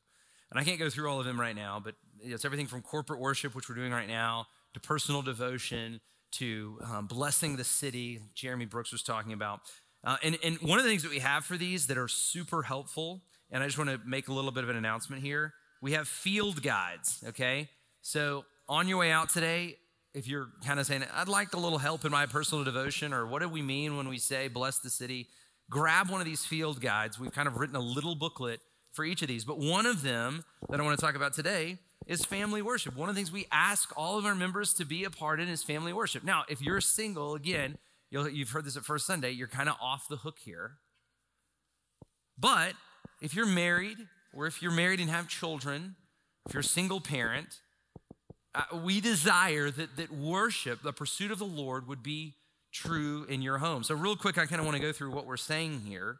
And 0.50 0.60
I 0.60 0.64
can't 0.64 0.80
go 0.80 0.90
through 0.90 1.12
all 1.12 1.20
of 1.20 1.28
them 1.28 1.40
right 1.40 1.56
now, 1.56 1.80
but 1.84 1.94
it's 2.22 2.44
everything 2.44 2.66
from 2.66 2.82
corporate 2.82 3.20
worship, 3.20 3.54
which 3.54 3.70
we're 3.70 3.76
doing 3.76 3.92
right 3.92 4.08
now, 4.08 4.48
to 4.74 4.80
personal 4.80 5.22
devotion, 5.22 6.02
to 6.32 6.80
um, 6.86 7.08
blessing 7.08 7.56
the 7.56 7.64
city, 7.64 8.20
Jeremy 8.36 8.66
Brooks 8.66 8.92
was 8.92 9.04
talking 9.04 9.34
about. 9.34 9.62
Uh, 10.04 10.18
and, 10.24 10.38
and 10.44 10.58
one 10.60 10.78
of 10.78 10.86
the 10.86 10.90
things 10.90 11.04
that 11.04 11.12
we 11.12 11.20
have 11.20 11.44
for 11.44 11.58
these 11.58 11.88
that 11.88 11.98
are 11.98 12.08
super 12.08 12.64
helpful, 12.64 13.22
and 13.52 13.64
I 13.64 13.66
just 13.66 13.78
want 13.78 13.90
to 13.90 14.00
make 14.06 14.28
a 14.28 14.34
little 14.34 14.52
bit 14.52 14.64
of 14.64 14.70
an 14.70 14.76
announcement 14.78 15.22
here 15.22 15.54
we 15.82 15.94
have 15.94 16.08
field 16.08 16.62
guides, 16.62 17.24
okay? 17.28 17.70
So 18.02 18.46
on 18.68 18.88
your 18.88 18.98
way 18.98 19.12
out 19.12 19.30
today, 19.30 19.78
if 20.14 20.28
you're 20.28 20.50
kind 20.66 20.80
of 20.80 20.86
saying, 20.86 21.04
I'd 21.14 21.28
like 21.28 21.54
a 21.54 21.60
little 21.60 21.78
help 21.78 22.06
in 22.06 22.12
my 22.12 22.26
personal 22.26 22.64
devotion, 22.64 23.14
or 23.14 23.26
what 23.26 23.42
do 23.42 23.50
we 23.50 23.62
mean 23.62 23.96
when 23.96 24.08
we 24.08 24.18
say 24.18 24.48
bless 24.48 24.80
the 24.80 24.90
city, 24.90 25.28
grab 25.70 26.10
one 26.10 26.20
of 26.20 26.26
these 26.26 26.46
field 26.46 26.82
guides. 26.82 27.20
We've 27.20 27.32
kind 27.32 27.48
of 27.48 27.58
written 27.58 27.76
a 27.76 27.82
little 27.82 28.16
booklet 28.16 28.60
for 28.92 29.06
each 29.06 29.22
of 29.22 29.28
these, 29.28 29.46
but 29.46 29.60
one 29.60 29.86
of 29.86 30.02
them 30.02 30.44
that 30.70 30.80
I 30.80 30.84
want 30.84 31.00
to 31.00 31.06
talk 31.06 31.16
about 31.16 31.34
today 31.34 31.78
is 32.10 32.26
family 32.26 32.64
worship. 32.64 32.98
One 32.98 33.08
of 33.08 33.16
the 33.16 33.20
things 33.20 33.32
we 33.32 33.46
ask 33.52 33.94
all 33.96 34.18
of 34.18 34.26
our 34.26 34.34
members 34.34 34.74
to 34.74 34.86
be 34.86 35.04
a 35.04 35.12
part 35.12 35.40
in 35.40 35.48
is 35.48 35.64
family 35.64 35.94
worship. 35.94 36.24
Now, 36.24 36.44
if 36.50 36.60
you're 36.60 36.82
single, 36.82 37.36
again, 37.36 37.78
you 38.10 38.20
have 38.26 38.50
heard 38.50 38.66
this 38.66 38.76
at 38.76 38.84
First 38.84 39.06
Sunday, 39.06 39.30
you're 39.30 39.48
kind 39.48 39.70
of 39.70 39.76
off 39.80 40.08
the 40.10 40.18
hook 40.18 40.38
here. 40.44 40.78
But 42.38 42.74
if 43.22 43.36
you're 43.36 43.46
married, 43.46 43.98
or 44.34 44.48
if 44.48 44.62
you're 44.62 44.72
married 44.72 45.00
and 45.00 45.10
have 45.12 45.28
children, 45.28 45.96
if 46.48 46.54
you're 46.54 46.62
a 46.62 46.64
single 46.64 47.00
parent, 47.00 47.60
uh, 48.56 48.64
we 48.84 49.00
desire 49.00 49.70
that, 49.70 49.96
that 49.98 50.12
worship, 50.12 50.82
the 50.82 50.92
pursuit 50.92 51.30
of 51.30 51.38
the 51.38 51.46
Lord, 51.46 51.88
would 51.88 52.02
be 52.02 52.34
true 52.74 53.24
in 53.30 53.44
your 53.44 53.60
home. 53.60 53.84
So, 53.84 53.94
real 53.94 54.16
quick, 54.16 54.40
I 54.40 54.48
kind 54.48 54.60
of 54.60 54.66
want 54.66 54.78
to 54.78 54.82
go 54.82 54.92
through 54.92 55.12
what 55.12 55.28
we're 55.28 55.38
saying 55.38 55.82
here. 55.86 56.18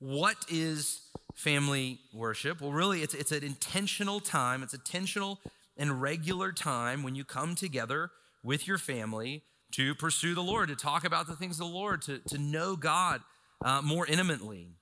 What 0.00 0.36
is 0.48 1.00
family 1.38 2.00
worship? 2.12 2.60
Well, 2.60 2.72
really, 2.72 3.02
it's, 3.02 3.14
it's 3.14 3.30
an 3.30 3.44
intentional 3.44 4.18
time, 4.18 4.64
it's 4.64 4.74
intentional 4.74 5.40
and 5.76 6.02
regular 6.02 6.50
time 6.50 7.04
when 7.04 7.14
you 7.14 7.24
come 7.24 7.54
together 7.54 8.10
with 8.42 8.66
your 8.66 8.76
family 8.76 9.44
to 9.72 9.94
pursue 9.94 10.34
the 10.34 10.42
Lord, 10.42 10.68
to 10.68 10.74
talk 10.74 11.04
about 11.04 11.28
the 11.28 11.36
things 11.36 11.60
of 11.60 11.68
the 11.68 11.72
Lord, 11.72 12.02
to, 12.02 12.18
to 12.18 12.38
know 12.38 12.74
God 12.74 13.20
uh, 13.64 13.80
more 13.82 14.04
intimately. 14.04 14.72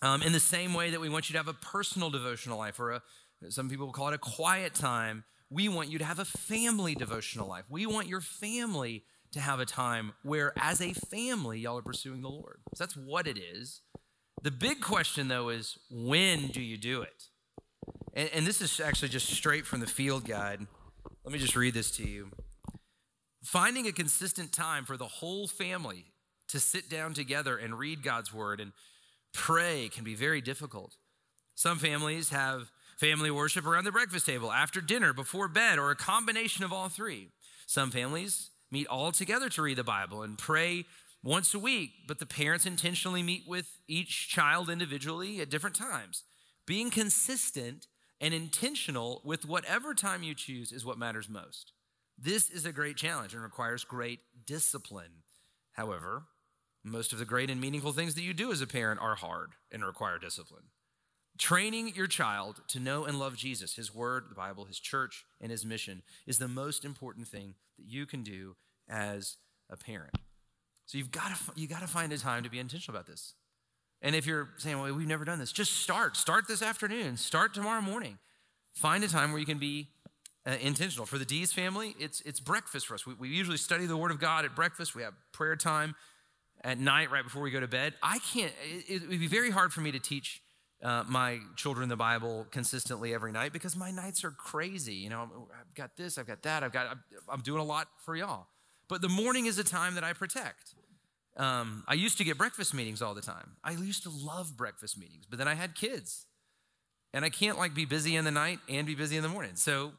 Um, 0.00 0.22
in 0.22 0.32
the 0.32 0.40
same 0.40 0.74
way 0.74 0.90
that 0.90 1.00
we 1.00 1.08
want 1.08 1.28
you 1.28 1.32
to 1.32 1.38
have 1.38 1.48
a 1.48 1.54
personal 1.54 2.08
devotional 2.08 2.56
life, 2.56 2.78
or 2.78 2.92
a, 2.92 3.02
some 3.48 3.68
people 3.68 3.90
call 3.90 4.08
it 4.08 4.14
a 4.14 4.18
quiet 4.18 4.74
time, 4.74 5.24
we 5.50 5.68
want 5.68 5.90
you 5.90 5.98
to 5.98 6.04
have 6.04 6.20
a 6.20 6.24
family 6.24 6.94
devotional 6.94 7.48
life. 7.48 7.64
We 7.68 7.86
want 7.86 8.06
your 8.06 8.20
family 8.20 9.02
to 9.32 9.40
have 9.40 9.58
a 9.58 9.66
time 9.66 10.12
where, 10.22 10.52
as 10.56 10.80
a 10.80 10.92
family, 10.92 11.58
y'all 11.58 11.78
are 11.78 11.82
pursuing 11.82 12.22
the 12.22 12.28
Lord. 12.28 12.60
So 12.74 12.84
that's 12.84 12.96
what 12.96 13.26
it 13.26 13.38
is. 13.38 13.80
The 14.44 14.50
big 14.50 14.82
question, 14.82 15.28
though, 15.28 15.48
is 15.48 15.78
when 15.90 16.48
do 16.48 16.60
you 16.60 16.76
do 16.76 17.00
it? 17.00 17.30
And, 18.12 18.28
and, 18.34 18.46
this 18.46 18.60
is 18.60 18.78
actually 18.78 19.08
just 19.08 19.30
straight 19.30 19.64
from 19.64 19.80
the 19.80 19.86
field 19.86 20.26
guide. 20.26 20.60
Let 21.24 21.32
me 21.32 21.38
just 21.38 21.56
read 21.56 21.72
this 21.72 21.90
to 21.92 22.06
you. 22.06 22.28
Finding 23.42 23.86
a 23.86 23.92
consistent 23.92 24.52
time 24.52 24.84
for 24.84 24.98
the 24.98 25.06
whole 25.06 25.48
family 25.48 26.12
to 26.48 26.60
sit 26.60 26.90
down 26.90 27.14
together 27.14 27.56
and 27.56 27.78
read 27.78 28.02
God's 28.02 28.34
word 28.34 28.60
and 28.60 28.72
pray 29.32 29.88
can 29.90 30.04
be 30.04 30.14
very 30.14 30.42
difficult. 30.42 30.96
Some 31.54 31.78
families 31.78 32.28
have 32.28 32.70
family 32.98 33.30
worship 33.30 33.66
around 33.66 33.84
the 33.84 33.92
breakfast 33.92 34.26
table, 34.26 34.52
after 34.52 34.82
dinner, 34.82 35.14
before 35.14 35.48
bed, 35.48 35.78
or 35.78 35.90
a 35.90 35.96
combination 35.96 36.64
of 36.64 36.72
all 36.72 36.90
three. 36.90 37.30
Some 37.66 37.90
families 37.90 38.50
meet 38.70 38.88
all 38.88 39.10
together 39.10 39.48
to 39.48 39.62
read 39.62 39.78
the 39.78 39.84
Bible 39.84 40.22
and 40.22 40.36
pray 40.36 40.84
once 41.24 41.54
a 41.54 41.58
week, 41.58 41.90
but 42.06 42.18
the 42.18 42.26
parents 42.26 42.66
intentionally 42.66 43.22
meet 43.22 43.44
with 43.48 43.80
each 43.88 44.28
child 44.28 44.68
individually 44.68 45.40
at 45.40 45.48
different 45.48 45.74
times. 45.74 46.22
Being 46.66 46.90
consistent 46.90 47.86
and 48.20 48.34
intentional 48.34 49.22
with 49.24 49.46
whatever 49.46 49.94
time 49.94 50.22
you 50.22 50.34
choose 50.34 50.70
is 50.70 50.84
what 50.84 50.98
matters 50.98 51.28
most. 51.28 51.72
This 52.18 52.50
is 52.50 52.66
a 52.66 52.72
great 52.72 52.96
challenge 52.96 53.32
and 53.32 53.42
requires 53.42 53.84
great 53.84 54.20
discipline. 54.46 55.22
However, 55.72 56.24
most 56.84 57.12
of 57.12 57.18
the 57.18 57.24
great 57.24 57.50
and 57.50 57.60
meaningful 57.60 57.92
things 57.92 58.14
that 58.14 58.22
you 58.22 58.34
do 58.34 58.52
as 58.52 58.60
a 58.60 58.66
parent 58.66 59.00
are 59.00 59.14
hard 59.14 59.52
and 59.72 59.84
require 59.84 60.18
discipline. 60.18 60.64
Training 61.38 61.94
your 61.96 62.06
child 62.06 62.60
to 62.68 62.78
know 62.78 63.06
and 63.06 63.18
love 63.18 63.36
Jesus, 63.36 63.74
his 63.74 63.94
word, 63.94 64.24
the 64.28 64.34
Bible, 64.34 64.66
his 64.66 64.78
church, 64.78 65.24
and 65.40 65.50
his 65.50 65.64
mission 65.64 66.02
is 66.26 66.38
the 66.38 66.48
most 66.48 66.84
important 66.84 67.26
thing 67.26 67.54
that 67.78 67.86
you 67.86 68.06
can 68.06 68.22
do 68.22 68.56
as 68.88 69.38
a 69.70 69.76
parent. 69.76 70.14
So 70.86 70.98
you've 70.98 71.10
got 71.10 71.34
to 71.34 71.60
you 71.60 71.66
got 71.66 71.80
to 71.80 71.86
find 71.86 72.12
a 72.12 72.18
time 72.18 72.42
to 72.42 72.50
be 72.50 72.58
intentional 72.58 72.96
about 72.96 73.06
this. 73.06 73.34
And 74.02 74.14
if 74.14 74.26
you're 74.26 74.50
saying, 74.58 74.80
"Well, 74.80 74.92
we've 74.94 75.06
never 75.06 75.24
done 75.24 75.38
this," 75.38 75.52
just 75.52 75.72
start. 75.78 76.16
Start 76.16 76.46
this 76.46 76.62
afternoon. 76.62 77.16
Start 77.16 77.54
tomorrow 77.54 77.80
morning. 77.80 78.18
Find 78.74 79.02
a 79.04 79.08
time 79.08 79.30
where 79.30 79.38
you 79.38 79.46
can 79.46 79.58
be 79.58 79.88
uh, 80.46 80.56
intentional. 80.60 81.06
For 81.06 81.16
the 81.16 81.24
Dees 81.24 81.52
family, 81.52 81.94
it's 81.98 82.20
it's 82.22 82.40
breakfast 82.40 82.86
for 82.86 82.94
us. 82.94 83.06
We, 83.06 83.14
we 83.14 83.28
usually 83.28 83.56
study 83.56 83.86
the 83.86 83.96
Word 83.96 84.10
of 84.10 84.20
God 84.20 84.44
at 84.44 84.54
breakfast. 84.54 84.94
We 84.94 85.02
have 85.02 85.14
prayer 85.32 85.56
time 85.56 85.94
at 86.62 86.78
night 86.78 87.10
right 87.10 87.24
before 87.24 87.42
we 87.42 87.50
go 87.50 87.60
to 87.60 87.68
bed. 87.68 87.94
I 88.02 88.18
can't. 88.18 88.52
It, 88.62 89.02
it 89.02 89.08
would 89.08 89.20
be 89.20 89.26
very 89.26 89.50
hard 89.50 89.72
for 89.72 89.80
me 89.80 89.92
to 89.92 90.00
teach 90.00 90.42
uh, 90.82 91.04
my 91.08 91.38
children 91.56 91.88
the 91.88 91.96
Bible 91.96 92.46
consistently 92.50 93.14
every 93.14 93.32
night 93.32 93.52
because 93.52 93.74
my 93.74 93.90
nights 93.90 94.22
are 94.22 94.30
crazy. 94.30 94.94
You 94.94 95.08
know, 95.08 95.30
I've 95.58 95.74
got 95.74 95.96
this, 95.96 96.18
I've 96.18 96.26
got 96.26 96.42
that, 96.42 96.62
I've 96.62 96.72
got. 96.72 96.98
I'm 97.28 97.40
doing 97.40 97.60
a 97.60 97.64
lot 97.64 97.88
for 98.04 98.14
y'all. 98.14 98.46
But 98.94 99.02
the 99.02 99.08
morning 99.08 99.46
is 99.46 99.58
a 99.58 99.64
time 99.64 99.96
that 99.96 100.04
I 100.04 100.12
protect. 100.12 100.72
Um, 101.36 101.82
I 101.88 101.94
used 101.94 102.16
to 102.18 102.22
get 102.22 102.38
breakfast 102.38 102.72
meetings 102.72 103.02
all 103.02 103.12
the 103.12 103.20
time. 103.20 103.56
I 103.64 103.72
used 103.72 104.04
to 104.04 104.08
love 104.08 104.56
breakfast 104.56 104.96
meetings, 104.96 105.26
but 105.28 105.36
then 105.36 105.48
I 105.48 105.54
had 105.54 105.74
kids. 105.74 106.26
And 107.12 107.24
I 107.24 107.28
can't 107.28 107.58
like 107.58 107.74
be 107.74 107.86
busy 107.86 108.14
in 108.14 108.24
the 108.24 108.30
night 108.30 108.60
and 108.68 108.86
be 108.86 108.94
busy 108.94 109.16
in 109.16 109.24
the 109.24 109.28
morning. 109.28 109.56
So 109.56 109.94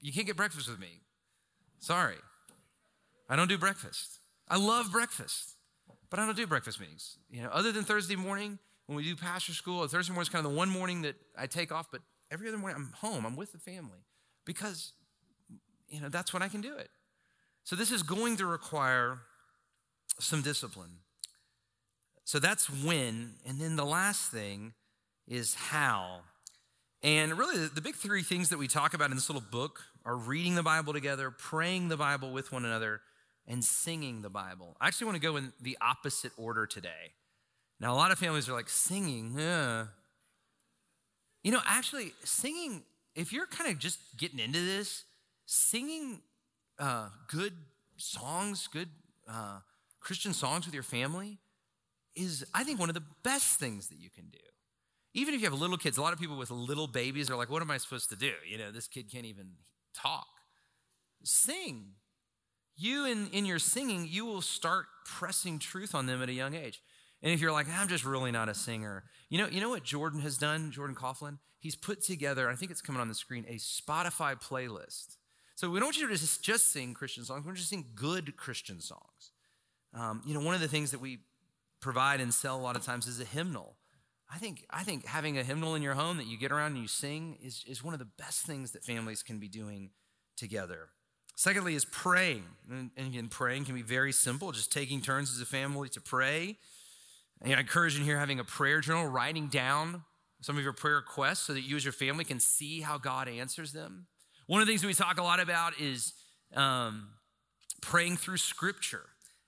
you 0.00 0.12
can't 0.12 0.24
get 0.24 0.36
breakfast 0.36 0.68
with 0.70 0.78
me. 0.78 1.00
Sorry. 1.80 2.14
I 3.28 3.34
don't 3.34 3.48
do 3.48 3.58
breakfast. 3.58 4.20
I 4.48 4.56
love 4.56 4.92
breakfast. 4.92 5.56
but 6.08 6.20
I 6.20 6.26
don't 6.26 6.36
do 6.36 6.46
breakfast 6.46 6.78
meetings. 6.78 7.18
You 7.28 7.42
know, 7.42 7.48
other 7.48 7.72
than 7.72 7.82
Thursday 7.82 8.14
morning 8.14 8.60
when 8.86 8.94
we 8.94 9.02
do 9.02 9.16
pastor 9.16 9.52
school, 9.52 9.84
Thursday 9.88 10.12
morning 10.12 10.22
is 10.22 10.28
kind 10.28 10.46
of 10.46 10.52
the 10.52 10.56
one 10.56 10.68
morning 10.70 11.02
that 11.02 11.16
I 11.36 11.48
take 11.48 11.72
off, 11.72 11.88
but 11.90 12.02
every 12.30 12.46
other 12.46 12.58
morning 12.58 12.76
I'm 12.76 12.92
home, 12.92 13.26
I'm 13.26 13.34
with 13.34 13.50
the 13.50 13.58
family 13.58 13.98
because, 14.44 14.92
you 15.88 16.00
know, 16.00 16.08
that's 16.08 16.32
when 16.32 16.44
I 16.44 16.46
can 16.46 16.60
do 16.60 16.76
it. 16.76 16.88
So 17.66 17.74
this 17.74 17.90
is 17.90 18.04
going 18.04 18.36
to 18.36 18.46
require 18.46 19.18
some 20.20 20.40
discipline. 20.40 21.00
So 22.22 22.38
that's 22.38 22.70
when. 22.70 23.32
And 23.44 23.60
then 23.60 23.74
the 23.74 23.84
last 23.84 24.30
thing 24.30 24.72
is 25.26 25.54
how. 25.54 26.20
And 27.02 27.36
really, 27.36 27.66
the 27.66 27.80
big 27.80 27.96
three 27.96 28.22
things 28.22 28.50
that 28.50 28.58
we 28.58 28.68
talk 28.68 28.94
about 28.94 29.10
in 29.10 29.16
this 29.16 29.28
little 29.28 29.42
book 29.50 29.80
are 30.04 30.14
reading 30.14 30.54
the 30.54 30.62
Bible 30.62 30.92
together, 30.92 31.32
praying 31.32 31.88
the 31.88 31.96
Bible 31.96 32.30
with 32.30 32.52
one 32.52 32.64
another, 32.64 33.00
and 33.48 33.64
singing 33.64 34.22
the 34.22 34.30
Bible. 34.30 34.76
I 34.80 34.86
actually 34.86 35.06
want 35.06 35.16
to 35.16 35.22
go 35.22 35.36
in 35.36 35.52
the 35.60 35.76
opposite 35.80 36.30
order 36.36 36.66
today. 36.66 37.14
Now, 37.80 37.92
a 37.92 37.96
lot 37.96 38.12
of 38.12 38.18
families 38.20 38.48
are 38.48 38.52
like, 38.52 38.68
singing, 38.68 39.34
yeah. 39.36 39.86
You 41.42 41.50
know, 41.50 41.62
actually, 41.66 42.12
singing, 42.22 42.84
if 43.16 43.32
you're 43.32 43.46
kind 43.46 43.72
of 43.72 43.80
just 43.80 43.98
getting 44.16 44.38
into 44.38 44.60
this, 44.60 45.02
singing 45.46 46.20
uh, 46.78 47.08
good 47.28 47.52
songs, 47.96 48.68
good 48.68 48.88
uh, 49.28 49.60
Christian 50.00 50.32
songs 50.32 50.66
with 50.66 50.74
your 50.74 50.82
family 50.82 51.38
is, 52.14 52.44
I 52.54 52.64
think, 52.64 52.80
one 52.80 52.88
of 52.88 52.94
the 52.94 53.04
best 53.22 53.58
things 53.58 53.88
that 53.88 53.98
you 53.98 54.10
can 54.10 54.28
do. 54.30 54.38
Even 55.14 55.34
if 55.34 55.40
you 55.40 55.46
have 55.48 55.58
little 55.58 55.76
kids, 55.76 55.96
a 55.96 56.02
lot 56.02 56.12
of 56.12 56.18
people 56.18 56.36
with 56.36 56.50
little 56.50 56.86
babies 56.86 57.30
are 57.30 57.36
like, 57.36 57.50
what 57.50 57.62
am 57.62 57.70
I 57.70 57.78
supposed 57.78 58.10
to 58.10 58.16
do? 58.16 58.32
You 58.48 58.58
know, 58.58 58.70
this 58.70 58.86
kid 58.86 59.10
can't 59.10 59.24
even 59.24 59.52
talk. 59.94 60.26
Sing. 61.24 61.92
You, 62.76 63.06
in, 63.06 63.28
in 63.28 63.46
your 63.46 63.58
singing, 63.58 64.06
you 64.08 64.26
will 64.26 64.42
start 64.42 64.86
pressing 65.06 65.58
truth 65.58 65.94
on 65.94 66.06
them 66.06 66.22
at 66.22 66.28
a 66.28 66.34
young 66.34 66.54
age. 66.54 66.82
And 67.22 67.32
if 67.32 67.40
you're 67.40 67.52
like, 67.52 67.66
I'm 67.70 67.88
just 67.88 68.04
really 68.04 68.30
not 68.30 68.50
a 68.50 68.54
singer, 68.54 69.04
you 69.30 69.38
know, 69.38 69.48
you 69.48 69.60
know 69.60 69.70
what 69.70 69.82
Jordan 69.82 70.20
has 70.20 70.36
done, 70.36 70.70
Jordan 70.70 70.94
Coughlin? 70.94 71.38
He's 71.58 71.74
put 71.74 72.02
together, 72.02 72.50
I 72.50 72.54
think 72.54 72.70
it's 72.70 72.82
coming 72.82 73.00
on 73.00 73.08
the 73.08 73.14
screen, 73.14 73.46
a 73.48 73.54
Spotify 73.54 74.40
playlist 74.40 75.15
so 75.56 75.70
we 75.70 75.80
don't 75.80 75.86
want 75.86 75.98
you 75.98 76.06
to 76.06 76.14
just, 76.14 76.42
just 76.42 76.70
sing 76.70 76.92
Christian 76.92 77.24
songs. 77.24 77.42
We 77.42 77.48
want 77.48 77.58
you 77.58 77.62
to 77.62 77.68
sing 77.68 77.86
good 77.94 78.36
Christian 78.36 78.78
songs. 78.78 79.32
Um, 79.94 80.22
you 80.26 80.34
know, 80.34 80.40
one 80.40 80.54
of 80.54 80.60
the 80.60 80.68
things 80.68 80.90
that 80.90 81.00
we 81.00 81.20
provide 81.80 82.20
and 82.20 82.32
sell 82.32 82.58
a 82.58 82.60
lot 82.60 82.76
of 82.76 82.84
times 82.84 83.06
is 83.06 83.20
a 83.20 83.24
hymnal. 83.24 83.76
I 84.32 84.36
think, 84.36 84.66
I 84.68 84.82
think 84.82 85.06
having 85.06 85.38
a 85.38 85.42
hymnal 85.42 85.74
in 85.74 85.80
your 85.80 85.94
home 85.94 86.18
that 86.18 86.26
you 86.26 86.38
get 86.38 86.52
around 86.52 86.72
and 86.72 86.82
you 86.82 86.88
sing 86.88 87.38
is, 87.42 87.64
is 87.66 87.82
one 87.82 87.94
of 87.94 87.98
the 87.98 88.08
best 88.18 88.44
things 88.44 88.72
that 88.72 88.84
families 88.84 89.22
can 89.22 89.38
be 89.38 89.48
doing 89.48 89.90
together. 90.36 90.90
Secondly, 91.36 91.74
is 91.74 91.86
praying. 91.86 92.44
And, 92.70 92.90
and 92.94 93.06
again, 93.06 93.28
praying 93.28 93.64
can 93.64 93.74
be 93.74 93.82
very 93.82 94.12
simple, 94.12 94.52
just 94.52 94.70
taking 94.70 95.00
turns 95.00 95.32
as 95.34 95.40
a 95.40 95.46
family 95.46 95.88
to 95.90 96.00
pray. 96.02 96.58
And 97.40 97.54
I 97.54 97.60
encourage 97.60 97.98
you 97.98 98.04
here 98.04 98.18
having 98.18 98.40
a 98.40 98.44
prayer 98.44 98.80
journal, 98.80 99.06
writing 99.06 99.46
down 99.46 100.04
some 100.42 100.58
of 100.58 100.62
your 100.62 100.74
prayer 100.74 100.96
requests 100.96 101.40
so 101.40 101.54
that 101.54 101.62
you 101.62 101.76
as 101.76 101.84
your 101.84 101.92
family 101.92 102.24
can 102.24 102.40
see 102.40 102.82
how 102.82 102.98
God 102.98 103.26
answers 103.26 103.72
them. 103.72 104.06
One 104.46 104.60
of 104.60 104.66
the 104.66 104.72
things 104.72 104.84
we 104.84 104.94
talk 104.94 105.18
a 105.18 105.22
lot 105.22 105.40
about 105.40 105.80
is 105.80 106.12
um, 106.54 107.08
praying 107.80 108.16
through 108.16 108.36
scripture. 108.36 109.04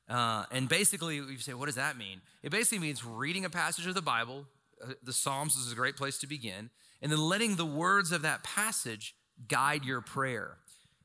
Uh, 0.09 0.45
and 0.51 0.69
basically, 0.69 1.17
you 1.17 1.39
say, 1.39 1.55
what 1.55 1.67
does 1.67 1.77
that 1.77 1.97
mean? 1.97 2.21
It 2.43 2.51
basically 2.51 2.79
means 2.79 3.05
reading 3.05 3.45
a 3.45 3.51
passage 3.51 3.87
of 3.87 3.95
the 3.95 4.03
Bible. 4.03 4.47
Uh, 4.83 4.95
the 5.03 5.13
Psalms 5.13 5.55
is 5.57 5.71
a 5.71 5.75
great 5.75 5.97
place 5.97 6.19
to 6.19 6.27
begin. 6.27 6.71
And 7.01 7.13
then 7.13 7.21
letting 7.21 7.57
the 7.57 7.67
words 7.67 8.11
of 8.11 8.23
that 8.23 8.43
passage 8.43 9.15
guide 9.47 9.85
your 9.85 10.01
prayer. 10.01 10.57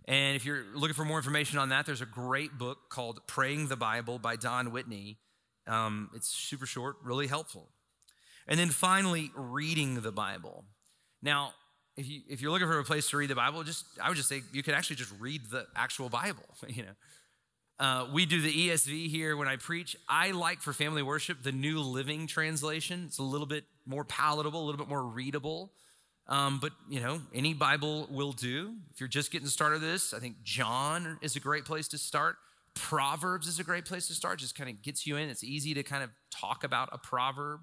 And 0.05 0.35
if 0.35 0.45
you're 0.45 0.63
looking 0.73 0.95
for 0.95 1.05
more 1.05 1.17
information 1.17 1.59
on 1.59 1.69
that, 1.69 1.85
there's 1.85 2.01
a 2.01 2.05
great 2.05 2.57
book 2.57 2.89
called 2.89 3.19
Praying 3.27 3.67
the 3.67 3.75
Bible 3.75 4.19
by 4.19 4.35
Don 4.35 4.71
Whitney. 4.71 5.19
Um, 5.67 6.09
it's 6.15 6.27
super 6.27 6.65
short, 6.65 6.97
really 7.03 7.27
helpful. 7.27 7.69
And 8.47 8.59
then 8.59 8.69
finally, 8.69 9.31
reading 9.35 10.01
the 10.01 10.11
Bible. 10.11 10.65
Now, 11.21 11.53
if 11.95 12.07
you 12.07 12.21
if 12.27 12.41
you're 12.41 12.51
looking 12.51 12.67
for 12.67 12.79
a 12.79 12.83
place 12.83 13.09
to 13.09 13.17
read 13.17 13.29
the 13.29 13.35
Bible, 13.35 13.63
just 13.63 13.85
I 14.01 14.09
would 14.09 14.17
just 14.17 14.29
say 14.29 14.41
you 14.51 14.63
could 14.63 14.73
actually 14.73 14.95
just 14.97 15.13
read 15.19 15.41
the 15.51 15.65
actual 15.75 16.09
Bible. 16.09 16.43
You 16.67 16.83
know, 16.83 17.85
uh, 17.85 18.07
we 18.13 18.25
do 18.25 18.41
the 18.41 18.51
ESV 18.51 19.09
here 19.09 19.35
when 19.37 19.47
I 19.47 19.57
preach. 19.57 19.95
I 20.07 20.31
like 20.31 20.61
for 20.61 20.73
family 20.73 21.03
worship 21.03 21.43
the 21.43 21.51
New 21.51 21.81
Living 21.81 22.27
Translation. 22.27 23.03
It's 23.07 23.19
a 23.19 23.23
little 23.23 23.47
bit 23.47 23.65
more 23.85 24.03
palatable, 24.03 24.61
a 24.61 24.65
little 24.65 24.79
bit 24.79 24.87
more 24.89 25.03
readable. 25.03 25.71
Um, 26.27 26.59
but 26.61 26.71
you 26.89 27.01
know, 27.01 27.21
any 27.33 27.53
Bible 27.53 28.07
will 28.09 28.31
do. 28.31 28.75
If 28.93 28.99
you're 28.99 29.09
just 29.09 29.31
getting 29.31 29.47
started 29.47 29.81
with 29.81 29.91
this, 29.91 30.13
I 30.13 30.19
think 30.19 30.41
John 30.43 31.19
is 31.21 31.35
a 31.35 31.39
great 31.39 31.65
place 31.65 31.87
to 31.89 31.97
start. 31.97 32.37
Proverbs 32.75 33.47
is 33.47 33.59
a 33.59 33.63
great 33.63 33.85
place 33.85 34.07
to 34.07 34.13
start. 34.13 34.39
Just 34.39 34.57
kind 34.57 34.69
of 34.69 34.81
gets 34.81 35.05
you 35.05 35.17
in. 35.17 35.29
It's 35.29 35.43
easy 35.43 35.73
to 35.73 35.83
kind 35.83 36.03
of 36.03 36.09
talk 36.31 36.63
about 36.63 36.89
a 36.91 36.97
proverb. 36.97 37.59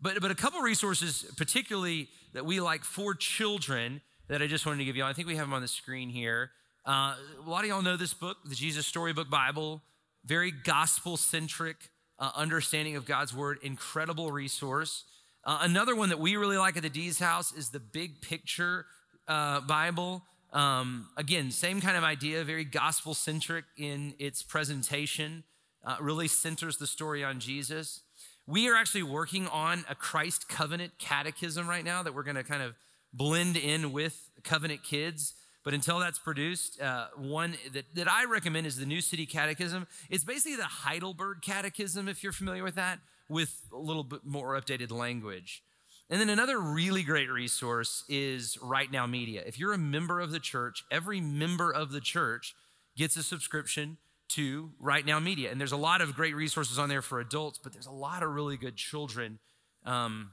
But, 0.00 0.20
but 0.20 0.30
a 0.30 0.34
couple 0.34 0.60
resources, 0.60 1.24
particularly 1.36 2.08
that 2.34 2.44
we 2.44 2.60
like 2.60 2.84
for 2.84 3.14
children, 3.14 4.00
that 4.28 4.42
I 4.42 4.46
just 4.46 4.66
wanted 4.66 4.78
to 4.78 4.84
give 4.84 4.96
you. 4.96 5.04
I 5.04 5.12
think 5.12 5.28
we 5.28 5.36
have 5.36 5.46
them 5.46 5.54
on 5.54 5.62
the 5.62 5.68
screen 5.68 6.10
here. 6.10 6.50
Uh, 6.86 7.14
a 7.44 7.48
lot 7.48 7.64
of 7.64 7.70
y'all 7.70 7.82
know 7.82 7.96
this 7.96 8.14
book, 8.14 8.36
the 8.44 8.54
Jesus 8.54 8.86
Storybook 8.86 9.30
Bible, 9.30 9.82
very 10.24 10.50
gospel 10.50 11.16
centric 11.16 11.90
uh, 12.18 12.30
understanding 12.34 12.96
of 12.96 13.06
God's 13.06 13.34
word, 13.34 13.58
incredible 13.62 14.30
resource. 14.30 15.04
Uh, 15.44 15.58
another 15.62 15.94
one 15.94 16.08
that 16.08 16.18
we 16.18 16.36
really 16.36 16.58
like 16.58 16.76
at 16.76 16.82
the 16.82 16.90
D's 16.90 17.18
house 17.18 17.52
is 17.52 17.70
the 17.70 17.80
Big 17.80 18.20
Picture 18.20 18.86
uh, 19.28 19.60
Bible. 19.60 20.22
Um, 20.52 21.08
again, 21.16 21.50
same 21.50 21.80
kind 21.80 21.96
of 21.96 22.04
idea, 22.04 22.42
very 22.44 22.64
gospel 22.64 23.14
centric 23.14 23.64
in 23.76 24.14
its 24.18 24.42
presentation, 24.42 25.44
uh, 25.84 25.96
really 26.00 26.28
centers 26.28 26.78
the 26.78 26.86
story 26.86 27.22
on 27.22 27.40
Jesus. 27.40 28.02
We 28.48 28.68
are 28.68 28.76
actually 28.76 29.02
working 29.02 29.48
on 29.48 29.84
a 29.88 29.96
Christ 29.96 30.48
Covenant 30.48 30.98
catechism 30.98 31.68
right 31.68 31.84
now 31.84 32.04
that 32.04 32.14
we're 32.14 32.22
going 32.22 32.36
to 32.36 32.44
kind 32.44 32.62
of 32.62 32.76
blend 33.12 33.56
in 33.56 33.90
with 33.90 34.30
Covenant 34.44 34.84
Kids. 34.84 35.34
But 35.64 35.74
until 35.74 35.98
that's 35.98 36.20
produced, 36.20 36.80
uh, 36.80 37.08
one 37.16 37.56
that, 37.72 37.86
that 37.96 38.08
I 38.08 38.24
recommend 38.26 38.68
is 38.68 38.76
the 38.76 38.86
New 38.86 39.00
City 39.00 39.26
Catechism. 39.26 39.88
It's 40.08 40.22
basically 40.22 40.54
the 40.54 40.62
Heidelberg 40.62 41.42
Catechism, 41.42 42.08
if 42.08 42.22
you're 42.22 42.32
familiar 42.32 42.62
with 42.62 42.76
that, 42.76 43.00
with 43.28 43.62
a 43.72 43.78
little 43.78 44.04
bit 44.04 44.24
more 44.24 44.52
updated 44.52 44.92
language. 44.92 45.64
And 46.08 46.20
then 46.20 46.28
another 46.28 46.60
really 46.60 47.02
great 47.02 47.28
resource 47.28 48.04
is 48.08 48.56
Right 48.62 48.92
Now 48.92 49.08
Media. 49.08 49.42
If 49.44 49.58
you're 49.58 49.72
a 49.72 49.78
member 49.78 50.20
of 50.20 50.30
the 50.30 50.38
church, 50.38 50.84
every 50.88 51.20
member 51.20 51.72
of 51.72 51.90
the 51.90 52.00
church 52.00 52.54
gets 52.96 53.16
a 53.16 53.24
subscription 53.24 53.96
to 54.28 54.70
Right 54.78 55.04
Now 55.04 55.18
Media. 55.18 55.50
And 55.50 55.60
there's 55.60 55.72
a 55.72 55.76
lot 55.76 56.00
of 56.00 56.14
great 56.14 56.34
resources 56.34 56.78
on 56.78 56.88
there 56.88 57.02
for 57.02 57.20
adults, 57.20 57.58
but 57.62 57.72
there's 57.72 57.86
a 57.86 57.92
lot 57.92 58.22
of 58.22 58.30
really 58.30 58.56
good 58.56 58.76
children 58.76 59.38
um, 59.84 60.32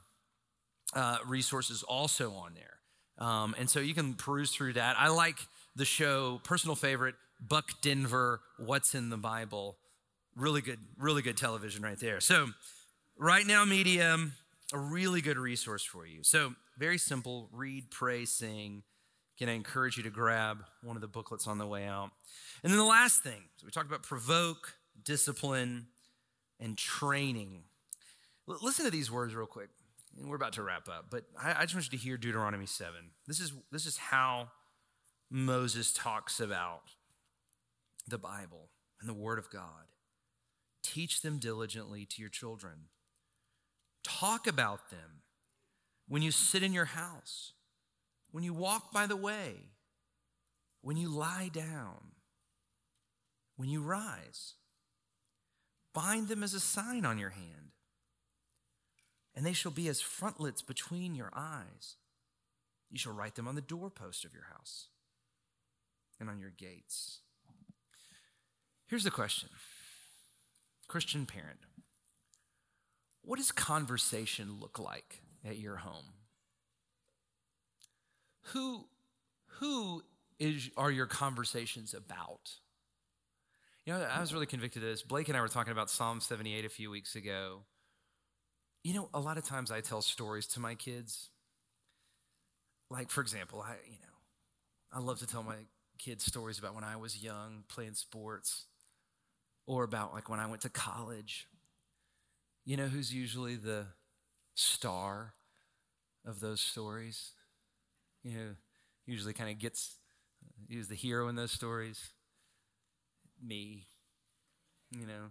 uh, 0.94 1.18
resources 1.26 1.82
also 1.82 2.32
on 2.32 2.54
there. 2.54 3.26
Um, 3.26 3.54
and 3.58 3.70
so 3.70 3.80
you 3.80 3.94
can 3.94 4.14
peruse 4.14 4.50
through 4.50 4.74
that. 4.74 4.96
I 4.98 5.08
like 5.08 5.36
the 5.76 5.84
show, 5.84 6.40
personal 6.44 6.76
favorite, 6.76 7.14
Buck 7.40 7.70
Denver, 7.82 8.40
What's 8.58 8.94
in 8.94 9.10
the 9.10 9.16
Bible. 9.16 9.76
Really 10.36 10.60
good, 10.60 10.80
really 10.98 11.22
good 11.22 11.36
television 11.36 11.82
right 11.82 11.98
there. 11.98 12.20
So, 12.20 12.48
Right 13.16 13.46
Now 13.46 13.64
Media, 13.64 14.16
a 14.72 14.78
really 14.78 15.20
good 15.20 15.38
resource 15.38 15.84
for 15.84 16.04
you. 16.06 16.24
So, 16.24 16.54
very 16.76 16.98
simple 16.98 17.48
read, 17.52 17.90
pray, 17.90 18.24
sing. 18.24 18.82
Can 19.38 19.48
I 19.48 19.52
encourage 19.52 19.96
you 19.96 20.02
to 20.04 20.10
grab 20.10 20.64
one 20.82 20.96
of 20.96 21.02
the 21.02 21.08
booklets 21.08 21.46
on 21.46 21.58
the 21.58 21.66
way 21.66 21.86
out? 21.86 22.10
And 22.62 22.72
then 22.72 22.78
the 22.78 22.84
last 22.84 23.22
thing, 23.22 23.42
so 23.56 23.66
we 23.66 23.70
talked 23.72 23.88
about 23.88 24.02
provoke, 24.02 24.74
discipline, 25.02 25.86
and 26.60 26.78
training. 26.78 27.64
L- 28.48 28.58
listen 28.62 28.84
to 28.84 28.90
these 28.90 29.10
words 29.10 29.34
real 29.34 29.46
quick. 29.46 29.68
And 30.16 30.28
we're 30.28 30.36
about 30.36 30.52
to 30.52 30.62
wrap 30.62 30.88
up, 30.88 31.06
but 31.10 31.24
I, 31.42 31.54
I 31.58 31.62
just 31.62 31.74
want 31.74 31.90
you 31.90 31.98
to 31.98 32.04
hear 32.04 32.16
Deuteronomy 32.16 32.66
7. 32.66 32.94
This 33.26 33.40
is, 33.40 33.52
this 33.72 33.84
is 33.84 33.96
how 33.96 34.50
Moses 35.28 35.92
talks 35.92 36.38
about 36.38 36.82
the 38.06 38.18
Bible 38.18 38.68
and 39.00 39.08
the 39.08 39.14
Word 39.14 39.40
of 39.40 39.50
God. 39.50 39.88
Teach 40.84 41.22
them 41.22 41.38
diligently 41.38 42.06
to 42.06 42.20
your 42.20 42.28
children. 42.28 42.88
Talk 44.04 44.46
about 44.46 44.90
them 44.90 45.22
when 46.06 46.22
you 46.22 46.30
sit 46.30 46.62
in 46.62 46.72
your 46.72 46.84
house, 46.84 47.53
when 48.34 48.42
you 48.42 48.52
walk 48.52 48.92
by 48.92 49.06
the 49.06 49.16
way, 49.16 49.54
when 50.82 50.96
you 50.96 51.08
lie 51.08 51.48
down 51.52 52.14
when 53.56 53.68
you 53.68 53.82
rise. 53.82 54.54
Bind 55.92 56.28
them 56.28 56.42
as 56.42 56.54
a 56.54 56.60
sign 56.60 57.04
on 57.04 57.18
your 57.18 57.30
hand, 57.30 57.70
and 59.34 59.46
they 59.46 59.52
shall 59.52 59.70
be 59.70 59.88
as 59.88 60.00
frontlets 60.00 60.62
between 60.62 61.14
your 61.14 61.30
eyes. 61.34 61.96
You 62.90 62.98
shall 62.98 63.12
write 63.12 63.36
them 63.36 63.48
on 63.48 63.54
the 63.54 63.60
doorpost 63.60 64.24
of 64.24 64.34
your 64.34 64.46
house 64.52 64.88
and 66.18 66.28
on 66.28 66.38
your 66.38 66.50
gates. 66.50 67.20
Here's 68.86 69.04
the 69.04 69.10
question 69.10 69.50
Christian 70.88 71.26
parent, 71.26 71.60
what 73.22 73.36
does 73.36 73.52
conversation 73.52 74.58
look 74.60 74.78
like 74.78 75.22
at 75.44 75.58
your 75.58 75.76
home? 75.76 76.23
Who, 78.52 78.86
who 79.58 80.02
is, 80.38 80.70
are 80.76 80.90
your 80.90 81.06
conversations 81.06 81.94
about? 81.94 82.50
You 83.84 83.92
know, 83.92 84.02
I 84.02 84.20
was 84.20 84.32
really 84.32 84.46
convicted 84.46 84.82
of 84.82 84.88
this. 84.88 85.02
Blake 85.02 85.28
and 85.28 85.36
I 85.36 85.40
were 85.40 85.48
talking 85.48 85.72
about 85.72 85.90
Psalm 85.90 86.20
78 86.20 86.64
a 86.64 86.68
few 86.68 86.90
weeks 86.90 87.16
ago. 87.16 87.62
You 88.82 88.94
know, 88.94 89.08
a 89.12 89.20
lot 89.20 89.36
of 89.38 89.44
times 89.44 89.70
I 89.70 89.80
tell 89.80 90.02
stories 90.02 90.46
to 90.48 90.60
my 90.60 90.74
kids. 90.74 91.30
Like, 92.90 93.10
for 93.10 93.20
example, 93.20 93.62
I, 93.62 93.76
you 93.86 93.98
know, 94.00 94.14
I 94.92 95.00
love 95.00 95.18
to 95.18 95.26
tell 95.26 95.42
my 95.42 95.56
kids 95.98 96.24
stories 96.24 96.58
about 96.58 96.74
when 96.74 96.84
I 96.84 96.96
was 96.96 97.22
young 97.22 97.64
playing 97.68 97.94
sports 97.94 98.66
or 99.66 99.84
about 99.84 100.12
like 100.12 100.28
when 100.28 100.40
I 100.40 100.46
went 100.46 100.62
to 100.62 100.68
college. 100.68 101.46
You 102.64 102.76
know 102.76 102.86
who's 102.86 103.12
usually 103.12 103.56
the 103.56 103.86
star 104.54 105.34
of 106.24 106.40
those 106.40 106.60
stories? 106.60 107.32
You 108.24 108.36
know, 108.36 108.54
usually 109.06 109.34
kind 109.34 109.50
of 109.50 109.58
gets, 109.58 109.98
uh, 110.42 110.74
who's 110.74 110.88
the 110.88 110.94
hero 110.94 111.28
in 111.28 111.36
those 111.36 111.52
stories? 111.52 112.10
Me. 113.42 113.86
You 114.90 115.06
know, 115.06 115.30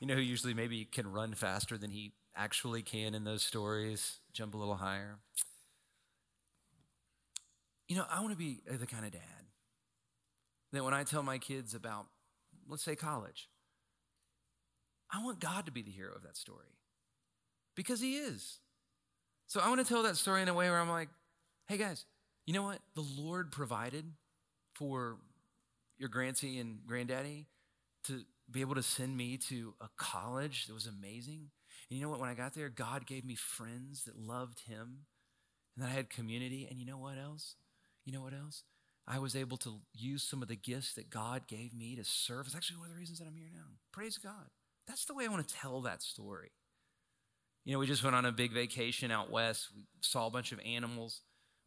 you 0.00 0.06
know 0.06 0.14
who 0.14 0.20
usually 0.20 0.54
maybe 0.54 0.84
can 0.84 1.10
run 1.10 1.34
faster 1.34 1.78
than 1.78 1.90
he 1.90 2.12
actually 2.36 2.82
can 2.82 3.14
in 3.14 3.24
those 3.24 3.42
stories, 3.42 4.18
jump 4.32 4.54
a 4.54 4.58
little 4.58 4.76
higher. 4.76 5.18
You 7.88 7.96
know, 7.96 8.04
I 8.10 8.20
want 8.20 8.32
to 8.32 8.38
be 8.38 8.60
the 8.70 8.86
kind 8.86 9.04
of 9.04 9.12
dad 9.12 9.20
that 10.72 10.84
when 10.84 10.94
I 10.94 11.04
tell 11.04 11.22
my 11.22 11.38
kids 11.38 11.74
about, 11.74 12.06
let's 12.68 12.84
say, 12.84 12.94
college, 12.94 13.48
I 15.12 15.22
want 15.24 15.40
God 15.40 15.66
to 15.66 15.72
be 15.72 15.82
the 15.82 15.90
hero 15.90 16.14
of 16.14 16.22
that 16.22 16.36
story 16.36 16.76
because 17.74 18.00
He 18.00 18.16
is. 18.16 18.58
So 19.46 19.60
I 19.60 19.68
want 19.68 19.80
to 19.80 19.86
tell 19.86 20.04
that 20.04 20.16
story 20.16 20.42
in 20.42 20.48
a 20.48 20.54
way 20.54 20.70
where 20.70 20.78
I'm 20.78 20.88
like, 20.90 21.08
hey 21.70 21.76
guys, 21.76 22.04
you 22.46 22.52
know 22.52 22.64
what? 22.64 22.80
The 22.96 23.06
Lord 23.16 23.52
provided 23.52 24.04
for 24.74 25.18
your 25.98 26.08
grandsy 26.08 26.58
and 26.58 26.80
granddaddy 26.84 27.46
to 28.08 28.22
be 28.50 28.60
able 28.60 28.74
to 28.74 28.82
send 28.82 29.16
me 29.16 29.36
to 29.36 29.74
a 29.80 29.86
college 29.96 30.66
that 30.66 30.74
was 30.74 30.88
amazing. 30.88 31.50
And 31.88 31.96
you 31.96 32.02
know 32.02 32.10
what? 32.10 32.18
When 32.18 32.28
I 32.28 32.34
got 32.34 32.56
there, 32.56 32.68
God 32.68 33.06
gave 33.06 33.24
me 33.24 33.36
friends 33.36 34.02
that 34.02 34.18
loved 34.18 34.62
Him 34.66 35.02
and 35.76 35.86
I 35.86 35.90
had 35.90 36.10
community. 36.10 36.66
And 36.68 36.80
you 36.80 36.86
know 36.86 36.98
what 36.98 37.16
else? 37.16 37.54
You 38.04 38.12
know 38.12 38.22
what 38.22 38.34
else? 38.34 38.64
I 39.06 39.20
was 39.20 39.36
able 39.36 39.56
to 39.58 39.78
use 39.94 40.24
some 40.24 40.42
of 40.42 40.48
the 40.48 40.56
gifts 40.56 40.94
that 40.94 41.08
God 41.08 41.46
gave 41.46 41.72
me 41.72 41.94
to 41.94 42.02
serve. 42.02 42.46
It's 42.46 42.56
actually 42.56 42.78
one 42.78 42.88
of 42.88 42.94
the 42.94 42.98
reasons 42.98 43.20
that 43.20 43.28
I'm 43.28 43.36
here 43.36 43.50
now. 43.54 43.76
Praise 43.92 44.18
God. 44.18 44.50
That's 44.88 45.04
the 45.04 45.14
way 45.14 45.24
I 45.24 45.28
want 45.28 45.46
to 45.46 45.54
tell 45.54 45.82
that 45.82 46.02
story. 46.02 46.50
You 47.64 47.74
know, 47.74 47.78
we 47.78 47.86
just 47.86 48.02
went 48.02 48.16
on 48.16 48.24
a 48.24 48.32
big 48.32 48.52
vacation 48.52 49.12
out 49.12 49.30
west. 49.30 49.68
We 49.76 49.82
saw 50.00 50.26
a 50.26 50.30
bunch 50.30 50.50
of 50.50 50.58
animals. 50.66 51.20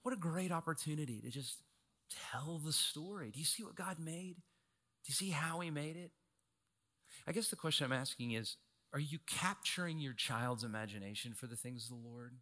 What 0.03 0.13
a 0.13 0.17
great 0.17 0.51
opportunity 0.51 1.21
to 1.21 1.29
just 1.29 1.57
tell 2.31 2.59
the 2.63 2.73
story. 2.73 3.31
Do 3.31 3.39
you 3.39 3.45
see 3.45 3.63
what 3.63 3.75
God 3.75 3.97
made? 3.99 4.35
Do 4.35 5.07
you 5.07 5.13
see 5.13 5.29
how 5.29 5.59
He 5.61 5.71
made 5.71 5.95
it? 5.95 6.11
I 7.27 7.31
guess 7.31 7.49
the 7.49 7.55
question 7.55 7.85
I'm 7.85 7.93
asking 7.93 8.31
is 8.31 8.57
Are 8.93 8.99
you 8.99 9.19
capturing 9.25 9.99
your 9.99 10.13
child's 10.13 10.63
imagination 10.63 11.33
for 11.33 11.47
the 11.47 11.55
things 11.55 11.85
of 11.85 11.89
the 11.89 12.07
Lord? 12.07 12.33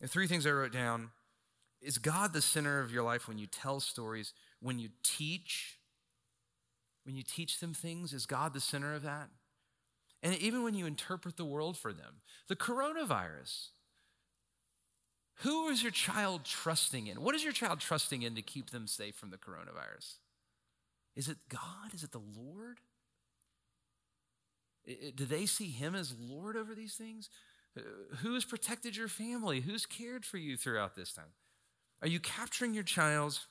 The 0.00 0.08
three 0.08 0.26
things 0.26 0.46
I 0.46 0.50
wrote 0.50 0.72
down 0.72 1.10
is 1.80 1.98
God 1.98 2.32
the 2.32 2.42
center 2.42 2.80
of 2.80 2.92
your 2.92 3.02
life 3.02 3.28
when 3.28 3.38
you 3.38 3.46
tell 3.46 3.80
stories, 3.80 4.32
when 4.60 4.78
you 4.78 4.90
teach, 5.02 5.78
when 7.04 7.16
you 7.16 7.22
teach 7.22 7.60
them 7.60 7.74
things? 7.74 8.12
Is 8.12 8.26
God 8.26 8.54
the 8.54 8.60
center 8.60 8.94
of 8.94 9.02
that? 9.02 9.28
And 10.22 10.34
even 10.36 10.62
when 10.62 10.74
you 10.74 10.86
interpret 10.86 11.36
the 11.36 11.44
world 11.44 11.76
for 11.76 11.92
them, 11.92 12.16
the 12.48 12.56
coronavirus, 12.56 13.68
who 15.40 15.68
is 15.68 15.82
your 15.82 15.92
child 15.92 16.44
trusting 16.44 17.06
in? 17.06 17.22
What 17.22 17.34
is 17.34 17.44
your 17.44 17.52
child 17.52 17.80
trusting 17.80 18.22
in 18.22 18.34
to 18.36 18.42
keep 18.42 18.70
them 18.70 18.86
safe 18.86 19.14
from 19.14 19.30
the 19.30 19.36
coronavirus? 19.36 20.14
Is 21.14 21.28
it 21.28 21.36
God? 21.48 21.92
Is 21.94 22.02
it 22.02 22.12
the 22.12 22.22
Lord? 22.36 22.78
Do 24.86 25.24
they 25.24 25.46
see 25.46 25.70
Him 25.70 25.94
as 25.94 26.14
Lord 26.18 26.56
over 26.56 26.74
these 26.74 26.94
things? 26.94 27.28
Uh, 27.76 27.82
who 28.18 28.34
has 28.34 28.44
protected 28.44 28.96
your 28.96 29.08
family? 29.08 29.60
Who's 29.60 29.84
cared 29.84 30.24
for 30.24 30.38
you 30.38 30.56
throughout 30.56 30.94
this 30.94 31.12
time? 31.12 31.32
Are 32.00 32.08
you 32.08 32.20
capturing 32.20 32.72
your 32.72 32.84
child's 32.84 33.46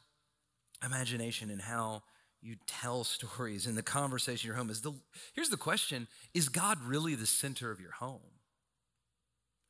imagination 0.84 1.50
and 1.50 1.62
how 1.62 2.04
you 2.42 2.56
tell 2.68 3.04
stories 3.04 3.68
in 3.68 3.76
the 3.76 3.84
conversation 3.84 4.48
your 4.48 4.56
home 4.56 4.70
is 4.70 4.82
the 4.82 4.94
here's 5.34 5.50
the 5.50 5.58
question 5.58 6.08
is 6.34 6.50
god 6.50 6.78
really 6.84 7.16
the 7.16 7.26
center 7.26 7.72
of 7.72 7.80
your 7.80 7.92
home 7.92 8.20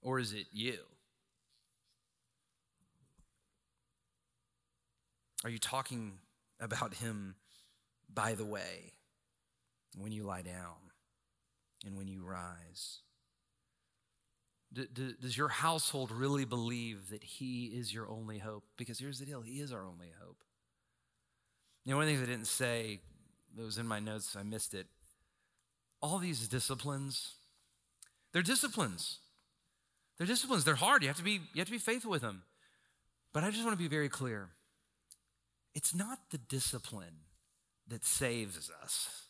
or 0.01 0.19
is 0.19 0.33
it 0.33 0.47
you 0.51 0.79
are 5.45 5.49
you 5.49 5.59
talking 5.59 6.13
about 6.59 6.95
him 6.95 7.35
by 8.13 8.33
the 8.33 8.45
way 8.45 8.91
when 9.97 10.11
you 10.11 10.23
lie 10.23 10.41
down 10.41 10.75
and 11.85 11.95
when 11.95 12.09
you 12.09 12.21
rise 12.25 12.99
does 14.73 15.37
your 15.37 15.47
household 15.47 16.11
really 16.11 16.43
believe 16.43 17.09
that 17.11 17.23
he 17.23 17.67
is 17.67 17.93
your 17.93 18.09
only 18.09 18.39
hope 18.39 18.65
because 18.75 18.99
here's 18.99 19.19
the 19.19 19.25
deal 19.25 19.41
he 19.41 19.61
is 19.61 19.71
our 19.71 19.85
only 19.85 20.11
hope 20.21 20.43
the 21.85 21.93
things 21.93 22.21
I 22.21 22.25
didn't 22.25 22.47
say 22.47 22.99
that 23.55 23.63
was 23.63 23.77
in 23.77 23.87
my 23.87 23.99
notes, 23.99 24.35
I 24.37 24.43
missed 24.43 24.73
it. 24.73 24.87
All 26.01 26.17
these 26.17 26.47
disciplines, 26.47 27.35
they're 28.33 28.41
disciplines. 28.41 29.19
They're 30.17 30.27
disciplines. 30.27 30.63
They're 30.63 30.75
hard. 30.75 31.03
You 31.03 31.09
have 31.09 31.17
to 31.17 31.23
be, 31.23 31.41
you 31.53 31.59
have 31.59 31.67
to 31.67 31.71
be 31.71 31.77
faithful 31.77 32.11
with 32.11 32.21
them. 32.21 32.43
But 33.33 33.43
I 33.43 33.51
just 33.51 33.63
want 33.63 33.77
to 33.77 33.83
be 33.83 33.89
very 33.89 34.09
clear. 34.09 34.49
It's 35.75 35.93
not 35.93 36.17
the 36.31 36.37
discipline 36.37 37.25
that 37.87 38.05
saves 38.05 38.71
us. 38.81 39.25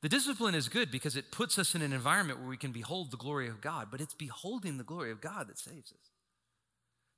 The 0.00 0.08
discipline 0.08 0.54
is 0.54 0.68
good 0.68 0.90
because 0.90 1.16
it 1.16 1.32
puts 1.32 1.58
us 1.58 1.74
in 1.74 1.82
an 1.82 1.92
environment 1.92 2.38
where 2.38 2.48
we 2.48 2.56
can 2.56 2.72
behold 2.72 3.10
the 3.10 3.16
glory 3.16 3.48
of 3.48 3.60
God, 3.60 3.88
but 3.90 4.00
it's 4.00 4.14
beholding 4.14 4.78
the 4.78 4.84
glory 4.84 5.10
of 5.10 5.20
God 5.20 5.48
that 5.48 5.58
saves 5.58 5.92
us. 5.92 6.10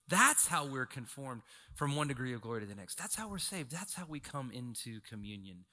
That's 0.09 0.47
how 0.47 0.67
we're 0.67 0.87
conformed 0.87 1.43
from 1.75 1.97
one 1.97 2.09
degree 2.09 2.33
of 2.33 2.41
glory 2.41 2.61
to 2.61 2.67
the 2.67 2.77
next. 2.77 2.97
That's 2.97 3.17
how 3.17 3.29
we're 3.29 3.39
saved. 3.39 3.73
That's 3.73 3.95
how 3.95 4.05
we 4.09 4.21
come 4.21 4.53
into 4.53 5.01
communion 5.01 5.65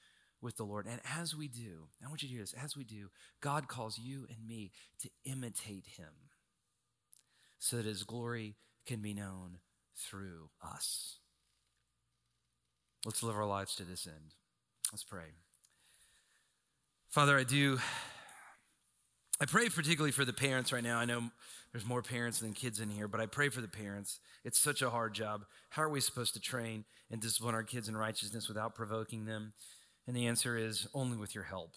with 0.41 0.57
the 0.57 0.63
Lord. 0.63 0.87
And 0.87 0.99
as 1.17 1.35
we 1.35 1.47
do, 1.47 1.87
I 2.03 2.09
want 2.09 2.23
you 2.23 2.29
to 2.29 2.33
hear 2.33 2.43
this 2.43 2.55
as 2.61 2.75
we 2.75 2.83
do, 2.83 3.09
God 3.41 3.67
calls 3.67 3.99
you 3.99 4.25
and 4.29 4.47
me 4.47 4.71
to 5.01 5.09
imitate 5.23 5.85
him 5.97 6.31
so 7.59 7.77
that 7.77 7.85
his 7.85 8.03
glory 8.03 8.55
can 8.85 9.01
be 9.01 9.13
known 9.13 9.59
through 9.95 10.49
us. 10.61 11.19
Let's 13.05 13.21
live 13.21 13.35
our 13.35 13.45
lives 13.45 13.75
to 13.75 13.83
this 13.83 14.07
end. 14.07 14.33
Let's 14.91 15.03
pray. 15.03 15.33
Father, 17.09 17.37
I 17.37 17.43
do. 17.43 17.79
I 19.41 19.45
pray 19.45 19.67
particularly 19.67 20.11
for 20.11 20.23
the 20.23 20.31
parents 20.31 20.71
right 20.71 20.83
now. 20.83 20.99
I 20.99 21.05
know 21.05 21.23
there's 21.73 21.85
more 21.85 22.01
parents 22.01 22.39
than 22.39 22.53
kids 22.53 22.79
in 22.79 22.89
here, 22.89 23.09
but 23.09 23.19
I 23.19 23.25
pray 23.25 23.49
for 23.49 23.59
the 23.59 23.67
parents. 23.67 24.19
It's 24.45 24.57
such 24.57 24.81
a 24.81 24.89
hard 24.89 25.13
job. 25.13 25.45
How 25.71 25.83
are 25.83 25.89
we 25.89 25.99
supposed 25.99 26.33
to 26.35 26.39
train 26.39 26.85
and 27.11 27.19
discipline 27.19 27.55
our 27.55 27.63
kids 27.63 27.89
in 27.89 27.97
righteousness 27.97 28.47
without 28.47 28.73
provoking 28.73 29.25
them? 29.25 29.53
And 30.07 30.15
the 30.15 30.27
answer 30.27 30.55
is 30.55 30.87
only 30.93 31.17
with 31.17 31.35
your 31.35 31.43
help 31.45 31.73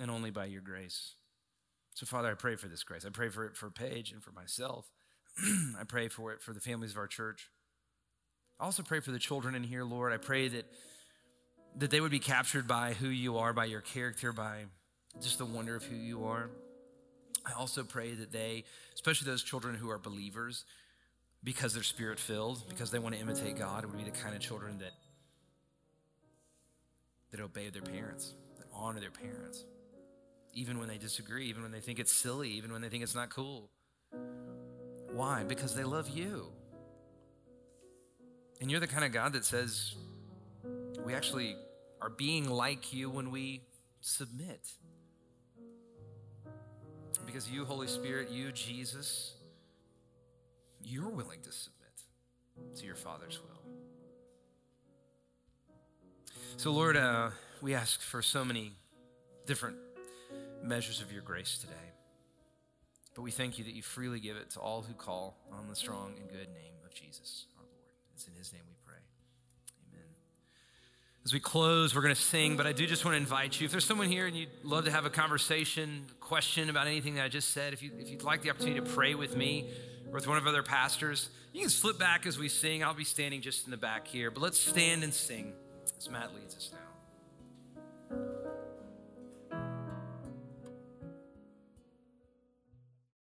and 0.00 0.10
only 0.10 0.30
by 0.30 0.46
your 0.46 0.62
grace. 0.62 1.14
So, 1.94 2.06
Father, 2.06 2.30
I 2.30 2.34
pray 2.34 2.56
for 2.56 2.66
this 2.66 2.82
grace. 2.82 3.04
I 3.04 3.10
pray 3.10 3.28
for 3.28 3.44
it 3.44 3.56
for 3.56 3.70
Paige 3.70 4.10
and 4.10 4.22
for 4.22 4.32
myself. 4.32 4.90
I 5.78 5.84
pray 5.86 6.08
for 6.08 6.32
it 6.32 6.40
for 6.40 6.52
the 6.52 6.60
families 6.60 6.92
of 6.92 6.98
our 6.98 7.06
church. 7.06 7.50
I 8.60 8.64
also 8.64 8.82
pray 8.82 9.00
for 9.00 9.10
the 9.10 9.18
children 9.18 9.54
in 9.54 9.62
here, 9.62 9.84
Lord. 9.84 10.12
I 10.12 10.18
pray 10.18 10.48
that, 10.48 10.66
that 11.76 11.90
they 11.90 12.00
would 12.00 12.10
be 12.10 12.18
captured 12.18 12.68
by 12.68 12.92
who 12.92 13.08
you 13.08 13.38
are, 13.38 13.54
by 13.54 13.64
your 13.64 13.80
character, 13.80 14.32
by 14.32 14.64
just 15.22 15.38
the 15.38 15.46
wonder 15.46 15.74
of 15.74 15.82
who 15.82 15.96
you 15.96 16.26
are. 16.26 16.50
I 17.46 17.58
also 17.58 17.82
pray 17.84 18.12
that 18.12 18.32
they, 18.32 18.64
especially 18.94 19.30
those 19.30 19.42
children 19.42 19.74
who 19.74 19.90
are 19.90 19.98
believers, 19.98 20.66
because 21.42 21.72
they're 21.72 21.82
spirit 21.82 22.18
filled, 22.18 22.68
because 22.68 22.90
they 22.90 22.98
want 22.98 23.14
to 23.14 23.20
imitate 23.20 23.56
God, 23.56 23.86
would 23.86 23.96
be 23.96 24.04
the 24.04 24.10
kind 24.10 24.34
of 24.34 24.42
children 24.42 24.78
that 24.78 24.92
that 27.30 27.40
obey 27.40 27.70
their 27.70 27.80
parents, 27.80 28.34
that 28.58 28.66
honor 28.74 28.98
their 28.98 29.10
parents, 29.10 29.64
even 30.52 30.80
when 30.80 30.88
they 30.88 30.98
disagree, 30.98 31.46
even 31.46 31.62
when 31.62 31.70
they 31.70 31.78
think 31.78 32.00
it's 32.00 32.12
silly, 32.12 32.50
even 32.50 32.72
when 32.72 32.82
they 32.82 32.88
think 32.88 33.04
it's 33.04 33.14
not 33.14 33.30
cool. 33.30 33.70
Why? 35.12 35.44
Because 35.44 35.76
they 35.76 35.84
love 35.84 36.08
you. 36.08 36.52
And 38.60 38.70
you're 38.70 38.80
the 38.80 38.86
kind 38.86 39.04
of 39.04 39.12
God 39.12 39.32
that 39.32 39.44
says 39.44 39.94
we 41.04 41.14
actually 41.14 41.56
are 42.00 42.10
being 42.10 42.48
like 42.48 42.92
you 42.92 43.08
when 43.10 43.30
we 43.30 43.62
submit. 44.00 44.68
Because 47.26 47.48
you, 47.48 47.64
Holy 47.64 47.86
Spirit, 47.86 48.30
you, 48.30 48.52
Jesus, 48.52 49.34
you're 50.82 51.08
willing 51.08 51.40
to 51.42 51.52
submit 51.52 51.80
to 52.76 52.84
your 52.84 52.96
Father's 52.96 53.38
will. 53.40 53.60
So, 56.56 56.72
Lord, 56.72 56.96
uh, 56.96 57.30
we 57.62 57.74
ask 57.74 58.00
for 58.00 58.20
so 58.20 58.44
many 58.44 58.72
different 59.46 59.76
measures 60.62 61.00
of 61.00 61.12
your 61.12 61.22
grace 61.22 61.58
today. 61.58 61.72
But 63.14 63.22
we 63.22 63.30
thank 63.30 63.58
you 63.58 63.64
that 63.64 63.74
you 63.74 63.82
freely 63.82 64.20
give 64.20 64.36
it 64.36 64.50
to 64.50 64.60
all 64.60 64.82
who 64.82 64.94
call 64.94 65.36
on 65.52 65.68
the 65.68 65.76
strong 65.76 66.14
and 66.20 66.28
good 66.28 66.48
name 66.54 66.74
of 66.84 66.94
Jesus, 66.94 67.46
in 68.32 68.38
his 68.38 68.52
name 68.52 68.62
we 68.66 68.74
pray. 68.84 68.98
Amen. 69.92 70.04
As 71.24 71.32
we 71.32 71.40
close, 71.40 71.94
we're 71.94 72.02
going 72.02 72.14
to 72.14 72.20
sing, 72.20 72.56
but 72.56 72.66
I 72.66 72.72
do 72.72 72.86
just 72.86 73.04
want 73.04 73.14
to 73.14 73.18
invite 73.18 73.60
you. 73.60 73.64
If 73.64 73.70
there's 73.70 73.84
someone 73.84 74.08
here 74.08 74.26
and 74.26 74.36
you'd 74.36 74.48
love 74.64 74.84
to 74.84 74.90
have 74.90 75.04
a 75.04 75.10
conversation, 75.10 76.06
question 76.20 76.70
about 76.70 76.86
anything 76.86 77.14
that 77.14 77.24
I 77.24 77.28
just 77.28 77.52
said, 77.52 77.72
if, 77.72 77.82
you, 77.82 77.90
if 77.98 78.08
you'd 78.08 78.22
like 78.22 78.42
the 78.42 78.50
opportunity 78.50 78.80
to 78.80 78.86
pray 78.86 79.14
with 79.14 79.36
me 79.36 79.70
or 80.06 80.14
with 80.14 80.26
one 80.26 80.36
of 80.36 80.46
other 80.46 80.62
pastors, 80.62 81.28
you 81.52 81.60
can 81.60 81.70
slip 81.70 81.98
back 81.98 82.26
as 82.26 82.38
we 82.38 82.48
sing. 82.48 82.84
I'll 82.84 82.94
be 82.94 83.04
standing 83.04 83.40
just 83.40 83.64
in 83.64 83.70
the 83.70 83.76
back 83.76 84.06
here, 84.06 84.30
but 84.30 84.40
let's 84.40 84.58
stand 84.58 85.02
and 85.02 85.12
sing 85.12 85.52
as 85.98 86.08
Matt 86.08 86.34
leads 86.34 86.56
us 86.56 86.70
now. 86.72 86.79